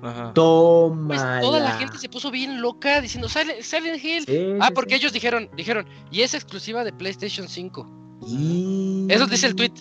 [0.03, 0.24] Ajá.
[0.24, 1.41] Pues Toma.
[1.41, 4.59] toda la gente se puso bien loca diciendo Silent, Silent Hill.
[4.61, 7.89] ah, porque ellos dijeron, dijeron, y es exclusiva de PlayStation 5.
[9.09, 9.72] Eso dice el tweet.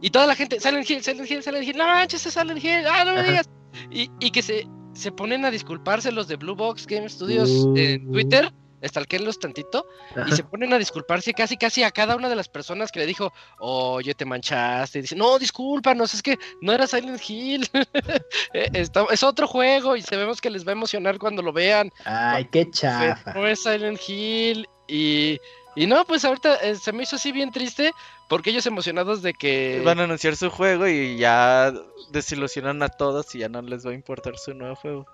[0.00, 2.86] Y toda la gente, Silent Hill, Silent Hill, Silent Hill, no manches, es Silent Hill,
[2.86, 3.28] ah, no me Ajá.
[3.30, 3.48] digas.
[3.90, 8.08] Y, y que se, se ponen a disculparse los de Blue Box Game Studios en
[8.08, 8.12] Uh.
[8.12, 9.86] Twitter, estalquenlos tantito,
[10.26, 13.06] y se ponen a disculparse casi casi a cada una de las personas que le
[13.06, 14.98] dijo, oye, te manchaste.
[14.98, 17.68] Y dice, no, discúlpanos, es que no era Silent Hill.
[18.52, 21.90] Eh, está- es otro juego y sabemos que les va a emocionar cuando lo vean.
[22.04, 23.32] Ay, qué chafa.
[23.34, 24.66] no es Silent Hill.
[24.88, 25.38] Y,
[25.74, 27.92] y no, pues ahorita eh, se me hizo así bien triste
[28.28, 29.82] porque ellos emocionados de que...
[29.84, 31.72] Van a anunciar su juego y ya
[32.10, 35.06] desilusionan a todos y ya no les va a importar su nuevo juego.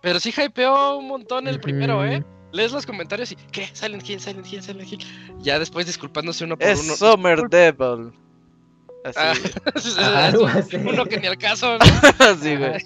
[0.00, 2.24] Pero sí hypeó un montón el primero, ¿eh?
[2.52, 3.68] Lees los comentarios y, ¿qué?
[3.72, 5.04] Silent Hill, Silent Hill, Silent Hill.
[5.40, 6.94] Ya después disculpándose uno por Es uno.
[6.94, 8.12] Summer Devil.
[9.04, 9.18] Así,
[9.98, 10.76] Ah, Algo así.
[10.76, 11.78] uno que ni al caso.
[11.78, 11.84] ¿no?
[12.24, 12.84] así, güey.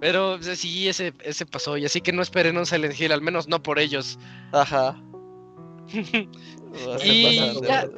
[0.00, 1.76] Pero sea, sí, ese, ese pasó.
[1.76, 4.18] Y así que no esperen un Silent Hill, al menos no por ellos.
[4.52, 4.96] Ajá.
[7.04, 7.88] Y ya-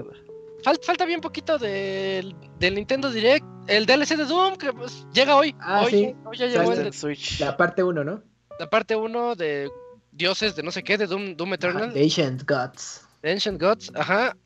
[0.64, 3.44] Fal- falta bien poquito del, del Nintendo Direct.
[3.68, 5.54] El DLC de Doom, que pues, llega hoy.
[5.60, 6.14] Ah, hoy, sí.
[6.24, 7.38] hoy ya llegó el de- Switch.
[7.40, 8.22] La parte 1, ¿no?
[8.58, 9.70] la parte 1 de
[10.10, 11.92] Dioses de no sé qué, de Doom, Doom Eternal.
[11.92, 13.06] The Ancient Gods.
[13.22, 14.36] Ancient Gods, ajá.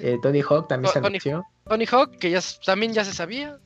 [0.00, 1.44] Eh, Tony Hawk también se anunció.
[1.68, 3.58] Tony Hawk, que ya también ya se sabía.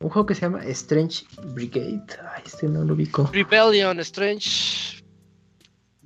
[0.00, 2.04] Un juego que se llama Strange Brigade.
[2.34, 3.30] Ay, este no lo ubico.
[3.32, 5.03] Rebellion, Strange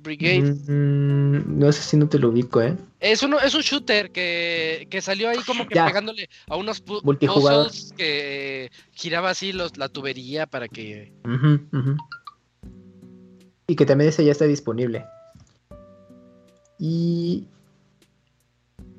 [0.01, 0.53] Brigade.
[0.67, 2.75] Mm, no sé si no te lo ubico, ¿eh?
[2.99, 5.85] Es, uno, es un shooter que, que salió ahí como que Ya.
[5.85, 11.13] pegándole a unos puzzles que giraba así los, la tubería para que...
[11.25, 11.97] Ujú, ujú.
[13.67, 15.05] Y que también ese ya está disponible.
[16.79, 17.45] Y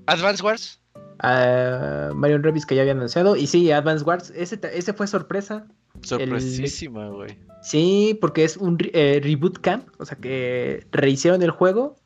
[0.07, 0.81] Advance Wars.
[1.21, 3.37] ah, Marion Rabbids que ya había anunciado.
[3.37, 4.33] Y sí, Advance Wars.
[4.37, 5.67] Ese, ese fue sorpresa.
[6.03, 7.39] Sorpresísima, güey.
[7.62, 9.89] Sí, porque es un eh, reboot camp.
[9.99, 11.97] O sea que rehicieron el juego.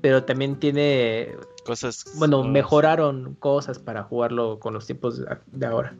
[0.00, 1.34] Pero también tiene.
[1.64, 2.04] Cosas.
[2.14, 2.52] Bueno, nuevas.
[2.52, 5.20] mejoraron cosas para jugarlo con los tiempos
[5.52, 5.96] de- ahora.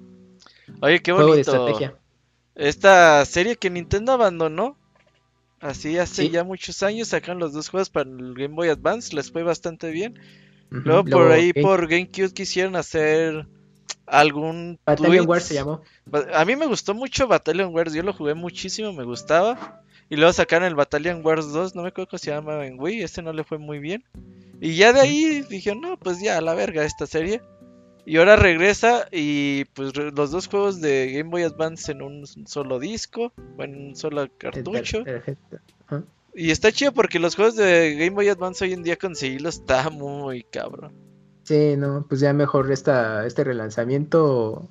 [0.80, 1.50] Oye, qué Juego de bonito.
[1.52, 1.96] estrategia.
[2.54, 4.76] Esta serie que Nintendo abandonó.
[5.58, 6.30] Así hace Sí.
[6.30, 9.90] ya muchos años sacan los dos juegos para el Game Boy Advance, les fue bastante
[9.90, 10.18] bien.
[10.70, 13.46] Luego por ahí por GameCube quisieron hacer
[14.06, 15.28] algún Battalion.
[15.28, 15.82] Wars se llamó.
[16.34, 19.82] A mí me gustó mucho Battalion Wars, yo lo jugué muchísimo, me gustaba.
[20.08, 23.02] Y luego sacaron el Battalion Wars 2, no me acuerdo cómo se llama en Wii,
[23.02, 24.04] este no le fue muy bien.
[24.60, 27.42] Y ya de ahí dije, no, pues ya, a la verga esta serie.
[28.04, 32.78] Y ahora regresa y pues los dos juegos de Game Boy Advance en un solo
[32.78, 35.02] disco, o en un solo cartucho.
[35.02, 35.58] Perfecto.
[36.32, 39.90] Y está chido porque los juegos de Game Boy Advance hoy en día conseguirlos está
[39.90, 40.92] muy cabrón.
[41.46, 44.68] Sí, no, pues ya mejor esta, este relanzamiento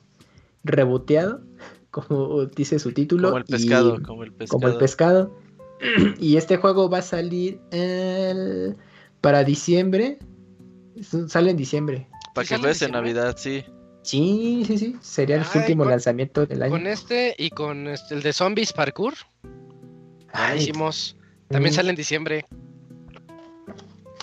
[0.65, 1.41] reboteado,
[1.91, 3.30] como dice su título.
[3.30, 4.60] Como el pescado, y- como el pescado.
[4.60, 5.39] como el pescado.
[6.19, 8.76] Y este juego va a salir el-
[9.22, 10.19] para diciembre.
[11.27, 12.07] Sale en diciembre.
[12.34, 12.91] Para ¿Sí que sale en?
[12.91, 13.64] Navidad, sí.
[14.03, 14.95] Sí, sí, sí.
[15.02, 16.72] Sería el Ay, último con- lanzamiento del año.
[16.72, 19.14] Con este y con este, el de Zombies Parkour.
[19.43, 19.49] Lo
[20.34, 21.18] Ay, hicimos.
[21.47, 22.45] También mm, sale en diciembre.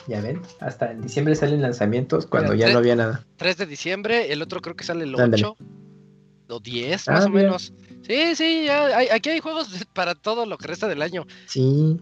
[0.09, 3.25] Ya ven, hasta en diciembre salen lanzamientos cuando Mira, ya no había nada.
[3.37, 4.33] 3 de diciembre.
[4.33, 5.45] El otro creo que sale el Ándale.
[5.45, 5.57] 8
[6.49, 7.73] o 10, Ah, más o menos.
[8.07, 11.25] Sí, sí, ya hay- aquí hay juegos para todo lo que resta del año.
[11.47, 12.01] Sí.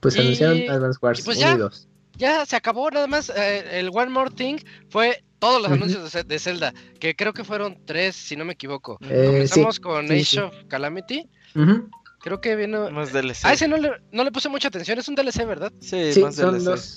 [0.00, 1.54] Pues Y- anunciaron Advance Wars pues 1 ya.
[1.54, 1.88] y 2.
[2.16, 3.30] Ya se acabó, nada más.
[3.34, 4.56] eh, el One More Thing
[4.90, 8.98] fue todos los anuncios de, Zelda, que creo que fueron tres, si no me equivoco.
[9.02, 10.38] Eh, Comenzamos con sí, Age sí.
[10.38, 11.28] of Calamity.
[11.54, 11.88] Ujú.
[12.20, 12.90] Creo que vino.
[12.90, 13.44] Más DLC.
[13.44, 15.72] A ese no le, no le puse mucha atención, es un DLC, ¿verdad?
[15.80, 16.64] Sí, Sí, más son DLC.
[16.64, 16.96] dos.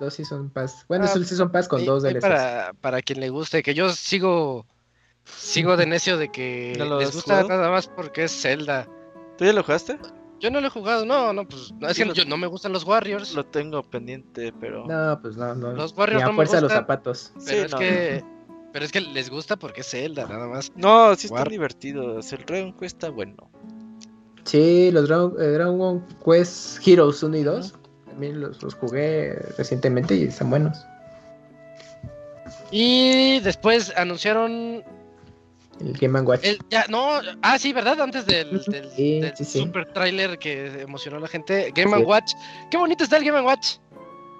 [0.00, 0.84] Dos Season Pass.
[0.88, 2.20] Bueno, Ah, es un Season Pass con dos DLCs.
[2.20, 4.64] para, para quien le guste, que yo sigo
[5.24, 7.48] sigo de necio de que ¿Ya lo les gusta jugado?
[7.48, 8.86] nada más porque es Zelda.
[9.36, 9.98] ¿Tú ya lo jugaste?
[10.40, 12.46] Yo no lo he jugado, no, no, pues no, es que lo- yo, no me
[12.46, 14.86] gustan los Warriors, Lo tengo pendiente, pero...
[14.86, 15.72] No, pues no, no.
[15.72, 16.78] Los Warriors Ni a no me fuerza los gustan.
[16.82, 17.32] zapatos.
[17.34, 17.78] pero Sí, es no.
[17.78, 18.24] que
[18.72, 20.70] pero es que les gusta porque es Zelda, nada más.
[20.76, 22.32] No, sí están War- divertidos.
[22.32, 23.50] El Dragon Quest está bueno.
[24.48, 27.74] Sí, los Dragon, eh, Dragon Quest Heroes 1 y 2.
[28.06, 30.78] También los, los jugué recientemente y están buenos.
[32.70, 34.82] Y después anunciaron
[35.80, 36.40] El Game Watch.
[36.44, 38.00] el ya no, ah sí, ¿verdad?
[38.00, 38.70] Antes del, Ujú.
[38.70, 39.58] del, Sí, del sí, sí.
[39.60, 42.02] super trailer que emocionó a la gente, Game Sí.
[42.04, 42.32] Watch.
[42.70, 43.76] Qué bonito está el Game Watch.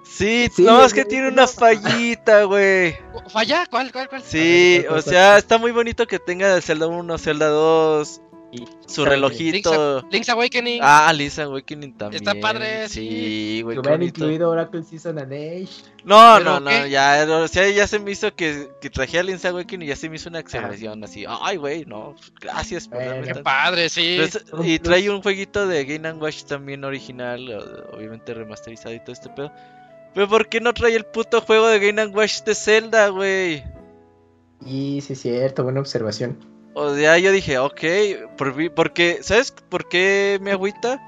[0.05, 2.97] Sí, Sí, no, es que tiene una fallita, güey.
[3.31, 3.67] ¿Falla?
[3.71, 4.23] ¿Cuál, cuál, cuál?
[4.23, 8.23] Sí, ¿cuál, cuál, o sea, está muy bonito que tenga el Zelda 1, Zelda 2,
[8.51, 10.03] Y su relojito.
[10.11, 10.81] Link's Awakening.
[10.83, 12.23] Ah, Link's Awakening también.
[12.23, 14.05] Está padre, Que Sí, güey, bonito.
[14.25, 15.69] incluido Oracle Season and Age.
[16.05, 16.89] No, no, no, ¿qué?
[16.89, 19.97] ya, o sea, ya se me hizo que, que traje a Link's Awakening y ya
[19.97, 21.27] se me hizo una exageración así.
[21.29, 24.19] Ay, güey, no, gracias por Qué tan- padre, sí.
[24.65, 29.53] Y trae un jueguito de Game Watch también original, obviamente remasterizado y todo este pedo.
[30.15, 33.63] Pero ¿por qué no trae el puto juego de Game Watch de Zelda, güey?
[34.65, 36.39] Y sí, es cierto, buena observación.
[36.79, 37.81] O sea, yo dije, ok,
[38.37, 41.03] por porque, ¿sabes por qué me agüita?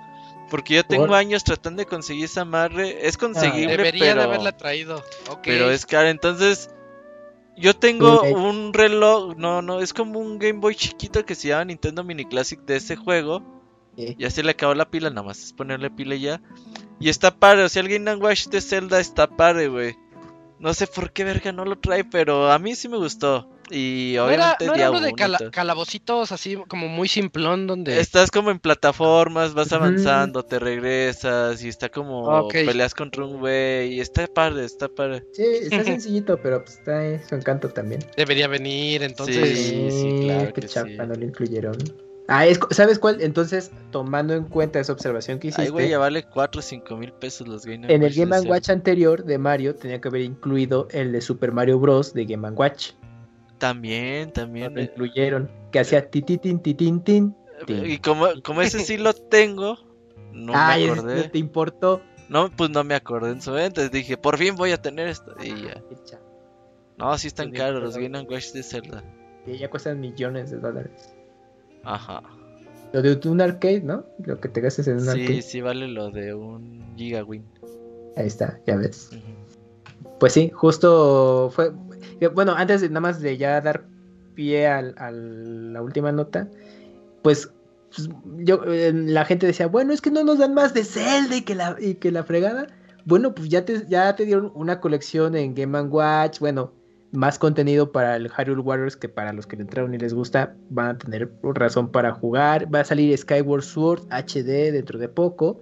[0.51, 1.17] Porque yo tengo ¿Por?
[1.17, 3.07] años tratando de conseguir esa madre.
[3.07, 4.97] Es conseguible, Deberían pero, haberla traído.
[5.31, 5.43] Ok.
[5.45, 6.09] pero es caro.
[6.09, 6.71] Entonces,
[7.57, 11.67] yo tengo un reloj, no, no, es como un Game Boy chiquito que se llama
[11.67, 13.63] Nintendo Mini Classic de ese juego.
[13.97, 14.17] Sí.
[14.19, 16.43] Ya se le acabó la pila, nada más es ponerle pila y ya.
[16.99, 19.97] Y está padre, o sea, el Game Watch de Zelda está padre, güey.
[20.61, 23.49] No sé por qué verga no lo trae, pero a mí sí me gustó.
[23.71, 27.99] Y ¿No era, obviamente no era uno de cala- calabocitos así como muy simplón donde...
[27.99, 33.95] Estás como en plataformas, vas avanzando, te regresas y está como peleas contra un güey.
[33.95, 35.25] Y está padre, está padre.
[35.33, 38.05] Sí, está sencillito, pero pues está en su encanto también.
[38.17, 39.59] Debería venir, entonces...
[39.59, 40.97] Sí, sí, claro qué que chapa, sí.
[40.97, 42.10] no lo incluyeron.
[42.33, 43.21] Ah, es, ¿sabes cuál?
[43.21, 46.97] Entonces, tomando en cuenta esa observación que hiciste, Ay, güey, ya vale 4 o 5
[46.97, 48.41] mil pesos los Game en el Game.
[48.43, 52.15] Watch anterior de Mario tenía que haber incluido el de Super Mario Bros.
[52.15, 52.93] de Game Watch.
[53.59, 54.77] También, también.
[54.77, 55.51] lo incluyeron.
[55.73, 57.35] Que hacía tititín, titín, tin.
[57.67, 59.77] Y como, como ese sí lo tengo,
[60.33, 61.17] no me ese acordé.
[61.17, 62.01] no te importó.
[62.29, 63.89] No, pues no me acordé en su momento.
[63.89, 65.35] Dije, por fin voy a tener esto.
[65.43, 65.83] Y ya.
[66.05, 66.23] Chapa.
[66.97, 67.97] No, sí están caros los.
[67.97, 69.03] Game Watch de Zelda.
[69.45, 71.13] Que ya cuestan millones de dólares.
[71.85, 72.23] Ajá.
[72.93, 74.05] Lo de un arcade, ¿no?
[74.25, 75.43] Lo que te gastes en un Sí, arcade.
[75.43, 77.45] sí vale lo de un Gigawin.
[78.17, 79.11] Ahí está, ya ves.
[80.19, 81.73] Pues sí, justo fue.
[82.21, 83.85] eh, Bueno, antes de nada más de ya dar
[84.35, 86.49] pie a la última nota,
[87.23, 87.51] pues,
[87.95, 88.09] pues,
[88.39, 91.43] yo eh, la gente decía, bueno, es que no nos dan más de Zelda y
[91.43, 92.67] que la, y que la fregada.
[93.05, 96.73] Bueno, pues ya te, ya te dieron una colección en Game Watch, bueno,
[97.13, 100.55] más contenido para el Hyrule Warriors que para los que le entraron y les gusta,
[100.69, 102.73] van a tener razón para jugar.
[102.73, 105.61] Va a salir Skyward Sword HD dentro de poco.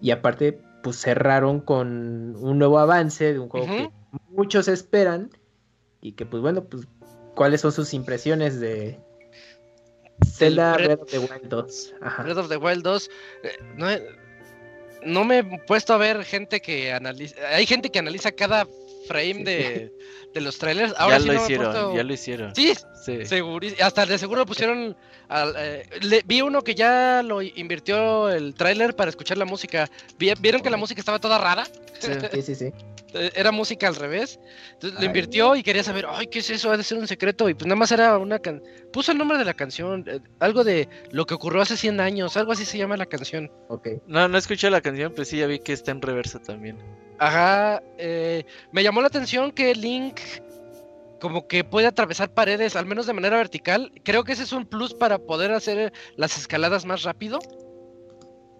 [0.00, 3.90] Y aparte, pues cerraron con un nuevo avance de un juego que
[4.30, 5.30] muchos esperan.
[6.00, 6.86] Y que, pues bueno, pues,
[7.34, 9.00] ¿cuáles son sus impresiones de
[10.26, 11.94] Zelda Breath- Breath of the Wild 2?
[12.02, 12.22] Ajá.
[12.22, 13.10] Breath of the Wild 2.
[13.42, 13.86] eh, no,
[15.04, 17.36] no me he puesto a ver gente que analiza.
[17.48, 18.66] Hay gente que analiza cada
[19.06, 19.92] frame de,
[20.32, 20.94] de los trailers.
[20.98, 22.54] Ahora ya lo hicieron, ya lo hicieron.
[22.54, 22.74] Sí,
[23.04, 23.18] sí.
[23.80, 24.96] Hasta de seguro pusieron.
[25.56, 29.90] Eh, vi uno que ya lo invirtió el trailer para escuchar la música.
[30.18, 31.64] ¿Vieron que la música estaba toda rara?
[31.98, 32.72] Sí, sí, sí.
[33.14, 34.40] Eh, era música al revés.
[34.74, 36.70] Entonces lo invirtió y quería saber, ay, ¿qué es eso?
[36.70, 37.48] Ha de ser un secreto.
[37.48, 38.62] Y pues nada más era una can...
[38.92, 42.36] Puso el nombre de la canción, eh, algo de lo que ocurrió hace 100 años,
[42.36, 43.50] algo así se llama la canción.
[43.68, 43.88] Ok.
[44.06, 46.78] No, no escuché la canción, pero sí ya vi que está en reversa también.
[47.18, 50.18] Ajá, eh, me llamó la atención que Link
[51.20, 53.92] como que puede atravesar paredes, al menos de manera vertical.
[54.02, 57.38] Creo que ese es un plus para poder hacer las escaladas más rápido.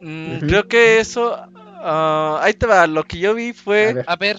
[0.01, 1.37] Mm, creo que eso
[1.85, 4.05] Ah, ahí te va, lo que yo vi fue...
[4.07, 4.39] A ver.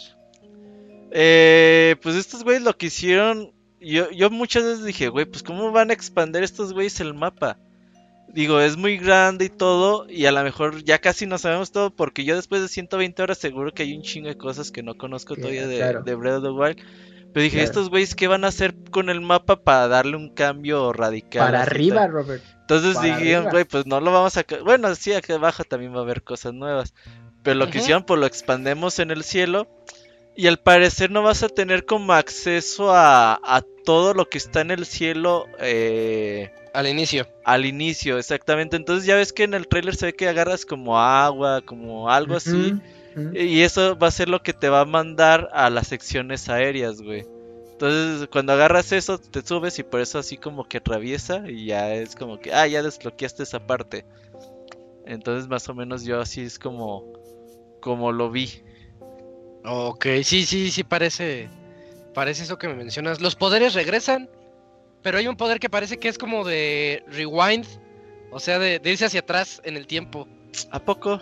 [1.11, 3.51] Eh, pues estos güeyes lo que hicieron...
[3.81, 7.59] Yo, yo muchas veces dije, güey, pues cómo van a expandir estos güeyes el mapa.
[8.29, 11.91] Digo, es muy grande y todo, y a lo mejor ya casi no sabemos todo,
[11.91, 14.95] porque yo después de 120 horas seguro que hay un chingo de cosas que no
[14.95, 16.77] conozco todavía de, de, Breath of the Wild.
[17.33, 20.93] Pero dije, estos güeyes, ¿qué van a hacer con el mapa para darle un cambio
[20.93, 21.45] radical?
[21.45, 22.43] Para arriba, Robert.
[22.61, 24.45] Entonces dije, güey, pues no lo vamos a...
[24.63, 26.93] Bueno, sí, aquí abajo también va a haber cosas nuevas.
[27.41, 29.67] Pero lo que hicieron, pues lo expandemos en el cielo.
[30.35, 34.61] Y al parecer no vas a tener como acceso a, a todo lo que está
[34.61, 35.45] en el cielo.
[35.59, 37.27] Eh, al inicio.
[37.43, 38.75] Al inicio, exactamente.
[38.75, 42.35] Entonces ya ves que en el trailer se ve que agarras como agua, como algo
[42.35, 42.75] así.
[43.33, 46.99] Y eso va a ser lo que te va a mandar a las secciones aéreas,
[46.99, 47.25] güey.
[47.73, 51.93] Entonces cuando agarras eso, te subes y por eso así como que atraviesa y ya
[51.93, 54.05] es como que, ah, ya desbloqueaste esa parte.
[55.05, 57.03] Entonces más o menos yo así es como
[57.81, 58.63] como lo vi.
[59.65, 61.49] Ok, sí, sí, sí, parece.
[62.13, 63.21] Parece eso que me mencionas.
[63.21, 64.29] Los poderes regresan,
[65.01, 67.65] pero hay un poder que parece que es como de rewind,
[68.31, 70.27] o sea, de, irse hacia atrás en el tiempo.
[70.71, 71.19] ¿A poco?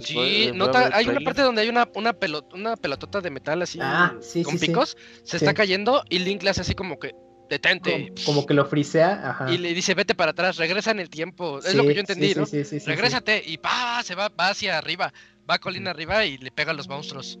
[0.00, 2.16] Sí, nota, hay una parte donde hay una, una,
[2.54, 6.62] una pelotota de metal así ah, con picos, se está cayendo y Link le hace
[6.62, 7.14] así como que
[7.48, 8.12] detente.
[8.24, 9.52] Como, que lo frisea, ajá.
[9.52, 11.60] Y le dice, vete para atrás, regresa en el tiempo.
[11.60, 12.46] es lo que yo entendí, ¿no?
[12.86, 15.12] Regrésate y pa, se va, va hacia arriba
[15.48, 17.38] va colina arriba y le pega a los monstruos.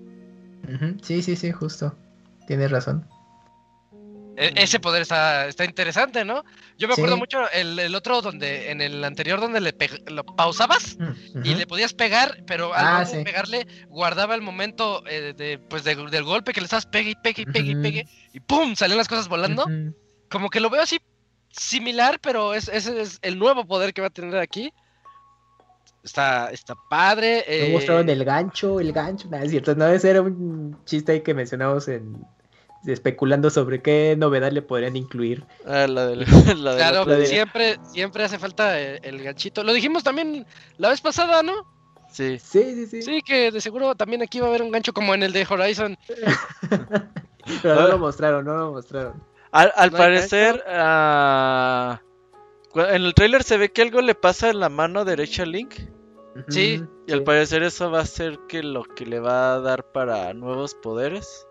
[1.02, 1.94] Sí, sí, sí, justo.
[2.46, 3.06] Tienes razón.
[4.36, 6.44] E, ese poder está, está interesante, ¿no?
[6.76, 9.74] Yo me acuerdo mucho el, otro donde, en el anterior donde le
[10.06, 10.98] lo pausabas
[11.42, 16.24] y le podías pegar, pero al ah, pegarle guardaba el momento eh, de, pues del
[16.24, 18.74] golpe que le estabas pegue y pegue y pegue y pegue y ¡pum!
[18.76, 19.66] salían las cosas volando.
[20.28, 20.98] Como que lo veo así
[21.50, 24.72] similar, pero ese es el nuevo poder que va a tener aquí.
[26.06, 27.44] Está, está padre.
[27.48, 27.72] Eh...
[27.72, 29.74] mostraron el gancho, el gancho, nada es cierto.
[29.74, 32.24] No, ese era un chiste ahí que mencionamos en
[32.86, 35.44] especulando sobre qué novedad le podrían incluir.
[35.66, 36.24] Ah, la del,
[36.62, 39.64] claro, siempre, siempre hace falta el, ganchito.
[39.64, 40.46] Lo dijimos también
[40.78, 41.52] la vez pasada, ¿no?
[42.08, 42.38] Sí.
[42.38, 43.02] Sí, sí, sí.
[43.02, 45.44] Sí, que de seguro también aquí va a haber un gancho como en el de
[45.48, 45.98] Horizon.
[47.62, 49.20] Pero no lo mostraron, no lo mostraron.
[49.50, 51.96] Al, parecer, uh,
[52.80, 55.74] en el trailer se ve que algo le pasa en la mano derecha a Link.
[56.48, 56.84] Sí.
[57.06, 60.32] Y al parecer eso va a ser que lo que le va a dar para
[60.34, 61.46] nuevos poderes.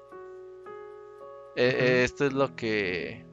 [1.56, 3.26] Eh, eh, esto es lo que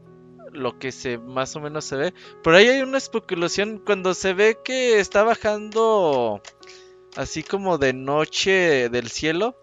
[0.52, 2.14] lo que se más o menos se ve.
[2.42, 6.40] Por ahí hay una especulación cuando se ve que está bajando
[7.16, 9.56] así como de noche del cielo.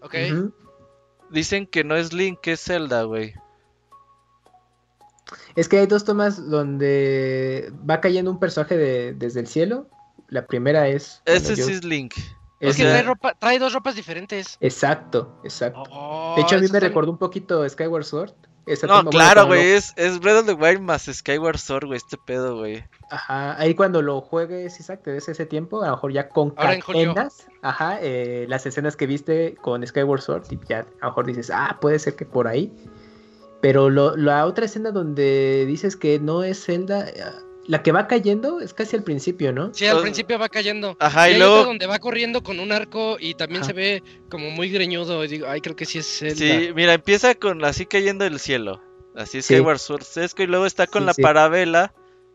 [0.00, 0.14] Ok.
[1.30, 3.34] Dicen que no es Link, que es Zelda, güey.
[5.56, 9.88] Es que hay dos tomas donde va cayendo un personaje desde el cielo
[10.32, 11.22] la primera es.
[11.26, 12.14] Ese sí es Link.
[12.58, 14.56] Es que trae, ropa, trae dos ropas diferentes.
[14.60, 15.82] Exacto, exacto.
[15.90, 18.32] Oh, de hecho, a mí me recordó un poquito Skyward Sword.
[18.86, 22.56] no, claro, güey, es, es Breath of the Wild más Skyward Sword, güey, este pedo,
[22.56, 22.84] güey.
[23.10, 27.48] Ajá, ahí cuando lo juegues, exacto, es ese tiempo, a lo mejor ya con cadenas,
[27.62, 31.50] ajá, eh, las escenas que viste con Skyward Sword, y ya a lo mejor dices,
[31.52, 32.72] ah, puede ser que por ahí.
[33.60, 37.06] Pero lo, la otra escena donde dices que no es Zelda,
[37.66, 39.72] la que va cayendo es casi al principio, ¿no?
[39.72, 40.96] Sí, al principio va cayendo.
[40.98, 41.64] Ajá, y, luego.
[41.64, 45.24] donde va corriendo con un arco y también se ve como muy greñudo.
[45.24, 46.36] Y digo, ay, creo que sí es él.
[46.36, 48.82] Sí, mira, empieza con así cayendo del cielo.
[49.14, 50.04] Así es Skyward Sword
[50.38, 51.92] y luego está con la parabela,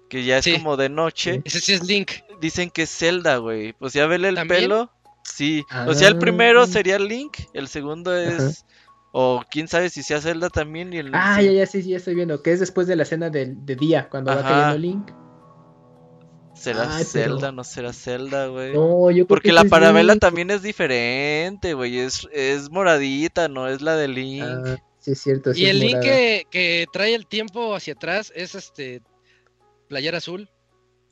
[0.09, 1.41] que ya es como de noche.
[1.43, 2.11] Ese sí es Link.
[2.39, 3.73] Dicen que es Zelda, güey.
[3.73, 4.91] Pues ya vele el pelo.
[5.23, 5.65] Sí.
[5.87, 6.67] O sea, el primero ah.
[6.67, 8.65] sería Link, el segundo es.
[9.11, 10.93] O quién sabe si sea Zelda también.
[10.93, 11.11] Y el...
[11.13, 12.41] Ah, ya, ya, sí, sí, ya estoy viendo.
[12.43, 15.11] Que es después de la escena de, día, cuando va cayendo Link.
[16.53, 17.51] ¿Será Zelda?
[17.51, 18.73] ¿No será Zelda, güey?
[18.73, 21.99] No, yo creo Porque la parabela también es diferente, güey.
[21.99, 24.43] Es, es moradita, no es la de Link.
[24.43, 25.51] Ah, sí, es cierto.
[25.53, 29.01] y el Link que, que, trae el tiempo hacia atrás es este.
[29.87, 30.49] Playera azul.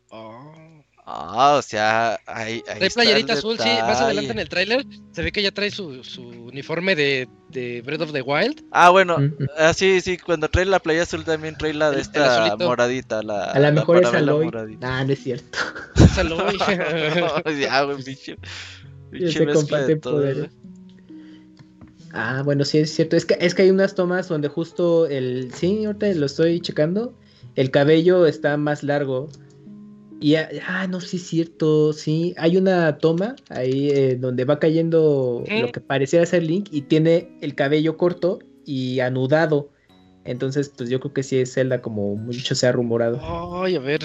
[0.10, 0.52] Oh.
[1.08, 5.32] Ah, o sea, ahí, el playerita azul, sí, más adelante en el tráiler se ve
[5.32, 8.64] que ya trae su, su uniforme de, de Breath of the Wild.
[8.72, 9.18] Ah, bueno,
[9.56, 13.22] ah, sí, sí, cuando trae la playa azul también trae la de El- esta moradita,
[13.22, 14.46] la, A lo la mejor es Aloy.
[14.46, 14.88] moradita.
[14.88, 15.60] Nah, no es cierto.
[16.16, 16.40] Salud.
[17.60, 18.38] ya, güey, pinche.
[19.12, 19.54] Pinche
[19.88, 20.50] se poderes.
[22.14, 23.16] Ah, bueno, sí es cierto.
[23.16, 25.54] Es que, es que hay unas tomas donde justo el.
[25.54, 27.14] Sí, ahorita lo estoy checando.
[27.56, 29.30] El cabello está más largo.
[30.22, 31.94] Y ah, ah, no, sí es cierto.
[31.94, 36.82] Sí, hay una toma ahí eh, donde va cayendo lo que pareciera ser Link y
[36.84, 39.70] tiene el cabello corto y anudado.
[40.24, 43.20] Entonces, pues yo creo que sí es Zelda, como mucho se ha rumorado.
[43.64, 44.04] Ay, a ver.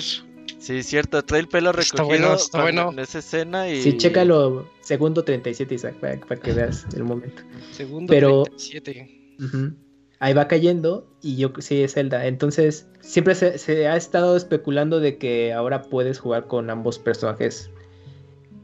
[0.59, 2.99] Sí, cierto, trae el pelo Está recogido bueno, está cuando- bueno.
[2.99, 3.81] en esa escena y...
[3.81, 7.43] Sí, chécalo, segundo 37, Isaac, para, para que veas el momento.
[7.71, 9.35] Segundo Pero- 37.
[9.43, 9.73] Ujú.
[10.21, 12.27] Ahí va cayendo y yo sí es Zelda.
[12.27, 17.71] Entonces, siempre se, se ha estado especulando de que ahora puedes jugar con ambos personajes.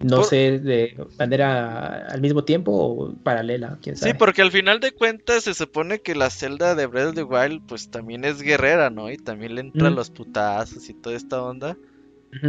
[0.00, 4.12] No Por- sé, de manera al mismo tiempo o paralela, quién sabe.
[4.12, 7.22] Sí, porque al final de cuentas se supone que la celda de Breath of the
[7.22, 9.10] Wild pues también es guerrera, ¿no?
[9.10, 9.96] Y también le entran Mm.
[9.96, 11.78] los putazos y toda esta onda.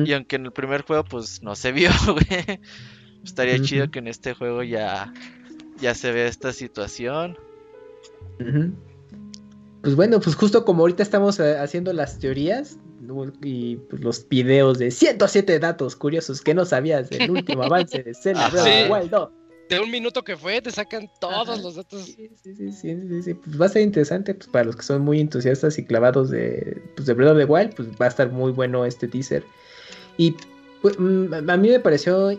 [0.06, 2.60] Y aunque en el primer juego pues no se vio, güey.
[3.24, 5.14] Estaría chido que en este juego ya,
[5.80, 7.38] ya se vea esta situación.
[8.42, 8.74] Ujú.
[9.82, 12.78] Pues bueno, pues justo como ahorita estamos eh, haciendo las teorías
[13.42, 18.14] y pues, los videos de 107 datos curiosos que no sabías del último avance de
[18.14, 18.50] Zelda.
[18.50, 18.92] Breath of the Sí.
[18.92, 19.30] Wild 2.
[19.70, 21.62] De un minuto que fue, te sacan todos Ajá.
[21.62, 22.06] los datos.
[22.06, 24.84] Sí, sí, sí, sí, sí, sí, Pues va a ser interesante pues, para los que
[24.84, 28.10] son muy entusiastas y clavados de, pues, de Breath of the Wild, pues va a
[28.10, 29.44] estar muy bueno este teaser.
[30.18, 30.36] Y
[30.82, 32.32] pues, mm, a mí me pareció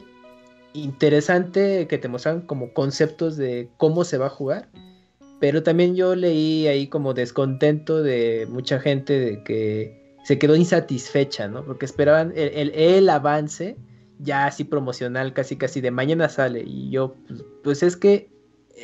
[0.73, 4.69] interesante que te mostraran como conceptos de cómo se va a jugar,
[5.41, 11.49] pero también yo leí ahí como descontento de mucha gente de que se quedó insatisfecha,
[11.49, 11.65] ¿no?
[11.65, 13.77] Porque esperaban el, el- el avance
[14.19, 16.63] ya así promocional, casi casi de mañana sale.
[16.67, 18.31] Y yo, pues, pues es que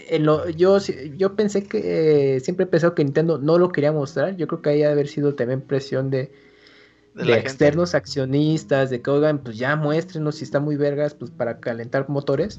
[0.09, 0.79] en lo- yo,
[1.17, 4.37] yo pensé que eh, siempre he pensado que Nintendo no lo quería mostrar.
[4.37, 6.31] Yo creo que ahí ha haber sido también presión de,
[7.15, 7.49] De de la gente.
[7.49, 12.09] externos accionistas, de que oigan, pues ya muéstrenos si está muy vergas, pues para calentar
[12.09, 12.59] motores.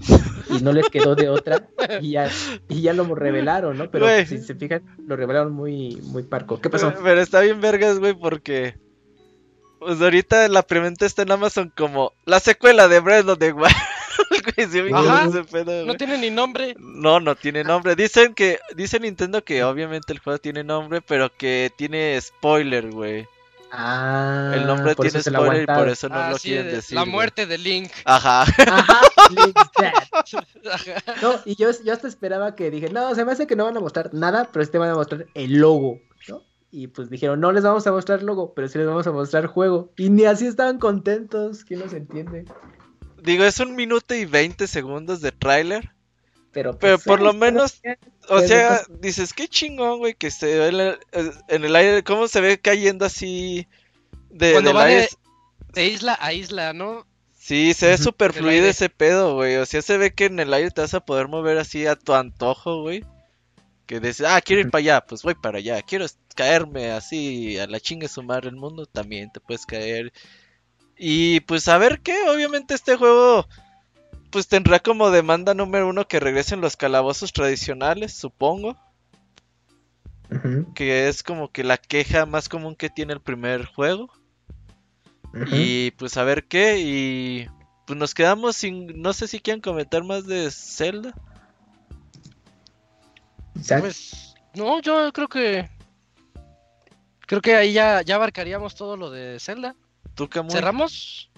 [0.49, 1.67] Y no les quedó de otra.
[2.01, 2.29] Y ya,
[2.69, 3.91] y ya lo revelaron, ¿no?
[3.91, 6.59] Pero si se fijan, lo revelaron muy, muy parco.
[6.61, 6.89] ¿Qué pasó?
[6.89, 8.77] Pero, pero está bien vergas, güey, porque...
[9.79, 13.67] Pues ahorita la preventa está en Amazon como la secuela de Breath of the Wild.
[14.93, 15.29] Ajá.
[15.51, 16.75] pedo, No tiene ni nombre.
[16.79, 17.95] No, no tiene nombre.
[17.95, 23.27] Dicen que, dice Nintendo que obviamente el juego tiene nombre, pero que tiene spoiler, güey.
[23.77, 26.95] Ah, El nombre tiene spoiler y por eso no Ah, lo sí, quieren de- decir.
[26.95, 27.11] La güey.
[27.11, 27.91] muerte de Link.
[28.05, 28.41] Ajá.
[28.43, 29.93] Ajá, Link's dead.
[30.71, 31.03] Ajá.
[31.21, 33.77] No, y yo, yo hasta esperaba que dije, no, se me hace que no van
[33.77, 36.41] a mostrar nada, pero sí te van a mostrar el logo, ¿no?
[36.71, 39.45] Y pues dijeron, no les vamos a mostrar logo, pero sí les vamos a mostrar
[39.47, 39.91] juego.
[39.97, 42.45] Y ni así estaban contentos, ¿quién los entiende?
[43.23, 45.91] Digo, es un minuto y 20 segundos de tráiler.
[46.55, 47.81] Pero, Pero pues, por lo menos,
[48.29, 52.29] O sea, dices, qué chingón, güey, que se ve en el, en el aire, cómo
[52.29, 53.67] se ve cayendo así
[54.29, 55.09] de, Cuando del va de- aire.
[55.73, 57.05] De isla a isla, ¿no?
[57.37, 59.57] Sí, se ve súper fluido ese pedo, güey.
[59.57, 61.97] O sea, se ve que en el aire te vas a poder mover así a
[61.97, 63.03] tu antojo, güey.
[63.85, 65.81] Que dices, ah, quiero ir para allá, pues voy para allá.
[65.81, 66.05] Quiero
[66.35, 70.13] caerme así a la chingue sumar el mundo, también te puedes caer.
[70.97, 73.45] Y pues a ver qué, obviamente este juego
[74.35, 78.75] pues tendrá como demanda número uno que regresen los calabozos tradicionales, supongo.
[80.75, 84.11] Que es como que la queja más común que tiene el primer juego.
[85.53, 86.79] Y pues a ver qué.
[86.81, 87.47] Y
[87.87, 89.01] pues nos quedamos sin.
[89.01, 91.13] No sé si quieren comentar más de Zelda.
[93.53, 95.69] Pues, no, yo creo que.
[97.25, 99.77] Creo que ahí ya, ya abarcaríamos todo lo de Zelda.
[100.13, 100.27] ¿Tú?
[100.49, 101.31] ¿Cerramos?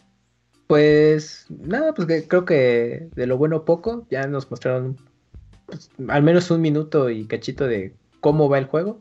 [0.68, 4.98] Pues nada, pues que creo que de lo bueno poco, ya nos mostraron
[5.65, 8.99] pues, al menos un minuto y cachito de cómo va el juego.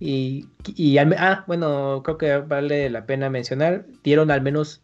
[0.00, 4.82] Y, y ah, bueno, creo que vale la pena mencionar, dieron al menos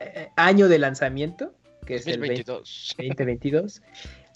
[0.00, 1.54] eh, año de lanzamiento,
[1.86, 2.96] que es el 20 2022.
[2.98, 3.82] 2022.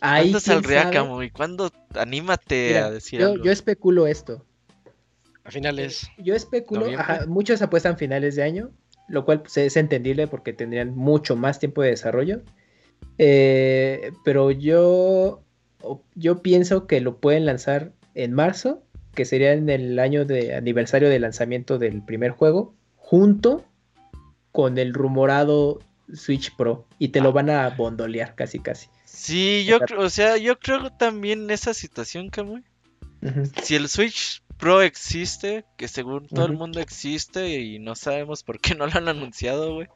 [0.01, 0.91] Ahí ¿Cuándo saldría.
[0.91, 1.31] Camuy?
[1.31, 1.73] ¿Cuándo?
[1.95, 3.45] Anímate Mira, a decir yo, algo.
[3.45, 4.45] yo especulo esto.
[5.45, 6.09] A finales.
[6.19, 8.71] Yo especulo, ajá, muchos apuestan finales de año,
[9.09, 12.43] lo cual pues, es entendible porque tendrían mucho más tiempo de desarrollo.
[13.19, 15.43] Eh, pero yo,
[16.15, 18.83] yo pienso que lo pueden lanzar en marzo,
[19.15, 23.65] que sería en el año de aniversario de lanzamiento del primer juego, junto
[24.53, 25.81] con el rumorado
[26.13, 26.87] Switch Pro.
[26.99, 28.89] Y te lo van a bondolear casi casi.
[29.05, 32.65] Sí, yo creo, o sea, yo creo también esa situación, Camuy.
[33.63, 38.61] Si el Switch Pro existe, que según todo el mundo existe y no sabemos por
[38.61, 39.89] qué no lo han anunciado, güey.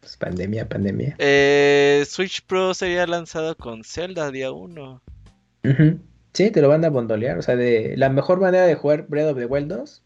[0.00, 1.14] Pues pandemia, pandemia.
[1.18, 5.02] Eh, Switch Pro sería lanzado con Zelda día 1.
[5.64, 6.00] Ujú.
[6.32, 7.38] Sí, te lo van a bondolear.
[7.38, 10.02] O sea, de la mejor manera de jugar Breath of the Wild 2,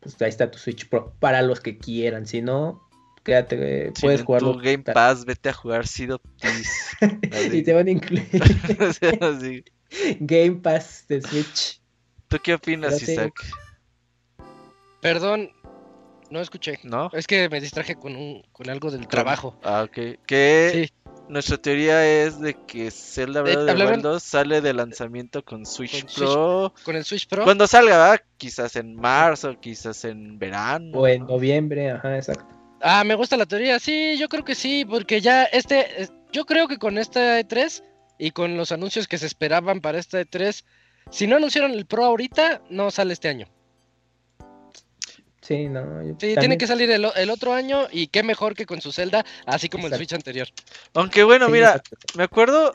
[0.00, 1.14] pues ahí está tu Switch Pro.
[1.18, 2.26] Para los que quieran.
[2.26, 2.82] Si no,
[3.22, 4.52] quédate, eh, Si puedes en jugarlo.
[4.52, 6.20] tu Game Pass, vete a jugar Seed of.
[7.32, 7.58] Así.
[7.58, 8.28] y te van a incluir.
[10.20, 11.81] Game Pass de Switch.
[12.32, 13.12] ¿Tú qué opinas, Pero sí.
[13.12, 13.32] Isaac?
[15.02, 15.50] Perdón,
[16.30, 16.78] no escuché.
[16.82, 17.10] ¿No?
[17.12, 19.58] Es que me distraje con, un, con algo del trabajo.
[19.62, 20.18] Ah, ok.
[20.26, 20.92] Que Sí.
[21.28, 25.66] nuestra teoría es de que Zelda Breath of the Wild 2 sale de lanzamiento con
[25.66, 26.74] Switch Con Switch Pro.
[26.84, 27.44] Con el Switch Pro.
[27.44, 28.22] Cuando salga, ¿va?
[28.38, 30.98] Quizás en marzo, quizás en verano.
[30.98, 32.46] O en noviembre, ajá, exacto.
[32.80, 33.78] Ah, me gusta la teoría.
[33.78, 37.82] Sí, yo creo que sí, porque ya este, eh, yo creo que con esta E3
[38.18, 40.64] y con los anuncios que se esperaban para esta E3,
[41.12, 43.46] si no anunciaron el Pro ahorita, no sale este año.
[45.40, 46.02] Sí, no.
[46.02, 48.92] yo Sí, también- tiene que salir el, otro año y qué mejor que con su
[48.92, 49.94] Zelda, así como el.
[49.94, 50.48] Switch anterior.
[50.94, 51.96] Aunque bueno, sí, mira, exacto.
[52.16, 52.74] me acuerdo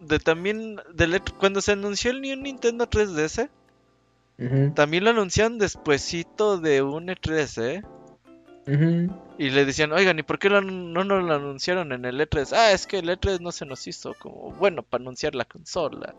[0.00, 3.48] de también del cuando se anunció el New Nintendo 3DS,
[4.38, 7.82] Ujú, también lo anunciaron despuesito de un E3, ¿eh?
[9.38, 12.52] Y le decían, oigan, ¿y por qué lo no nos lo anunciaron en el E3?
[12.52, 16.14] Ah, es que el E3 no se nos hizo como bueno para anunciar la consola.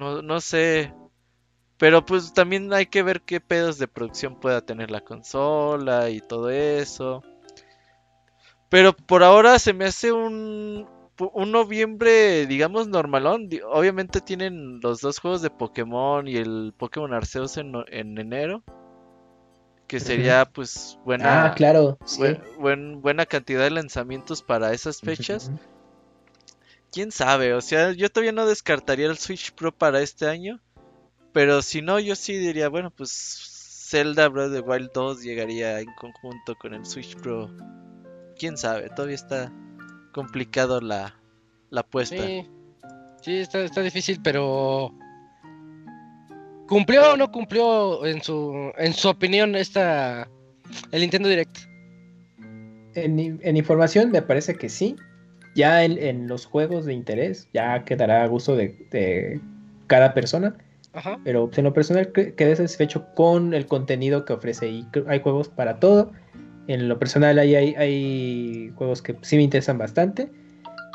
[0.00, 0.92] No, no sé.
[1.78, 6.20] Pero pues también hay que ver qué pedos de producción pueda tener la consola y
[6.20, 7.22] todo eso.
[8.68, 10.86] Pero por ahora se me hace un,
[11.18, 13.48] un noviembre, digamos, normalón.
[13.70, 18.62] Obviamente tienen los dos juegos de Pokémon y el Pokémon Arceus en, en enero.
[19.86, 21.98] Que sería pues buena, Ah, claro.
[22.04, 22.20] sí.
[22.20, 25.50] buen- buen- buena cantidad de lanzamientos para esas fechas.
[26.92, 30.60] Quién sabe, o sea, yo todavía no descartaría el Switch Pro para este año.
[31.32, 35.80] Pero si no, yo sí diría, bueno, pues Zelda Breath of the Wild 2 llegaría
[35.80, 37.50] en conjunto con el Switch Pro.
[38.38, 39.52] Quién sabe, todavía está
[40.12, 41.14] complicado la,
[41.70, 42.16] la apuesta.
[42.16, 42.46] Sí,
[43.22, 44.92] sí está, está difícil, pero
[46.66, 50.28] ¿cumplió o no cumplió en su, en su opinión esta
[50.90, 51.58] el Nintendo Direct?
[52.94, 54.96] En, en información me parece que sí.
[55.54, 59.40] Ya en, en los juegos de interés ya quedará a gusto de, de
[59.86, 60.56] cada persona.
[60.92, 61.18] Ajá.
[61.24, 64.68] Pero pues, en lo personal que- quedé satisfecho con el contenido que ofrece.
[64.68, 66.12] Y hay juegos para todo.
[66.66, 70.30] En lo personal ahí hay, hay juegos que sí me interesan bastante.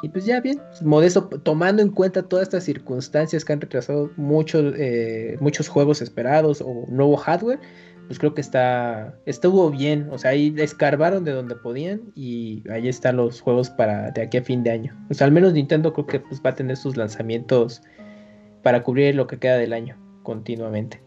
[0.01, 4.73] Y pues ya bien, modesto, tomando en cuenta todas estas circunstancias que han retrasado muchos,
[4.77, 7.59] eh, muchos juegos esperados o nuevo hardware,
[8.07, 10.09] pues creo que está estuvo bien.
[10.11, 14.37] O sea, ahí escarbaron de donde podían y ahí están los juegos para de aquí
[14.37, 14.95] a fin de año.
[15.09, 17.81] O sea, al menos Nintendo creo que pues, va a tener sus lanzamientos
[18.63, 21.01] para cubrir lo que queda del año continuamente.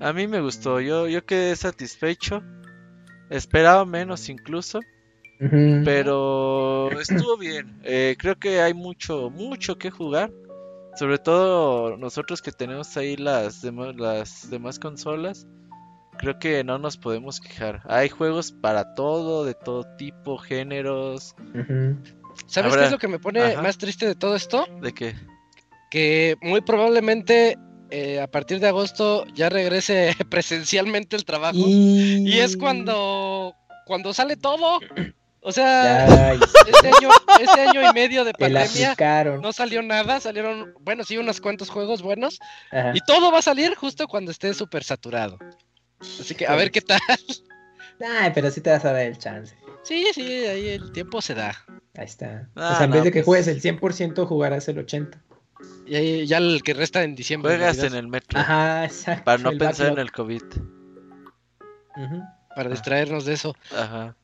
[0.00, 2.42] A mí me gustó, yo, yo quedé satisfecho.
[3.30, 4.80] Esperaba menos incluso,
[5.38, 7.80] pero estuvo bien.
[7.82, 10.30] Eh, creo que hay mucho, mucho que jugar.
[10.96, 15.46] Sobre todo nosotros que tenemos ahí las, demo- las demás consolas.
[16.18, 17.82] Creo que no nos podemos quejar.
[17.88, 21.34] Hay juegos para todo, de todo tipo, géneros.
[22.46, 23.62] ¿Sabes qué es lo que me pone Ajá.
[23.62, 24.64] más triste de todo esto?
[24.80, 25.14] ¿De qué?
[25.90, 27.58] Que muy probablemente
[27.90, 31.56] eh, a partir de agosto ya regrese presencialmente el trabajo.
[31.58, 32.28] Y...
[32.28, 33.52] Y es cuando,
[33.84, 34.78] cuando sale todo.
[35.46, 36.32] O sea,
[36.66, 38.96] este año, este año y medio de pandemia
[39.42, 42.38] no salió nada, salieron, bueno, sí, unos cuantos juegos buenos.
[42.72, 42.92] Ajá.
[42.94, 45.38] Y todo va a salir justo cuando esté súper saturado.
[46.00, 46.98] Así que a ver qué tal.
[48.00, 49.54] Ay, pero sí te vas a dar el chance.
[49.82, 51.54] Sí, sí, ahí el tiempo se da.
[51.94, 52.48] Ahí está.
[52.56, 55.20] Ah, o sea, en no, vez de que pues- juegues el 100%, jugarás el 80%.
[55.86, 57.56] Y ahí ya el que resta en diciembre.
[57.56, 58.40] Juegas en el metro.
[58.40, 59.24] Ajá, exacto.
[59.24, 60.42] Para no pensar en el COVID.
[62.56, 63.54] Para distraernos de eso.
[63.76, 64.16] Ajá.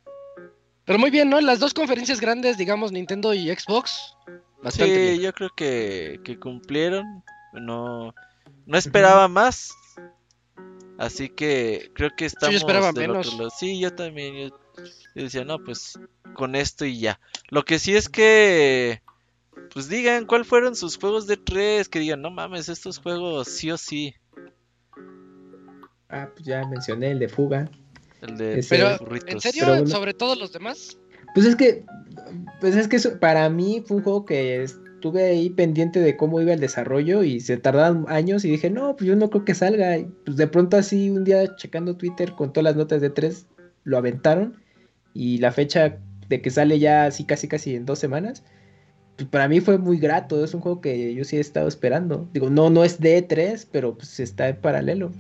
[0.91, 1.41] Pero muy bien, ¿no?
[1.41, 4.17] Las dos conferencias grandes, digamos, Nintendo y Xbox.
[4.61, 5.21] Bastante Sí, bien.
[5.21, 7.23] yo creo que, que cumplieron.
[7.53, 8.13] No,
[8.67, 9.71] no esperaba más.
[10.99, 13.29] Así que creo que estamos esperaba del menos.
[13.29, 13.51] otro lado.
[13.57, 14.35] Sí, yo también.
[14.35, 14.57] Yo,
[15.15, 15.97] yo decía, no, pues
[16.35, 17.21] con esto y ya.
[17.51, 19.01] Lo que sí es que,
[19.73, 21.89] pues digan cuál fueron sus juegos de tres.
[21.89, 24.17] Que digan, no mames, estos juegos sí o sí.
[26.09, 27.71] Ah, pues ya mencioné el de fuga.
[28.23, 29.31] El de Ese- Pero, burritos.
[29.33, 29.63] ¿en serio?
[29.65, 29.87] Pero bueno.
[29.89, 30.99] ¿Sobre todos los demás?
[31.35, 31.85] Pues es que,
[32.61, 36.41] pues es que eso- para mí fue un juego que estuve ahí pendiente de cómo
[36.41, 39.55] iba el desarrollo y se tardaron años y dije, no, pues yo no creo que
[39.55, 39.97] salga.
[39.99, 43.47] Y pues de pronto así un día checando Twitter con todas las notas de tres,
[43.85, 44.57] lo aventaron
[45.15, 45.99] y la fecha
[46.29, 48.45] de que sale ya así casi casi en dos semanas,
[49.17, 50.45] pues para mí fue muy grato.
[50.45, 52.29] Es un juego que yo sí he estado esperando.
[52.33, 55.13] Digo, no, no es de E3, pero pues está en paralelo.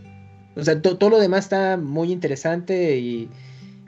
[0.57, 3.29] O sea, to- todo lo demás está muy interesante y...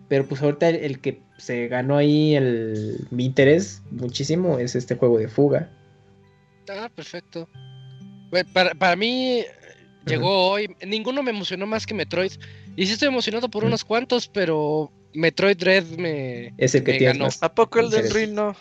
[0.08, 4.94] Pero pues ahorita el, el que se ganó ahí el, mi interés muchísimo es este
[4.96, 5.70] juego de fuga.
[6.68, 7.48] Ah, perfecto.
[8.52, 9.42] Para, para mí
[10.06, 10.74] llegó hoy.
[10.86, 12.32] Ninguno me emocionó más que Metroid.
[12.76, 16.52] Y sí estoy emocionado por unos cuantos, pero Metroid Dread me.
[16.58, 17.24] Es el que ganó.
[17.24, 17.42] más.
[17.42, 18.10] ¿A poco el del.
[18.10, 18.54] Ring no?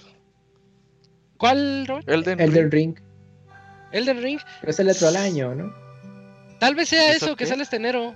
[1.37, 2.07] ¿Cuál, Robert?
[2.09, 2.95] Elden, Elden Ring.
[2.95, 3.05] Ring.
[3.91, 4.39] Elden Ring.
[4.61, 5.73] Pero es el otro al año, ¿no?
[6.61, 8.15] Tal vez sea ¿Eso eso que sale este enero.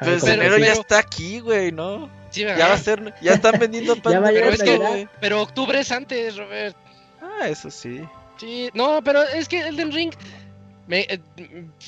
[0.00, 2.10] Pues Pero- enero ya pero- está aquí, güey, ¿no?
[2.30, 5.90] Sí, Ya va a ser, ya están vendiendo pan Pero es que, pero octubre es
[5.92, 6.76] antes, Robert.
[7.22, 8.00] Ah, eso sí.
[8.38, 10.12] Sí, no, pero es que Elden Ring.
[10.88, 11.20] me- eh,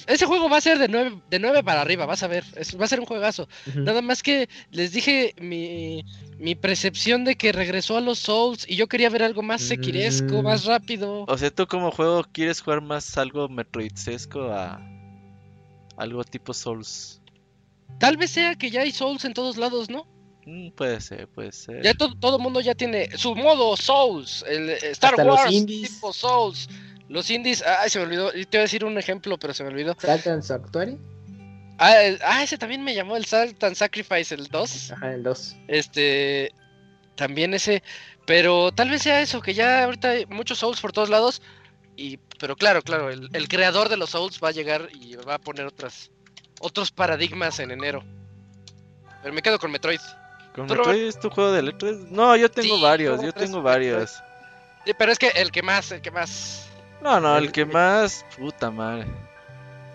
[0.08, 2.44] ese juego va a ser de 9, de 9 para arriba, vas a ver.
[2.56, 3.48] es- va a ser un juegazo.
[3.74, 6.04] Nada más que les dije mi,
[6.38, 10.40] mi percepción de que regresó a los Souls y yo quería ver algo más sequiresco,
[10.42, 10.44] Mm.
[10.44, 11.24] más rápido.
[11.28, 14.80] O sea, tú como juego quieres jugar más algo Metroidsesco a
[15.98, 17.20] algo tipo Souls.
[17.98, 20.06] Tal vez sea que ya hay Souls en todos lados, ¿no?
[20.46, 21.82] Mm, puede ser, puede ser.
[21.82, 25.50] Ya to- todo el mundo ya tiene su modo Souls, el eh, Star Hasta Wars
[25.66, 26.68] tipo Souls.
[27.08, 28.30] Los indies, ay, se me olvidó.
[28.30, 29.96] Te voy a decir un ejemplo, pero se me olvidó.
[29.98, 30.98] Saltan Sanctuary.
[31.78, 34.92] Ah, el- ah, ese también me llamó el Salt and Sacrifice, el 2.
[34.92, 35.56] Ajá, el 2.
[35.68, 36.52] Este,
[37.14, 37.82] también ese,
[38.26, 41.40] pero tal vez sea eso, que ya ahorita hay muchos Souls por todos lados.
[42.00, 45.34] Y, pero claro, claro, el, el creador de los Souls va a llegar y va
[45.34, 46.12] a poner otras,
[46.60, 48.04] otros paradigmas en enero.
[49.20, 49.98] Pero me quedo con Metroid.
[50.54, 51.96] ¿Con ¿Tú, Metroid es tu juego de letras?
[52.08, 54.12] No, yo tengo Sí, varios, yo tres tengo varios.
[54.86, 56.68] Sí, pero es que el que más, el que más.
[57.02, 58.24] No, no, el El- que más.
[58.38, 59.04] Puta madre.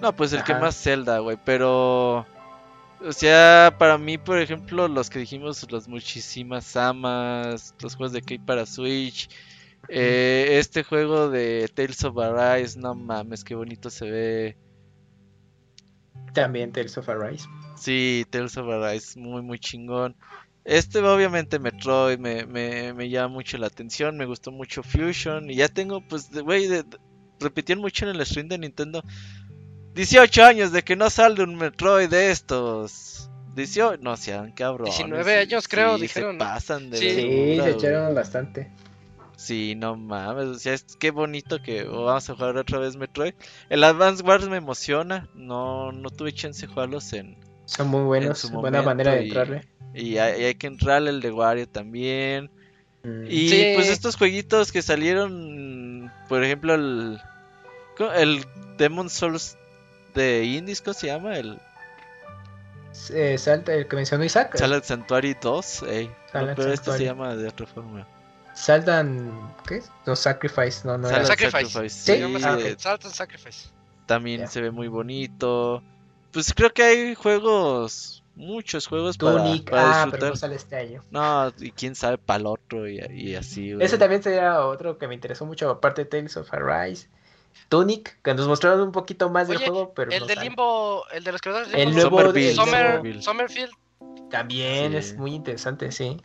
[0.01, 1.37] No, pues el que más Zelda, güey.
[1.45, 2.25] Pero.
[3.05, 8.21] O sea, para mí, por ejemplo, los que dijimos, los muchísimas amas, los juegos de
[8.21, 9.29] Key para Switch.
[9.89, 14.57] Eh, este juego de Tales of Arise, no mames, qué bonito se ve.
[16.33, 17.45] También Tales of Arise.
[17.77, 20.15] Sí, Tales of Arise, muy, muy chingón.
[20.65, 24.17] Este, obviamente, Metroid me, me, me llama mucho la atención.
[24.17, 25.49] Me gustó mucho Fusion.
[25.51, 26.69] Y ya tengo, pues, de- güey,
[27.39, 29.03] repitieron mucho en el stream de Nintendo.
[29.93, 33.29] 18 años de que no sale un Metroid de estos.
[33.55, 34.85] 18, no sean cabrón.
[34.85, 37.09] 19 años, creo, dijeron, Se pasan de Sí.
[37.11, 38.71] Sí, verdura, se echaron bastante.
[39.35, 43.33] Sí, no mames, o sea, es qué bonito que vamos a jugar otra vez Metroid.
[43.69, 48.49] El Advance Wars me emociona, no, no tuve chance de jugarlos en, Son muy buenos.
[48.51, 49.67] Buena manera de y- entrarle.
[49.93, 52.49] y hay, y hay que entrarle el de Wario también.
[53.03, 53.25] Mm.
[53.27, 53.71] Y Sí.
[53.75, 57.19] pues estos jueguitos que salieron, por ejemplo, el,
[57.97, 58.11] ¿cómo?
[58.13, 58.45] el
[58.77, 59.57] Demon Souls
[60.15, 61.37] de Indies, ¿cómo se llama?
[61.37, 61.59] El
[63.11, 64.55] Eh, salta el que mencionó Isaac.
[64.55, 66.07] Salad Sanctuary 2, ey.
[66.07, 68.07] No, Salad pero este se llama de otra forma.
[68.53, 69.53] Saltan.
[69.67, 69.81] ¿Qué?
[70.05, 70.87] No, Sacrifice.
[70.87, 71.35] No, no Salad era.
[71.35, 71.89] Sacrifice.
[71.89, 73.69] Sí, ah, and Sacrifice.
[74.05, 75.81] también se ve muy bonito.
[76.31, 79.69] Pues creo que hay juegos, muchos juegos para, Tunic.
[79.69, 80.29] para ah, pero disfrutar.
[80.29, 81.03] no sale este año.
[81.11, 83.85] No, y quién sabe para el otro y, y así, güey.
[83.85, 87.07] Ese también sería otro que me interesó mucho, aparte de Tales of Arise.
[87.69, 90.35] Tunic, que nos mostraron un poquito más del juego, pero El no de.
[90.37, 92.09] Limbo, el de los creadores de El Limbo.
[92.09, 93.71] nuevo Somerville, el Summer, Somerville.
[94.29, 94.97] También Sí.
[94.97, 96.17] es muy interesante, sí.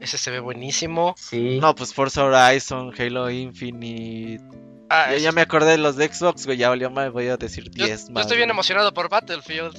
[0.00, 1.14] Ese se ve buenísimo.
[1.18, 1.58] Sí.
[1.60, 4.42] No, pues Forza Horizon, Halo Infinite.
[4.90, 6.58] Ah, Ya, me acordé de los de Xbox, güey.
[6.58, 8.22] Ya valió más, voy a decir yo, 10 yo más.
[8.22, 9.76] estoy bien emocionado por Battlefield.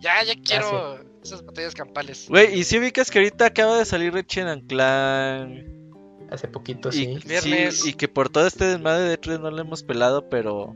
[0.00, 2.26] Ya, ya quiero esas batallas campales.
[2.28, 5.64] Güey, y si ubicas que ahorita acaba de salir Ratchet and Clank.
[6.30, 7.40] Hace poquito, Y, sí.
[7.70, 10.74] sí, y que por todo este desmadre de 3 no le hemos pelado, pero.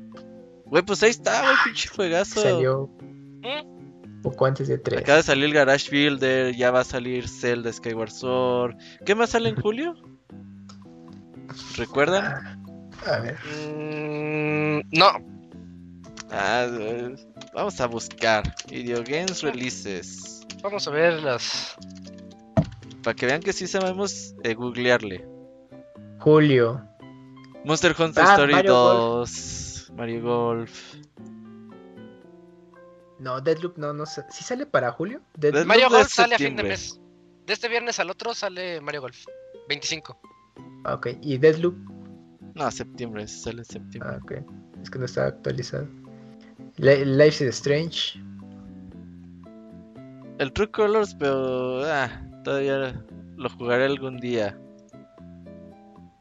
[0.67, 2.43] Güey, pues ahí está, güey, pinche juegazo.
[2.43, 2.91] Salió
[3.41, 3.86] ¿Mm?
[4.31, 5.01] Poco antes de 3.
[5.01, 8.77] Acaba de salir el Garage Builder, ya va a salir Zelda Skyward Sword.
[9.05, 9.95] ¿Qué más sale en julio?
[11.77, 12.61] ¿Recuerdan?
[13.07, 13.37] A ver.
[13.69, 15.11] Mm, no,
[16.33, 16.67] Ah,
[17.55, 20.45] vamos a buscar Video Games Releases.
[20.63, 21.77] vamos a ver las.
[23.05, 25.25] Para que vean que sí sabemos eh, googlearle.
[26.19, 26.83] Julio.
[27.65, 30.96] Monster Hunter Ah, Story Mario 2, Mario Golf.
[33.19, 34.25] No, Deadloop no, no sé.
[34.31, 35.21] ¿Sí sale para julio?
[35.37, 35.67] Deadloop.
[35.67, 37.01] Mario Golf sale a fin de mes.
[37.47, 39.25] De este viernes al otro sale Mario Golf.
[39.69, 40.19] 25.
[40.85, 41.75] Ah, Ok, y Deadloop.
[42.55, 44.13] No, septiembre, sale en septiembre.
[44.15, 44.33] Ah, ok.
[44.83, 45.87] Es que no está actualizado.
[46.77, 48.19] Li- Life is Strange.
[50.39, 52.11] El True Colors, pero ah,
[52.45, 53.03] todavía
[53.37, 54.59] lo jugaré algún día.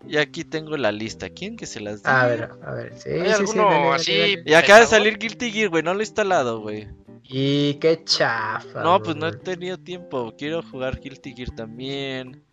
[0.07, 1.29] Y aquí tengo la lista.
[1.29, 2.11] ¿Quién que se las diga?
[2.19, 2.93] Ah, a ver, a ver.
[2.97, 4.11] Sí, ¿Hay sí, sí, alguno dale, dale, así?
[4.19, 4.43] dale.
[4.45, 5.83] Y acaba de salir Guilty Gear, güey.
[5.83, 6.87] No lo he instalado, güey.
[7.23, 8.83] Y qué chafa.
[8.83, 10.33] No, pues no he tenido tiempo.
[10.37, 12.43] Quiero jugar Guilty Gear también.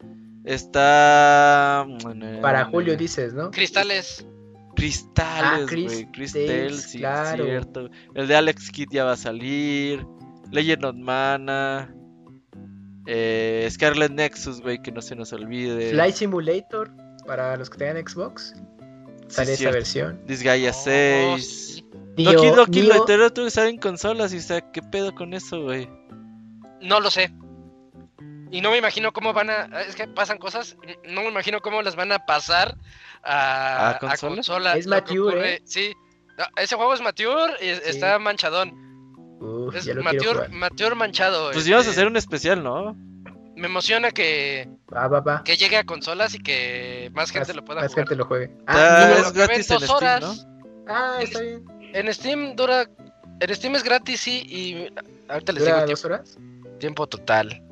[0.45, 1.87] Está.
[2.41, 3.51] Para julio dices, ¿no?
[3.51, 4.27] Cristales.
[4.75, 6.07] Cristales, Ah, güey.
[6.33, 7.45] Tales, sí, claro.
[7.45, 7.91] cierto.
[8.15, 10.07] El de Alex Kidd ya va a salir.
[10.51, 11.95] Legend of Mana.
[13.07, 15.91] Eh, Scarlet Nexus, güey, que no se nos olvide.
[15.91, 16.91] Flight Simulator,
[17.27, 18.55] para los que tengan Xbox.
[19.29, 19.75] Sale esa cierto.
[19.77, 20.21] versión.
[20.27, 21.75] Disgaea Oh, 6.
[21.77, 21.87] sí.
[22.17, 25.63] Neo- Doki Doki Neo- Literature sale en consolas y o sea, ¿qué pedo con eso,
[25.63, 25.89] güey?
[26.83, 27.33] No lo sé.
[28.51, 29.63] Y no me imagino cómo van a.
[29.89, 30.77] Es que pasan cosas.
[31.09, 32.77] No me imagino cómo las van a pasar
[33.23, 34.35] a, ¿A a consola?
[34.35, 34.77] consola.
[34.77, 35.63] Es mature, ¿eh?
[35.65, 35.95] Sí.
[36.37, 38.75] No, ese juego es mature y es- está manchadón.
[39.41, 41.47] Uf, Es mature, mature manchado.
[41.47, 42.95] Pues este, íbamos a hacer un especial, ¿no?
[43.57, 45.45] Me emociona que, Va, va, va.
[45.45, 48.07] que llegue a consolas y que más gente Más- lo pueda más jugar.
[48.09, 48.51] gente lo juegue.
[48.67, 50.47] Ah, Ah, es gratis en dos Steam, horas.
[50.89, 51.65] ah, está bien.
[51.93, 52.89] En Steam dura.
[53.41, 54.43] En Steam es gratis, sí.
[54.49, 54.89] Y
[55.29, 56.35] ahorita les digo ¿Dura dos horas?
[56.37, 57.63] tiempo, tiempo total.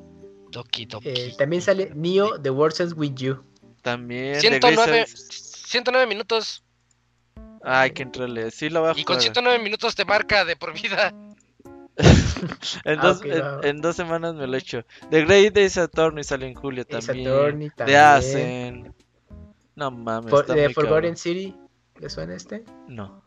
[0.51, 1.09] Doki Doki.
[1.09, 3.43] Eh, también sale Neo The World Ends With You.
[3.82, 4.35] También.
[4.35, 5.16] de 109, Grace-
[5.66, 6.62] 109 minutos.
[7.62, 8.51] Ay, que entrarle.
[8.51, 9.23] Sí, lo voy a Y con jugar.
[9.23, 11.15] 109 minutos te marca de por vida.
[12.85, 13.20] En, Ah, dos,
[13.62, 14.85] en, dos semanas me lo echo.
[15.10, 17.70] The Great Days Attorney sale en julio Ace también.
[17.77, 17.98] También.
[18.01, 18.94] Ascen.
[19.77, 20.31] No mames.
[20.31, 21.16] For- está de muy Forgotten cabrón.
[21.16, 21.56] City.
[21.98, 22.64] ¿Le suena este?
[22.89, 23.22] No.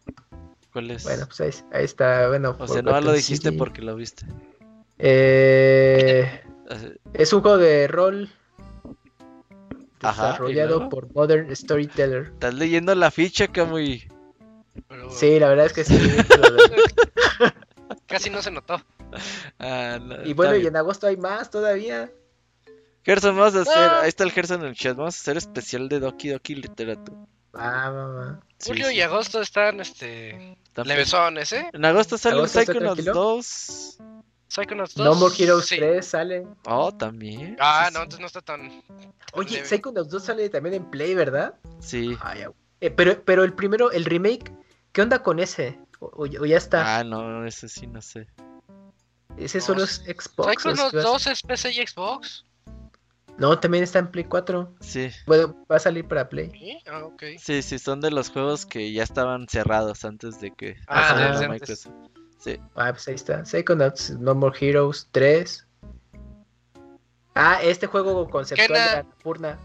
[0.71, 1.03] ¿Cuál es?
[1.03, 2.27] Bueno, pues ahí, ahí está.
[2.27, 3.57] Bueno, o sea, no lo dijiste City.
[3.57, 4.25] porque lo viste.
[4.97, 6.41] Eh,
[7.13, 8.29] es un juego de rol
[10.01, 12.31] Ajá, ¿y desarrollado por Modern Storyteller.
[12.33, 14.07] Estás leyendo la ficha, Camuy.
[14.87, 15.95] Pero Sí, la verdad es que sí.
[18.13, 18.79] Casi no se notó.
[19.57, 22.11] Ah, no, y bueno, y en agosto hay más todavía.
[23.03, 23.73] Gerson, vamos a hacer.
[23.75, 24.01] Ah.
[24.01, 24.95] Ahí está el Gerson en el chat.
[24.95, 26.61] Vamos a hacer especial de Doki Doki
[27.55, 28.39] va, va.
[28.59, 31.71] Sí, Julio sí, y agosto están este levesones, ¿eh?
[31.73, 33.13] En agosto sale ¿Agosto está Psychonauts tranquilo?
[33.13, 33.97] 2.
[34.47, 35.05] Psychonauts 2.
[35.05, 35.77] No More Heroes sí.
[35.77, 36.47] 3 sale.
[36.65, 37.57] Oh, también.
[37.59, 38.03] Ah, Sí, no, sí.
[38.03, 38.83] entonces no está tan.
[39.33, 39.65] Oye, leve.
[39.65, 41.55] Psychonauts 2 sale también en Play, ¿verdad?
[41.79, 42.15] Sí.
[42.21, 42.45] Ay.
[42.79, 44.51] Eh, pero, pero el primero, el remake,
[44.91, 45.79] ¿qué onda con ese?
[46.03, 46.97] O, o- o ya está.
[46.99, 48.27] Ah, no, ese sí no sé.
[49.37, 50.65] ese no, solo es Xbox.
[50.65, 51.33] a 2 ser?
[51.33, 52.45] es PC y Xbox.
[53.37, 54.75] No, también está en Play 4.
[54.79, 55.09] Sí.
[55.25, 56.51] Bueno, va a salir para Play.
[56.51, 56.77] ¿Sí?
[56.87, 57.23] Ah, ok.
[57.39, 61.49] Sí, sí, son de los juegos que ya estaban cerrados antes de que Ah, antes.
[61.49, 61.93] Microsoft.
[62.37, 62.59] Sí.
[62.75, 63.43] Ah, pues ahí está.
[63.45, 65.65] Psychonauts, No More Heroes 3.
[67.35, 68.79] Ah, este juego conceptual Kena.
[68.91, 69.59] de Annapurna.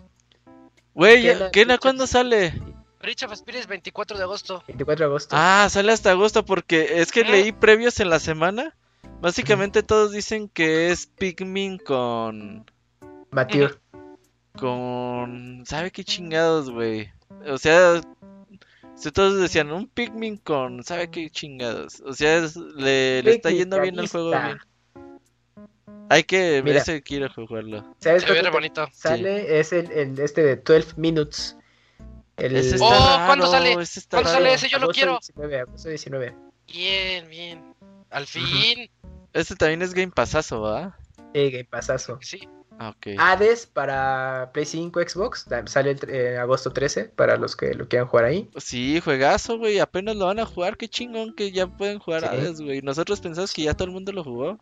[0.94, 2.54] Güey, Kena- ¿Kena cuándo sale?
[3.00, 4.62] Bridge of Spirits 24 de agosto.
[4.66, 5.36] 24 de agosto.
[5.38, 7.30] Ah, sale hasta agosto porque es que Ah.
[7.30, 8.76] leí previos en la semana.
[9.20, 12.70] Básicamente todos dicen que es Pikmin con...
[13.30, 13.74] Mature.
[14.56, 15.62] con...
[15.66, 17.10] ¿Sabe qué chingados, güey?
[17.46, 18.00] O sea...
[18.96, 20.82] si todos decían un Pikmin con...
[20.84, 22.00] ¿Sabe qué chingados?
[22.04, 24.30] O sea, es- le, le está yendo bien el juego.
[24.30, 24.58] Bien.
[26.10, 26.62] Hay que...
[26.64, 26.78] Mira.
[26.80, 27.94] Ese quiero jugarlo.
[28.00, 28.88] ¿Sabes Se ve bonito.
[28.92, 31.56] Sale, es el, el este de 12 Minutes.
[32.38, 33.72] El Ese está Oh, raro, ¿cuándo sale?
[33.72, 34.44] ese está ¿Cuándo raro.
[34.44, 34.68] sale ese?
[34.68, 35.18] Yo lo agosto quiero.
[35.20, 36.34] 19, agosto 19.
[36.68, 37.74] Bien, bien.
[38.10, 38.90] Al fin.
[39.32, 40.96] Este también es Game Passazo, ¿va?
[41.34, 42.18] Eh, Game Passazo.
[42.22, 42.48] Sí.
[42.78, 43.08] Ah, ok.
[43.18, 45.46] Hades para Play 5, Xbox.
[45.66, 48.48] Sale el, eh, agosto 13 para los que lo quieran jugar ahí.
[48.56, 49.80] Sí, juegazo, güey.
[49.80, 50.76] Apenas lo van a jugar.
[50.76, 52.28] Qué chingón que ya pueden jugar Sí.
[52.28, 52.80] Hades, güey.
[52.82, 54.58] Nosotros pensamos que ya todo el mundo lo jugó.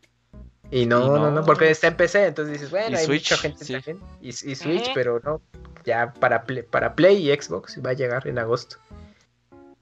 [0.70, 1.30] Y no, Y no, no.
[1.30, 3.72] no, porque está en PC, entonces dices, bueno, Y hay Switch, mucha gente sí.
[3.74, 4.00] también.
[4.20, 5.40] Y, y Switch, pero no,
[5.84, 8.76] ya para Play, para Play y Xbox va a llegar en agosto.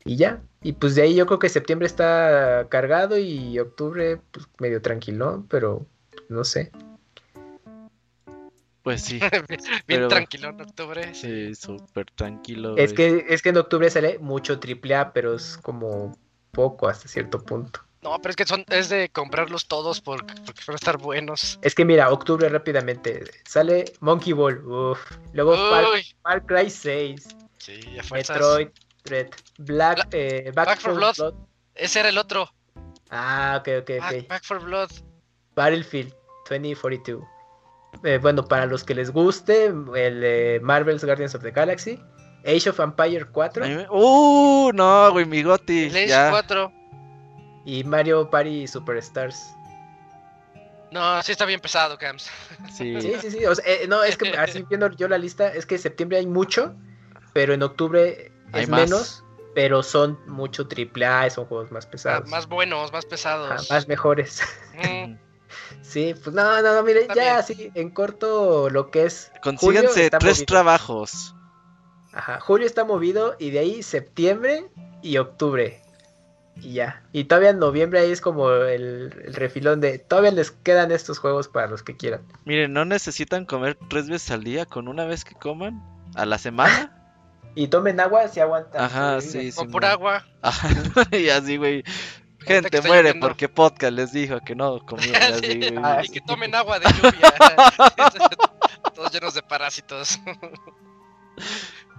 [0.05, 4.47] Y ya, y pues de ahí yo creo que septiembre está cargado y octubre pues
[4.59, 5.87] medio tranquilo, pero
[6.29, 6.71] no sé.
[8.83, 9.19] Pues sí.
[9.49, 11.15] bien Pero- tranquilo en octubre.
[11.15, 12.77] Sí, súper tranquilo.
[12.77, 13.23] Es güey.
[13.25, 16.17] que, es que en octubre sale mucho triple A, pero es como
[16.51, 17.81] poco hasta cierto punto.
[18.05, 21.59] No, pero es que son, es de comprarlos todos porque, porque van a estar buenos.
[21.63, 25.01] Es que mira, octubre rápidamente, sale Monkey Ball, uff,
[25.33, 25.57] luego
[26.23, 27.27] Far, Cry 6,
[27.59, 28.37] sí, ya fuerzas.
[28.37, 28.69] Metroid,
[29.05, 29.29] Dread,
[29.59, 31.15] Black, Bla- eh, Back, Back 4 4 Blood.
[31.17, 31.47] Blood.
[31.75, 32.53] Ese era el otro.
[33.11, 34.29] Ah, ok, ok, Back, ok.
[34.29, 34.91] Back for Blood.
[35.57, 36.13] Battlefield
[36.51, 37.23] 2042.
[38.03, 41.99] Eh, bueno, para los que les guste, el Marvel's Guardians of the Galaxy,
[42.45, 44.73] Age of Empire 4 A mí me- ¡Uh!
[44.75, 45.85] No, güey, mi goti.
[45.85, 46.31] El Age Ya.
[46.31, 46.71] 4.
[47.65, 49.55] Y Mario Party Superstars.
[50.91, 52.31] No, sí está bien pesado, Cams.
[52.73, 53.01] Sí.
[53.01, 53.45] Sí, sí, sí.
[53.47, 56.19] o sea, eh, no, es que así viendo yo la lista, es que en septiembre
[56.19, 56.75] hay mucho,
[57.33, 58.81] pero en octubre Hay es más.
[58.83, 59.25] menos,
[59.57, 62.29] pero son mucho triple A, son juegos más Ah, pesados.
[62.29, 63.69] más buenos, más pesados.
[63.71, 64.41] más mejores.
[64.75, 65.17] Mm,
[65.83, 69.31] Sí, pues no, no, no, mire, Está ya así en corto lo que es.
[69.35, 69.43] julio
[69.85, 70.47] Consíganse está tres movido.
[70.47, 71.35] trabajos.
[72.13, 74.69] Ajá, julio está movido y de ahí septiembre
[75.03, 75.81] y octubre.
[76.61, 77.03] Y ya.
[77.13, 79.99] Y todavía en noviembre ahí es como el, el refilón de.
[79.99, 82.23] Todavía les quedan estos juegos para los que quieran.
[82.45, 85.83] Miren, no necesitan comer tres veces al día con una vez que coman
[86.15, 87.01] a la semana.
[87.57, 88.83] Y tomen agua si aguantan.
[88.83, 89.95] Ajá, sí, sí, pura no.
[89.95, 90.27] agua.
[90.43, 90.69] Ajá,
[91.13, 91.85] y así, güey.
[92.41, 95.75] Gente muere porque podcast les dijo que no comían así, güey.
[95.83, 97.33] Ah, y que tomen agua de lluvia.
[98.95, 100.19] Todos llenos de parásitos.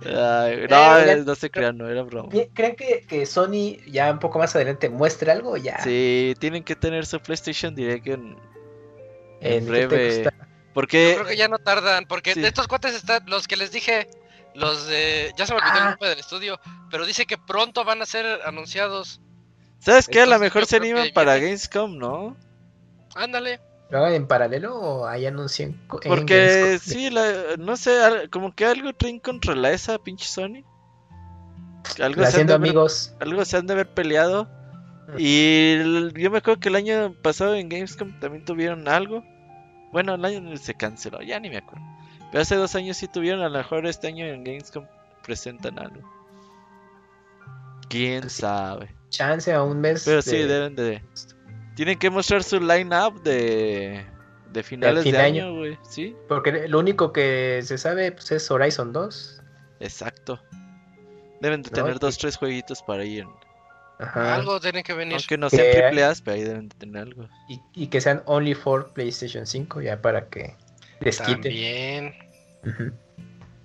[0.06, 2.30] Ay, no, Eh, eh, no se crean, no era broma.
[2.53, 5.80] ¿Creen que, que Sony ya un poco más adelante muestre algo ya?
[5.82, 8.38] Sí, tienen que tener su PlayStation Direct en,
[9.41, 10.16] en En ¿qué te breve.
[10.18, 10.32] gusta?
[10.38, 12.41] Yo Porque creo que ya no tardan, porque Sí.
[12.41, 14.07] de estos cuates están los que les dije,
[14.53, 15.32] los de...
[15.38, 15.90] Ya se me olvidó el Ah.
[15.91, 16.60] nombre del estudio,
[16.91, 19.22] pero dice que pronto van a ser anunciados.
[19.80, 20.22] ¿Sabes qué?
[20.22, 21.38] A lo mejor se animan para.
[21.38, 22.36] Gamescom, ¿no?
[23.16, 23.60] Ándale.
[23.90, 25.03] ¿Lo hagan en paralelo o
[25.88, 30.26] co- en Porque sí, la- no sé, como que algo traen contra la esa pinche
[30.26, 30.64] Sony.
[32.02, 33.14] Algo se, han Haciendo de haber, amigos.
[33.20, 34.49] algo se han de haber peleado.
[35.20, 39.24] Y el- yo me acuerdo que el año pasado en Gamescom también tuvieron algo.
[39.91, 41.86] Bueno, el año se canceló, ya ni me acuerdo.
[42.32, 44.86] Pero hace dos años sí tuvieron, a lo mejor este año en Gamescom
[45.24, 46.02] presentan algo.
[47.88, 48.95] Quién Pues sabe.
[49.10, 50.03] Chance a un mes.
[50.06, 51.03] Pero sí, de- deben de.
[51.76, 54.06] Tienen que mostrar su line-up de,
[54.52, 55.78] de finales fin de de año, güey.
[55.84, 59.42] Sí, Porque lo único que se sabe pues, es Horizon 2.
[59.82, 60.40] exacto.
[61.42, 63.26] Deben de No, tener y- dos, tres jueguitos para ir.
[64.00, 64.36] Ajá.
[64.36, 65.16] Algo tiene que venir.
[65.16, 67.28] Aunque no sean Que- triple A's, pero ahí deben de tener algo.
[67.50, 70.56] Y, y que sean only for PlayStation 5, ya para que
[71.02, 71.42] les quiten.
[71.42, 72.16] También.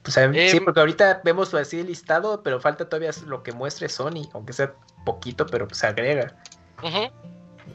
[0.02, 3.52] Pues, a- sí, Em, porque ahorita vemos así el listado, pero falta todavía lo que
[3.52, 4.72] muestre Sony, aunque sea
[5.04, 6.34] poquito, pero se agrega.
[6.82, 7.10] Ujú.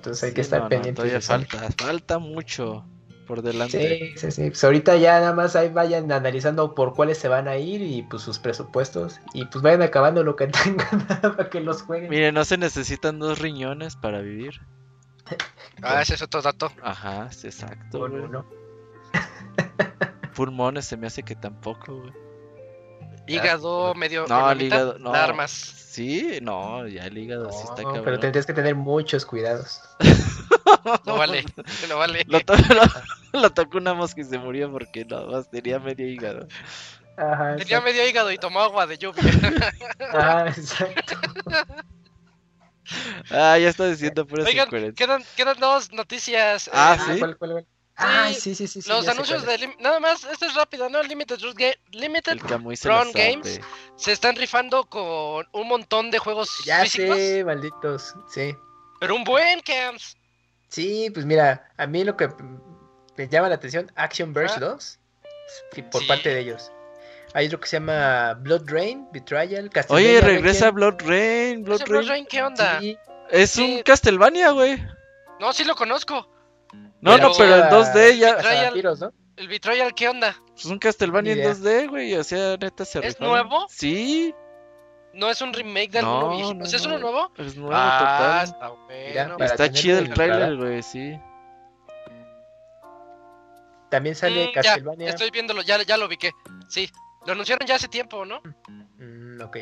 [0.06, 0.95] Entonces hay Sí, que estar no, no, pendientes.
[1.03, 2.86] todavía falta, falta mucho
[3.27, 4.14] por delante.
[4.15, 4.49] Sí, sí, sí.
[4.49, 8.03] Pues ahorita ya nada más ahí vayan analizando por cuáles se van a ir y
[8.03, 9.19] pues sus presupuestos.
[9.34, 12.10] Y pues vayan acabando lo que tengan para que los jueguen.
[12.10, 14.61] Mire, no se necesitan dos riñones para vivir.
[15.82, 16.72] Ah, ese es otro dato.
[16.84, 18.07] Ajá, sí, exacto.
[20.36, 22.14] Pulmones se me hace que tampoco, güey.
[23.27, 24.26] Hígado, medio.
[24.27, 25.14] No, el hígado, no.
[25.14, 25.52] Armas.
[25.52, 28.02] Sí, no, ya el hígado sí está cabrón.
[28.03, 29.81] pero tendrías que tener muchos cuidados.
[31.06, 31.45] No vale.
[31.89, 32.23] No vale.
[32.27, 32.53] Lo, to-
[33.34, 36.47] lo- lo tocó una mosca y se murió porque nada más tenía medio hígado.
[37.18, 37.85] Ajá, Tenía exacto.
[37.85, 39.23] medio hígado y tomó agua de lluvia.
[40.14, 41.15] Ajá, exacto.
[43.31, 46.69] Ah, ya está diciendo puras Oigan, quedan, quedan dos noticias.
[46.73, 47.19] Ah, eh, ¿sí?
[47.19, 47.65] ¿Cuál, cuál, cuál?
[47.97, 48.81] Sí, sí, sí.
[48.81, 49.73] sí, Los anuncios de.
[49.80, 51.01] Nada más, esto es rápido, ¿no?
[51.03, 52.39] Limited, Run Ga- Limited
[52.76, 53.11] sabe.
[53.13, 53.61] Games.
[53.95, 56.49] se están rifando con un montón de juegos.
[56.65, 57.15] Ya físicos.
[57.17, 58.13] sé, malditos.
[58.34, 58.53] Sí.
[58.99, 60.17] Pero un buen Camps.
[60.67, 62.27] Sí, pues mira, a mí lo que
[63.17, 64.59] me llama la atención, Action Verse Ah.
[64.72, 64.99] 2,
[65.73, 66.07] sí, por Sí.
[66.07, 66.72] parte de ellos.
[67.34, 70.76] Hay otro que se llama Blood Rain, Betrayal, Oye, Castlevania regresa Requiem.
[70.76, 72.09] Blood Rain, Blood ¿Ese Blood Rain.
[72.09, 72.80] Rain qué onda?
[72.80, 72.97] Sí,
[73.30, 73.77] Es Sí.
[73.77, 74.81] un Castlevania, güey.
[75.39, 76.30] No, sí lo conozco.
[77.02, 78.38] No, Pero- no, pero en 2D ya.
[78.38, 79.14] Betrayal- vampiros, ¿no?
[79.38, 80.35] El Betrayal, ¿qué onda?
[80.56, 81.53] Es un Castlevania Ni en idea.
[81.56, 82.15] 2D, güey.
[82.15, 83.30] O sea, neta se ¿Es rifaron.
[83.49, 83.65] nuevo?
[83.69, 84.34] Sí,
[85.14, 86.95] ¿No es un remake de No, alguno no, ¿O sea, ¿Es no.
[86.95, 87.31] uno nuevo?
[87.38, 88.43] es nuevo ah, total.
[88.45, 89.34] está bueno.
[89.35, 91.18] Mira, Está chido el la trailer, güey, sí.
[93.89, 95.10] También sale Mm, ya, Castlevania.
[95.10, 96.31] estoy viéndolo, ya, ya lo ubiqué.
[96.68, 96.89] Sí,
[97.26, 98.41] lo anunciaron ya hace tiempo, ¿no?
[98.97, 99.57] Mm, ok.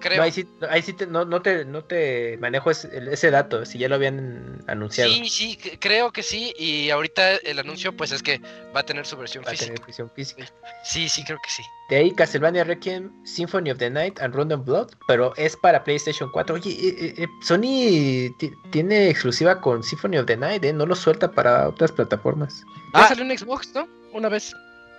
[0.00, 0.18] Creo.
[0.18, 3.78] No, ahí sí, ahí sí te, no, no te, no te manejo ese, dato, si
[3.78, 5.10] ya lo habían anunciado.
[5.10, 6.52] Sí, sí, creo que sí.
[6.58, 8.40] Y ahorita el anuncio, pues es que
[8.74, 9.72] va a tener su versión Va a física.
[9.72, 10.44] tener versión física.
[10.84, 11.62] Sí, sí, creo que sí.
[11.88, 15.82] De ahí Castlevania Requiem, Symphony of the Night and Round of Blood, pero es para
[15.82, 16.54] PlayStation 4.
[16.56, 20.72] Oye, eh, eh, eh, Sony ti- tiene exclusiva con Symphony of the Night, ¿eh?
[20.72, 22.62] No lo suelta para otras plataformas.
[22.94, 23.08] Ya Ah.
[23.08, 23.88] salió en Xbox, ¿no?
[24.12, 24.52] Una vez.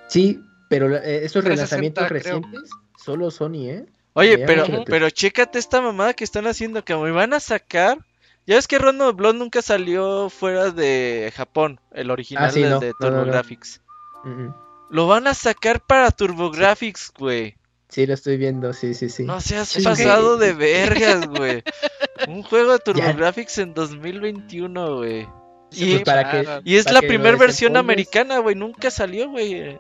[0.10, 2.40] Sí, pero eh, estos 360 relanzamientos creo.
[2.41, 2.69] recientes,
[3.03, 3.86] solo Sony, ¿eh?
[4.18, 7.99] Oye, pero, pero chécate esta mamada que están haciendo, que me van a sacar.
[8.48, 12.80] Ya ves que Rondo Blood nunca salió fuera de Japón, el original Ah, sí, no,
[12.80, 13.23] de no, no, no.
[13.26, 13.81] TurboGrafx.
[14.23, 14.48] Mm.
[14.89, 17.57] Lo van a sacar para TurboGrafx, güey.
[17.89, 19.23] Sí, lo estoy viendo, sí, sí, sí.
[19.23, 21.64] No seas Sí, pasado de vergas, güey.
[22.27, 25.27] Un juego de TurboGrafx en 2021, güey.
[25.69, 28.56] Sí, Y, pues, para que, y es para la primera versión americana, güey.
[28.56, 29.77] Nunca salió, güey.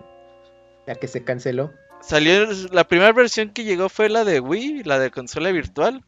[0.85, 1.73] La que se canceló.
[2.07, 6.05] Salió, la primera versión que llegó fue la de Wii, la de consola virtual.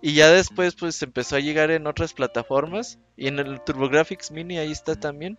[0.00, 2.98] Y ya después, pues empezó a llegar en otras plataformas.
[3.16, 5.38] Y en el TurboGrafx Mini ahí está también.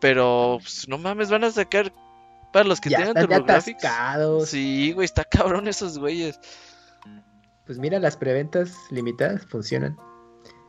[0.00, 1.94] Pero, pues, no mames, van a sacar
[2.52, 4.50] para los que Ya tengan TurboGrafx.
[4.50, 6.38] Sí, güey, está cabrón esos güeyes.
[7.64, 9.96] Pues mira, las preventas limitadas funcionan.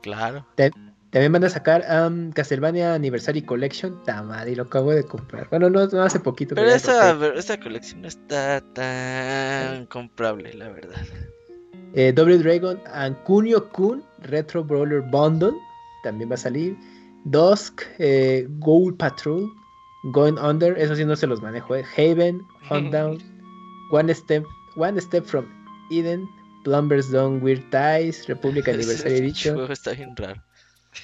[0.02, 0.48] Claro.
[1.12, 4.02] También van a sacar um, Castlevania Anniversary Collection.
[4.06, 5.50] Tamari, lo acabo de comprar.
[5.50, 6.56] Bueno, no, no hace poquito.
[6.56, 11.02] Pero esa, esa colección no está tan comprable, la verdad.
[11.94, 15.54] Eh, Double Dragon and Kunio Kun Retro Brawler Bundle.
[16.04, 16.78] También va a salir.
[17.26, 19.52] Dusk, eh, Gold Patrol,
[20.14, 20.78] Going Under.
[20.78, 21.76] Eso sí no se los manejo.
[21.76, 21.84] eh.
[21.98, 23.18] Haven, Hunt Down,
[23.92, 24.46] One Step,
[24.78, 25.46] One Step from
[25.92, 26.26] Eden,
[26.64, 30.42] Plumbers Done Weird Ties, República Anniversary Edition, juego está bien raro.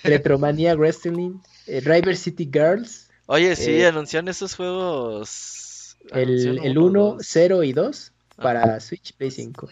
[0.04, 5.98] Retromania Wrestling, eh, River City Girls, Oye, sí, Eh, anunciaron esos juegos.
[6.12, 7.26] el, Anunciaron el uno, 1, dos.
[7.28, 8.44] 0 y 2 Ah.
[8.44, 9.68] para Switch Play 5.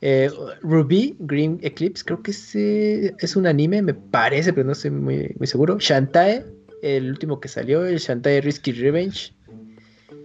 [0.00, 0.30] Eh,
[0.62, 5.32] Ruby Green Eclipse, creo que es, es un anime, me parece, pero no estoy muy,
[5.38, 5.76] muy seguro.
[5.78, 6.44] Shantae,
[6.82, 9.32] el último que salió, el Shantae Risky Revenge.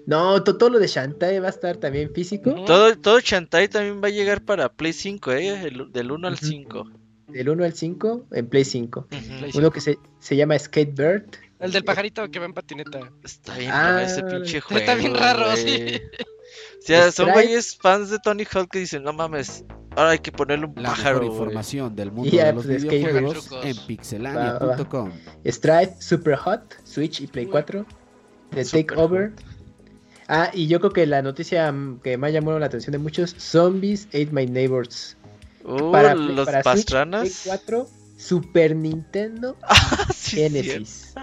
[0.05, 2.53] No, to- todo lo de Shantae va a estar también físico.
[2.65, 5.67] Todo, todo Shantae también va a llegar para Play 5, ¿eh?
[5.67, 6.45] El- del 1 al Ujú.
[6.45, 6.89] 5.
[7.33, 9.07] Del 1 al 5 en Play 5.
[9.09, 11.25] Play Uno que se, se llama Skatebird.
[11.59, 12.99] El del pajarito que va en patineta.
[13.23, 14.79] Está bien Ah, raro ese pinche juego.
[14.79, 15.57] está bien raro, güey.
[15.57, 16.01] sí.
[16.79, 17.31] O sea, son Stripe.
[17.33, 19.63] güeyes fans de Tony Hawk que dicen, no mames,
[19.95, 21.31] ahora hay que ponerle un La pájaro, mejor güey".
[21.39, 25.11] información del mundo de los pues, videojuegos en pixelania.com.
[25.45, 27.85] Strife Super Hot, Switch y Play 4.
[28.51, 29.31] The Takeover.
[30.27, 31.73] Ah, y yo creo que la noticia
[32.03, 35.17] que más llamó la atención de muchos: Zombies Ate My Neighbors.
[35.63, 37.21] Uh, Para, los para pastranas.
[37.43, 37.87] Play 4,
[38.17, 39.57] Super Nintendo,
[40.15, 41.13] Sí, Genesis.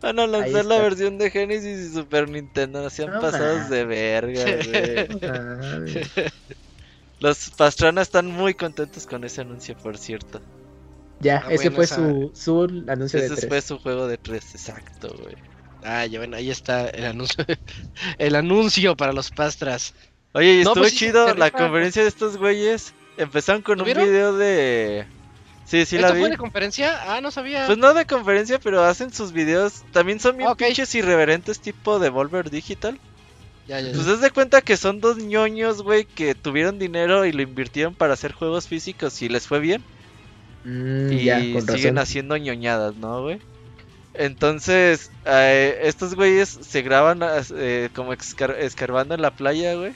[0.00, 2.88] Van a lanzar la versión de Genesis y Super Nintendo.
[2.90, 3.70] Se han No pasados mames.
[3.70, 5.30] de verga, güey.
[5.30, 6.30] Ah,
[7.20, 10.40] Los pastranas están muy contentos con ese anuncio, por cierto.
[11.20, 13.48] ya, Ah, ese bueno, fue esa- su, su anuncio de Ese 3.
[13.48, 15.34] fue su juego de 3, exacto, güey.
[15.82, 17.44] Ah, ya ven, ahí está el anuncio.
[18.18, 19.94] El anuncio para los pastras.
[20.32, 22.92] Oye, y No, estuvo pues chido la conferencia de estos güeyes.
[23.16, 25.06] Empezaron con ¿Lo un video de.
[25.64, 26.20] Sí, sí la ¿Esto vi.
[26.20, 27.14] fue de conferencia?
[27.16, 27.66] Ah, no sabía.
[27.66, 29.82] Pues no de conferencia, pero hacen sus videos.
[29.92, 30.58] También son bien Ah, ok.
[30.58, 32.98] pinches irreverentes, tipo Devolver Digital.
[33.66, 33.94] Ya, ya, ya.
[34.00, 38.12] Pues de cuenta que son dos ñoños, güey, que tuvieron dinero y lo invirtieron para
[38.12, 39.82] hacer juegos físicos y les fue bien.
[40.64, 41.98] Mm, y ya, con siguen razón.
[41.98, 43.40] haciendo ñoñadas, ¿no, güey?
[44.14, 49.94] Entonces, eh, estos güeyes se graban eh, como escar- escarbando en la playa, güey.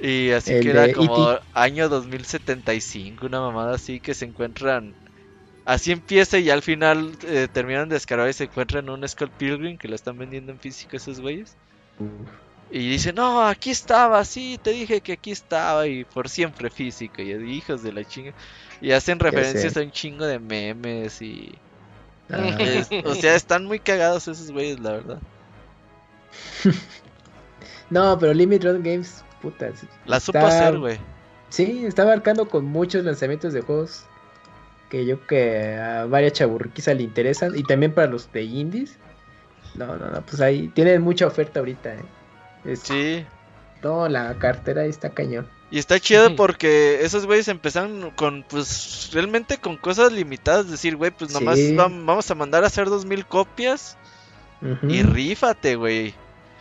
[0.00, 1.42] Y así El que era de como E.T..
[1.54, 4.94] año 2075, una mamada así que se encuentran.
[5.64, 9.76] Así empieza y al final eh, terminan de escarbar y se encuentran un Skull Pilgrim
[9.76, 11.56] que lo están vendiendo en físico esos güeyes.
[12.70, 17.22] Y dicen, no, aquí estaba, sí, te dije que aquí estaba y por siempre físico.
[17.22, 18.32] Y hijos de la chinga.
[18.80, 21.52] Y hacen referencias a un chingo de memes y...
[22.30, 25.18] Ah, es- o sea, están muy cagados esos güeyes, la verdad.
[27.90, 29.70] no, pero Limit Run Games, puta.
[30.06, 30.98] La supo está- hacer, güey.
[31.50, 34.04] Sí, está abarcando con muchos lanzamientos de juegos
[34.90, 38.96] que yo que a varias chaburriquizas le interesan y también para los de indies.
[39.74, 41.94] No, no, no, pues ahí tienen mucha oferta ahorita.
[41.94, 42.04] ¿eh?
[42.64, 43.24] Es- Sí.
[43.82, 45.46] No, la cartera ahí está cañón.
[45.70, 50.68] Y está chido porque esos güeyes empezaron con, pues, realmente con cosas limitadas.
[50.70, 51.76] Decir, güey, pues nomás Sí.
[51.76, 53.96] vamos a mandar a hacer dos mil copias
[54.88, 56.14] y rífate, güey.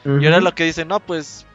[0.06, 1.47] Y ahora lo que dicen, no, pues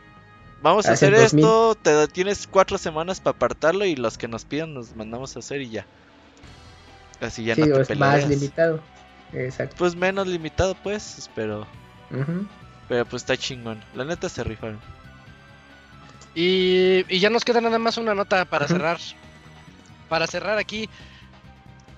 [0.63, 1.39] vamos a hacer 2000.
[1.45, 5.41] esto, te tienes cuatro semanas para apartarlo y los que nos pidan nos mandamos a
[5.41, 5.87] hacer y ya.
[7.21, 8.29] Así ya Sí, no te es más peleas.
[8.29, 8.81] limitado.
[9.33, 9.77] Exacto.
[9.79, 11.67] Pues menos limitado, pues, pero,
[12.89, 13.83] pero pues está chingón.
[13.95, 14.79] La neta se rifaron.
[16.35, 18.99] Y, y ya nos queda nada más una nota para cerrar.
[20.09, 20.89] Para cerrar aquí.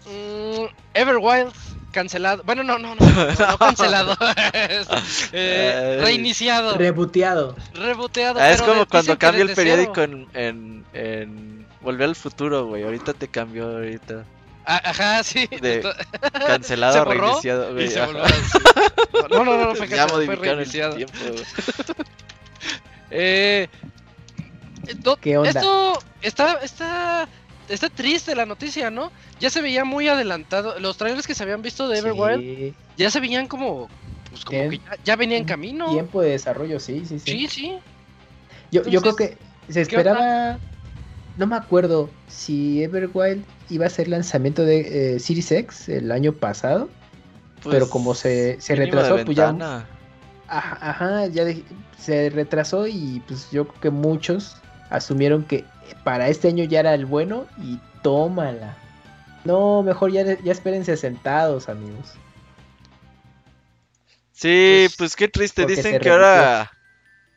[0.07, 1.53] Mm, Everwild
[1.95, 2.43] cancelado.
[2.45, 4.17] Bueno, no, no, no, no, no cancelado.
[4.53, 4.87] Es,
[5.33, 7.57] eh, reiniciado, Reboteado.
[7.73, 8.41] reboteado.
[8.41, 12.67] Ah, es pero como de- cuando cambia el periódico en, en, en Volver al futuro,
[12.67, 12.83] güey.
[12.83, 14.25] Ahorita te cambió, ahorita.
[14.67, 15.47] Ah, Ajá, sí.
[15.47, 15.87] De-
[16.47, 18.23] Cancelado, Se reiniciado, y se volvió.
[19.31, 21.45] No, no, no, no fue ya modificaron el tiempo, güey.
[23.11, 23.69] Eh,
[24.87, 25.51] esto- ¿Qué onda?
[25.51, 27.29] Esto está, está,
[27.69, 29.11] está triste la noticia, ¿no?
[29.41, 30.79] Ya se veía muy adelantado.
[30.79, 33.89] Los trailers que se habían visto de Everwild Sí, ya se veían como,
[34.31, 35.89] pues como que ya, ya venía en camino.
[35.89, 37.31] Tiempo de desarrollo, sí, sí, sí.
[37.31, 37.79] Sí, sí.
[38.71, 39.37] Yo, yo creo que
[39.69, 40.59] se esperaba.
[41.37, 46.33] No me acuerdo si Everwild iba a ser lanzamiento de eh, Series X el año
[46.33, 46.89] pasado.
[47.65, 49.89] Pero Pues, como se, se de retrasó, pues ya.
[50.47, 51.65] Ajá, ajá, ya de-
[51.99, 54.57] se retrasó y pues yo creo que muchos
[54.91, 55.65] asumieron que
[56.05, 58.77] para este año ya era el bueno y tómala.
[59.45, 62.15] No, mejor ya, ya espérense sentados, amigos.
[64.33, 65.67] Sí, Pues, pues qué triste.
[65.67, 66.71] Dicen que ahora,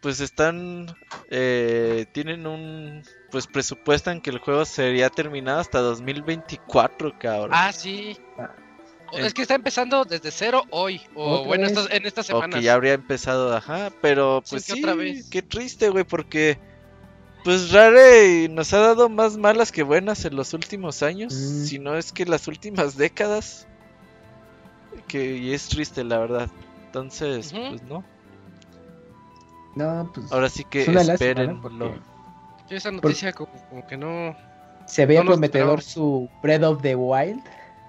[0.02, 0.88] pues están,
[1.30, 7.52] eh, tienen un, pues presupuestan que el juego sería terminado hasta 2024, cabrón.
[7.54, 8.18] Ah, sí.
[8.38, 8.52] Ah.
[9.12, 9.18] O-.
[9.20, 11.02] Es que está empezando desde cero hoy.
[11.16, 12.56] O ¿Otra bueno, estas- en estas o semanas.
[12.60, 13.90] que ya habría empezado, ajá.
[14.02, 15.30] Pero pues sí, otra vez.
[15.30, 16.58] qué triste, güey, porque
[17.48, 21.64] pues Rare nos ha dado más malas que buenas en los últimos años, Mm.
[21.64, 23.66] si no es que las últimas décadas.
[25.08, 26.50] Que y es triste, la verdad.
[26.88, 28.04] Entonces, pues no.
[29.76, 30.30] No, pues.
[30.30, 31.42] Ahora sí que es una lástima, ¿no?
[31.54, 31.62] espérenlo.
[31.62, 32.02] Porque
[32.70, 34.36] Yo esa noticia como, como que no...
[34.86, 37.42] Se veía No prometedor su Breath of the Wild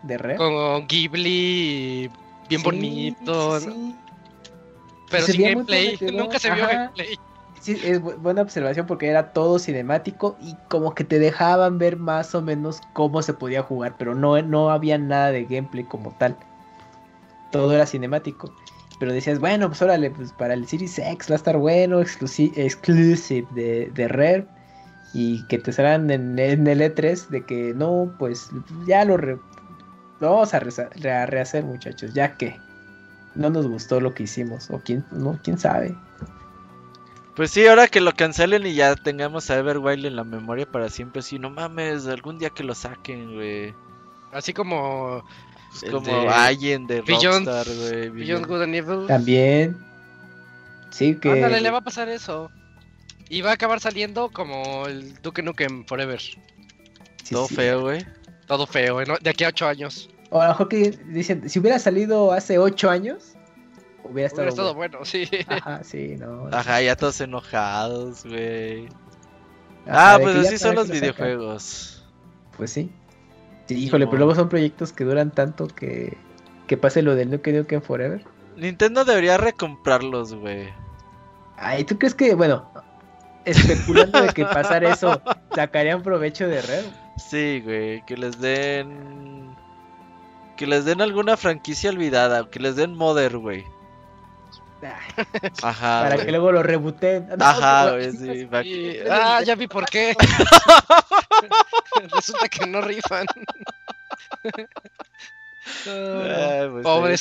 [0.04, 0.36] de Rare.
[0.36, 2.08] Como Ghibli,
[2.48, 3.94] bien Sí, bonito, sí,
[5.10, 5.98] pero Se sin gameplay.
[6.12, 6.72] Nunca se vio ajá.
[6.74, 7.18] gameplay.
[7.60, 11.96] Sí, es bu- buena observación porque era todo cinemático y como que te dejaban ver
[11.96, 16.12] más o menos cómo se podía jugar, pero no, no había nada de gameplay como
[16.12, 16.36] tal.
[17.50, 18.50] Todo era cinemático.
[18.98, 22.52] Pero decías, bueno, pues órale, pues para el Series X va a estar bueno, exclusi-
[22.56, 24.46] exclusive de, de Rare.
[25.14, 28.50] Y que te salgan en, el E3 de que no, pues
[28.84, 29.38] ya lo, re-
[30.20, 32.60] vamos a, a rehacer, muchachos, ya que
[33.34, 35.96] no nos gustó lo que hicimos, o quién, no, quién sabe.
[37.38, 40.90] Pues sí, ahora que lo cancelen y ya tengamos a Everwild en la memoria para
[40.90, 43.72] siempre, sí, no mames, algún día que lo saquen, güey.
[44.32, 45.24] Así como
[45.70, 48.08] Pues El como de Alien de Beyond- Rockstar, güey.
[48.10, 49.06] Beyond Good and Evil.
[49.06, 49.78] También.
[50.90, 51.30] Sí, que.
[51.30, 52.50] Ándale, le va a pasar eso.
[53.30, 56.20] Y va a acabar saliendo como el Duke Nukem Forever.
[56.20, 56.36] sí,
[57.30, 57.54] Todo sí.
[57.54, 58.04] feo, güey.
[58.46, 59.04] Todo feo.
[59.04, 59.16] ¿no?
[59.20, 60.10] De aquí a ocho años.
[60.30, 63.34] O a lo mejor que dicen, si hubiera salido hace 8 años,
[64.10, 64.42] hubiera estado.
[64.42, 64.98] Hubiera estado bueno.
[64.98, 65.28] bueno, sí.
[65.48, 66.48] Ajá, sí, no.
[66.52, 68.86] Ajá, ya todos enojados, güey.
[69.86, 72.04] Ajá, Ah, pues así son los lo videojuegos.
[72.56, 72.90] Pues sí.
[73.66, 76.16] Sí, híjole, pero luego son proyectos que duran tanto que.
[76.66, 78.22] Que pase lo del Nuke Nukem Forever.
[78.56, 80.68] Nintendo debería recomprarlos, güey.
[81.56, 82.70] Ay, ¿tú crees que, bueno,
[83.44, 85.20] especulando de que pasara eso,
[85.54, 86.90] sacarían provecho de Rare?
[87.16, 89.56] Sí, güey, que les den...
[90.56, 93.64] Que les den alguna franquicia olvidada, que les den Mother, güey.
[95.62, 96.26] Ajá, para güey.
[96.26, 97.28] que luego lo rebooten.
[97.36, 98.48] No, Ajá, pues, güey, sí.
[98.48, 100.14] que- Ah, ya vi por qué.
[102.14, 103.26] Resulta que no rifan.
[105.86, 107.20] Ah, Ah, pues, pobres.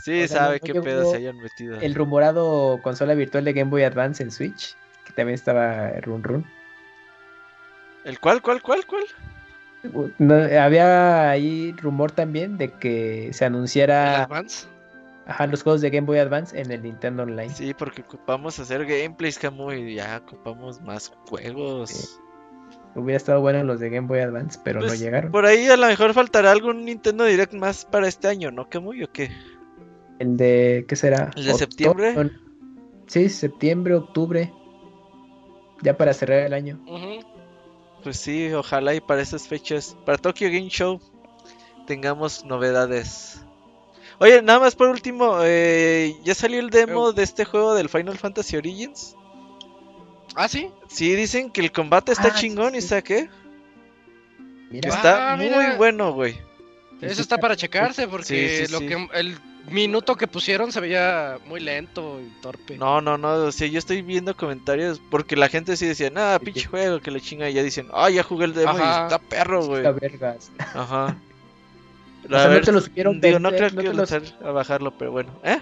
[0.00, 1.80] Sí, O sea, sabe no- qué pedo se hayan metido.
[1.80, 6.46] El rumorado consola virtual de Game Boy Advance en Switch, que también estaba Run Run.
[8.04, 9.04] ¿El cuál, cuál, cuál, cuál?
[10.18, 14.66] No, había ahí rumor también de que se ¿El anunciara Advance?
[15.28, 17.50] Ajá, los juegos de Game Boy Advance en el Nintendo Online.
[17.54, 21.90] Sí, porque ocupamos hacer gameplays, Camu, y ya ocupamos más juegos.
[21.90, 22.06] Sí.
[22.96, 25.30] Hubiera estado bueno los de Game Boy Advance, pero no Pues, llegaron.
[25.30, 28.90] Por ahí a lo mejor faltará algún Nintendo Direct más para este año, ¿no, Camu?
[28.90, 29.30] ¿O qué?
[30.18, 31.30] El de, ¿qué será?
[31.36, 32.14] ¿El de Octo- septiembre?
[32.14, 32.30] no,
[33.06, 34.52] Sí, septiembre, octubre.
[35.82, 36.78] Ya para cerrar el año.
[38.02, 41.00] Pues sí, ojalá y para esas fechas, para Tokyo Game Show,
[41.86, 43.44] tengamos novedades.
[44.20, 48.18] Oye, nada más por último, eh, ¿ya salió el demo de este juego del Final
[48.18, 49.14] Fantasy Origins?
[50.34, 50.70] Ah, sí.
[50.88, 52.78] Sí, dicen que el combate está Ah, sí, chingón, sí.
[52.78, 53.28] ¿y sabe qué?
[54.70, 55.76] Que Mira, Ah, está muy mira.
[55.76, 56.38] bueno, güey.
[57.00, 58.88] Eso está para checarse porque Sí, sí, lo sí.
[58.88, 59.38] que el
[59.70, 62.76] minuto que pusieron se veía muy lento y torpe.
[62.76, 66.40] No, no, no, o sea, yo estoy viendo comentarios porque la gente sí decía, ah,
[66.42, 69.18] pinche juego, que le chinga, y ya dicen, ah, ya jugué el demo y está
[69.20, 69.78] perro, güey.
[69.86, 70.50] está vergas.
[70.74, 71.16] Ajá.
[72.26, 74.22] O sea, no te lo supieron digo, no vender, creo no que te lo- usar
[74.44, 75.58] a bajarlo, pero bueno, ¿eh?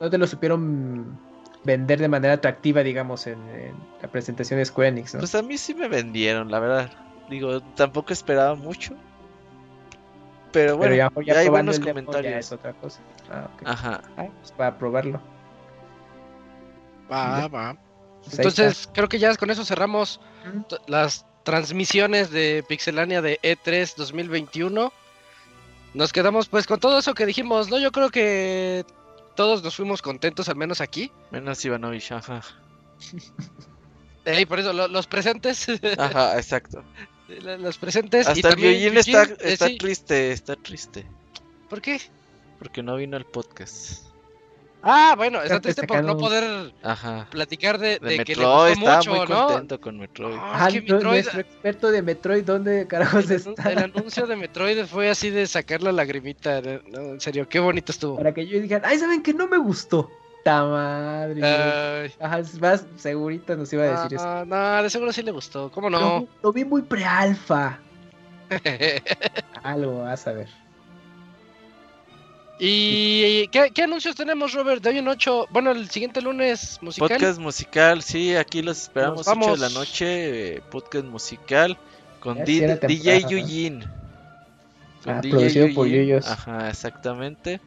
[0.00, 1.18] No te lo supieron
[1.64, 5.20] vender de manera atractiva, digamos, en, en la presentación de Square Enix, ¿no?
[5.20, 6.90] Pues a mí sí me vendieron, la verdad.
[7.28, 8.94] Digo, tampoco esperaba mucho.
[10.52, 12.46] Pero bueno, pero ya, ya, ya hay buenos el demo ya comentarios.
[12.46, 13.00] es otra cosa.
[13.30, 13.48] Ah.
[13.64, 14.00] Ajá.
[14.14, 15.20] Pues para probarlo.
[17.10, 17.76] Va, va.
[18.24, 20.20] Pues Entonces, creo que ya con eso cerramos
[20.86, 24.92] las transmisiones de Pixelania de E E3 2021.
[25.96, 27.78] Nos quedamos pues con todo eso que dijimos, ¿no?
[27.78, 28.84] Yo creo que
[29.34, 31.10] todos nos fuimos contentos, al menos aquí.
[31.30, 32.42] Menos Ivanovich, ajá.
[34.26, 35.68] Eh, y por eso lo- los presentes,
[35.98, 36.82] Ajá, exacto.
[37.28, 38.26] lo- los presentes.
[38.26, 39.78] y Hasta el también Yujin está, eh, está sí.
[39.78, 41.06] triste, está triste.
[41.70, 42.00] ¿Por qué?
[42.58, 44.02] Porque no vino al podcast.
[44.88, 47.26] Ah, bueno, está triste por no poder Ajá.
[47.30, 49.46] platicar de, De de que le Metroid, gustó estaba mucho, muy ¿no?
[49.48, 50.36] contento con Metroid.
[50.40, 53.72] Ah, nu- Metroid- nuestro experto de Metroid, ¿dónde carajos el, está?
[53.72, 57.90] el anuncio de Metroid fue así de sacar la lagrimita, no, en serio, qué bonito
[57.90, 58.16] estuvo.
[58.16, 60.08] Para que yo digan, ay, ¿saben que no me gustó?
[60.44, 61.42] Ta madre.
[61.42, 64.24] Ay, Ajá, más, segurito nos iba a decir eso.
[64.24, 65.98] ah, no, de seguro sí le gustó, ¿cómo no?
[65.98, 67.80] Lo, lo vi muy pre-alfa.
[69.64, 70.48] Algo, vas a ver.
[72.58, 74.82] ¿Y qué, qué anuncios tenemos, Robert?
[74.82, 77.08] De hoy en 8, bueno, el siguiente lunes musical.
[77.08, 80.56] Podcast musical, sí, aquí los esperamos Nos 8 de la noche.
[80.56, 81.76] eh, podcast musical
[82.20, 83.20] con D- DJ.
[83.28, 83.84] Yujin.
[85.04, 86.26] Ah, producido por Yuyos.
[86.26, 87.60] Ajá, exactamente.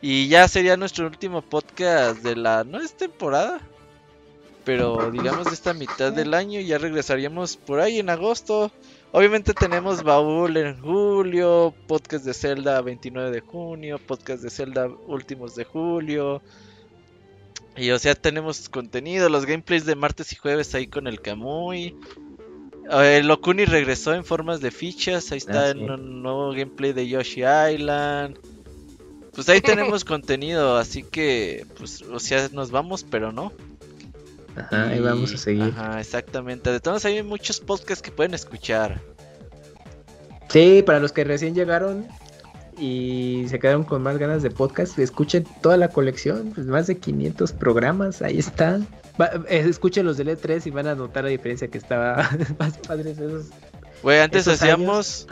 [0.00, 2.62] Y ya sería nuestro último podcast de la.
[2.64, 3.60] No es temporada,
[4.64, 6.60] pero digamos de esta mitad del año.
[6.60, 8.70] Ya regresaríamos por ahí en agosto.
[9.16, 15.54] Obviamente tenemos baúl en julio, podcast de Zelda 29 de junio, podcast de Zelda últimos
[15.54, 16.42] de julio.
[17.78, 21.96] Y o sea, tenemos contenido, los gameplays de martes y jueves ahí con el Kamui.
[22.92, 27.08] Eh, Lokuni regresó en formas de fichas, ahí está Ah, en un nuevo gameplay de
[27.08, 27.40] Yoshi
[27.72, 28.38] Island.
[29.34, 33.50] Pues ahí tenemos contenido, así que, pues, o sea, nos vamos, pero no.
[34.56, 35.62] Ajá, ahí vamos a seguir.
[35.76, 36.70] Ajá, exactamente.
[36.70, 39.00] De todos hay muchos podcasts que pueden escuchar.
[40.48, 42.06] Sí, para los que recién llegaron
[42.78, 46.98] y se quedaron con más ganas de podcast, escuchen toda la colección, pues más de
[46.98, 48.86] 500 programas, ahí están.
[49.20, 52.28] Va- eh, escuchen los del E3 y van a notar la diferencia que estaba
[52.58, 53.46] más padres esos.
[54.02, 55.26] Güey, antes Esos hacíamos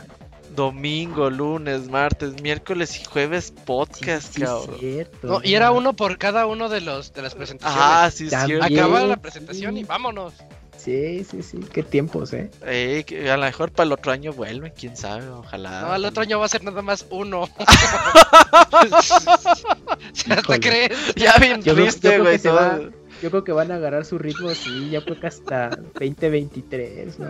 [0.54, 4.76] domingo, lunes, martes, miércoles y jueves podcast, Sí, cabrón.
[4.78, 5.26] cierto.
[5.26, 7.84] No, y era uno por cada uno de los de las presentaciones.
[7.86, 8.60] Ah, sí, También.
[8.62, 8.80] cierto.
[8.82, 9.20] Acababa la sí.
[9.20, 10.32] presentación y vámonos.
[10.76, 12.50] Sí, sí, sí, qué tiempos, eh.
[12.66, 15.80] Eh, que a lo mejor para el otro año vuelven, quién sabe, ojalá.
[15.80, 17.48] No, al otro año va a ser nada más uno.
[18.74, 20.60] ¿Hasta Híjole.
[20.60, 21.14] crees?
[21.16, 22.38] Ya bien Yo triste, güey.
[23.22, 27.28] Yo creo que van a agarrar su ritmo así, ya creo que hasta 2023, ¿no?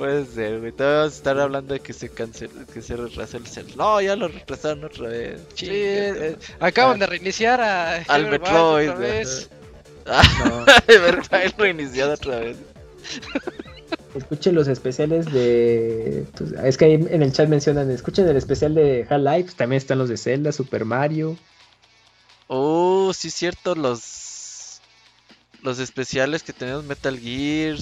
[0.00, 0.72] Puede ser, güey.
[0.72, 3.66] Te vamos a estar hablando de que se cancel, que se retrasó el cel.
[3.76, 5.42] No, ya lo retrasaron otra vez.
[5.52, 9.50] Sí, eh, acaban de reiniciar a Al Everwild Metroid, otra vez.
[10.06, 10.64] No.
[10.86, 12.56] De verdad, lo iniciado otra vez.
[14.14, 16.24] Escuchen los especiales de.
[16.34, 19.98] pues, es que ahí en el chat mencionan, escuchen el especial de Half-Life, también están
[19.98, 21.36] los de Zelda, Super Mario.
[22.46, 24.80] Oh, sí, cierto, los.
[25.62, 27.76] Los especiales que tenemos Metal Gear.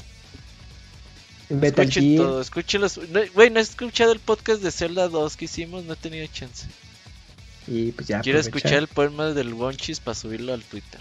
[1.49, 2.99] Escuchen todo, escúchenlos.
[3.09, 6.27] No, Güey, no he escuchado el podcast de Zelda 2 que hicimos, no he tenido
[6.27, 6.67] chance.
[7.67, 8.21] Y pues ya.
[8.21, 8.59] Quiero aprovechar.
[8.59, 11.01] escuchar el poema del Wonchis para subirlo al Twitter.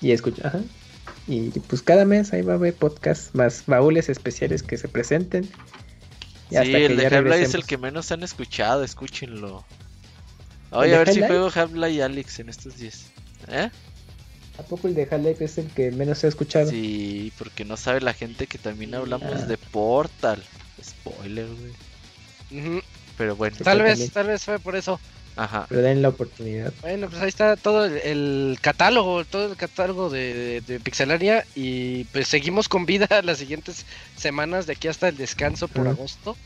[0.00, 0.60] Y escucha, ajá.
[1.26, 5.44] Y pues cada mes ahí va a haber podcast más baúles especiales que se presenten.
[6.50, 9.64] Y Sí, hasta que el de ya Half-Life es el que menos han escuchado, escúchenlo.
[10.72, 13.06] ¿El Oye, de a ver si juego Half-Life y Alex en estos días.
[13.48, 13.70] ¿Eh?
[14.58, 16.70] ¿A poco el de Half-Life es el que menos se ha escuchado?
[16.70, 19.46] Sí, porque no sabe la gente que también hablamos Ah.
[19.46, 20.42] de Portal.
[20.82, 22.60] Spoiler, güey.
[22.62, 22.82] Ujú.
[23.18, 23.56] Pero bueno.
[23.62, 24.10] Tal vez, también.
[24.10, 25.00] tal vez fue por eso.
[25.36, 25.66] ajá.
[25.68, 26.72] Pero den la oportunidad.
[26.82, 31.44] Bueno, pues ahí está todo el, el catálogo, todo el catálogo de, de, de Pixelaria
[31.56, 33.84] y pues seguimos con vida las siguientes
[34.16, 36.36] semanas de aquí hasta el descanso por agosto.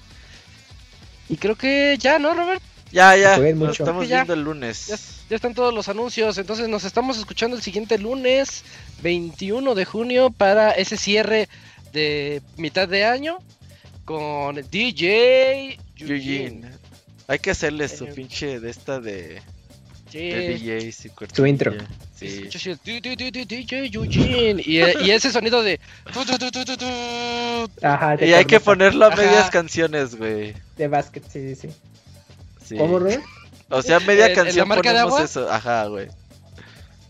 [1.29, 2.63] Y creo que ya, ¿no, Robert?
[2.93, 3.83] Ya, ya, nos mucho.
[3.85, 4.17] estamos Ya.
[4.17, 4.87] viendo el lunes.
[4.87, 4.97] Ya,
[5.31, 8.65] ya están todos los anuncios, entonces nos estamos escuchando el siguiente lunes
[9.03, 11.49] 21 de junio para ese cierre
[11.93, 13.39] de mitad de año
[14.05, 16.71] con DJ Eugene.
[17.27, 19.43] Hay que hacerle su Eh, pinche de esta de,
[20.11, 20.93] de DJ.
[21.35, 21.75] su intro.
[22.17, 22.49] Sí.
[22.49, 25.79] DJ Eugene y, eh, y ese sonido de.
[27.83, 29.17] Ajá, Y hay que ponerlo a Ajá.
[29.23, 30.55] medias canciones, güey.
[30.77, 31.69] De básquet, sí, sí, sí.
[32.69, 32.77] Sí.
[32.77, 33.23] ¿Cómo, Robert?
[33.71, 35.25] O sea, media ¿En- en la canción marca de ponemos agua?
[35.25, 35.51] eso.
[35.53, 36.09] Ajá, güey.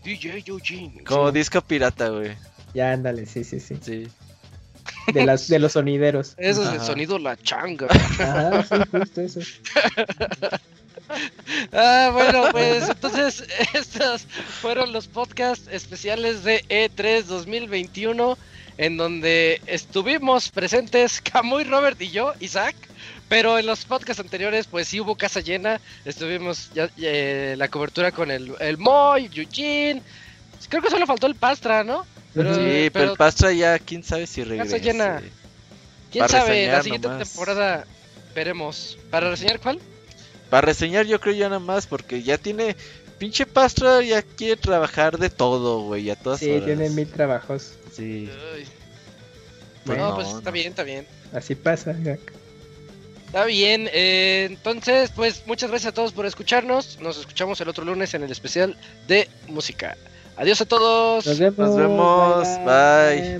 [0.03, 1.03] DJ Eugene.
[1.05, 1.37] Como Sí.
[1.37, 2.35] disco pirata, güey.
[2.73, 3.77] Ya, ándale, sí, sí, sí.
[3.81, 4.07] Sí.
[5.13, 6.33] De, las, de los sonideros.
[6.37, 6.83] Ese es el Ajá.
[6.85, 7.87] sonido la changa.
[7.89, 9.39] Ajá, sí, justo eso.
[11.73, 14.27] Ah, bueno, pues entonces estos
[14.61, 18.37] fueron los podcasts especiales de E E3 2021
[18.77, 22.75] en donde estuvimos presentes Camuy, Robert y yo, Isaac,
[23.29, 28.11] pero en los podcasts anteriores pues sí hubo casa llena, estuvimos ya, eh, la cobertura
[28.11, 30.01] con el, el Moy, Eugene,
[30.67, 32.05] creo que solo faltó el Pastra, ¿no?
[32.33, 34.77] Pero- Sí, pero, pero- el Pastra ya, quién sabe si regresa.
[34.77, 35.21] llena.
[36.11, 36.67] ¿Quién Para sabe?
[36.67, 37.29] La siguiente nomás.
[37.29, 37.85] temporada
[38.35, 38.97] veremos.
[39.11, 39.79] ¿Para reseñar cuál?
[40.49, 42.75] Para reseñar yo creo ya nada más porque ya tiene...
[43.19, 46.65] Pinche Pastra ya quiere trabajar de todo, güey, a todas Sí, horas.
[46.65, 47.73] tiene mil trabajos.
[47.93, 48.29] Sí.
[48.55, 48.65] Ay,
[49.85, 51.05] Pues no, no, pues está bien, está bien.
[51.33, 52.19] Así pasa, Jack.
[53.29, 56.97] Está bien, eh, entonces pues muchas gracias a todos por escucharnos.
[56.99, 58.75] Nos escuchamos el otro lunes en el especial
[59.07, 59.95] de música.
[60.35, 61.27] Adiós a todos.
[61.27, 62.47] Nos vemos.
[62.65, 63.39] Bye.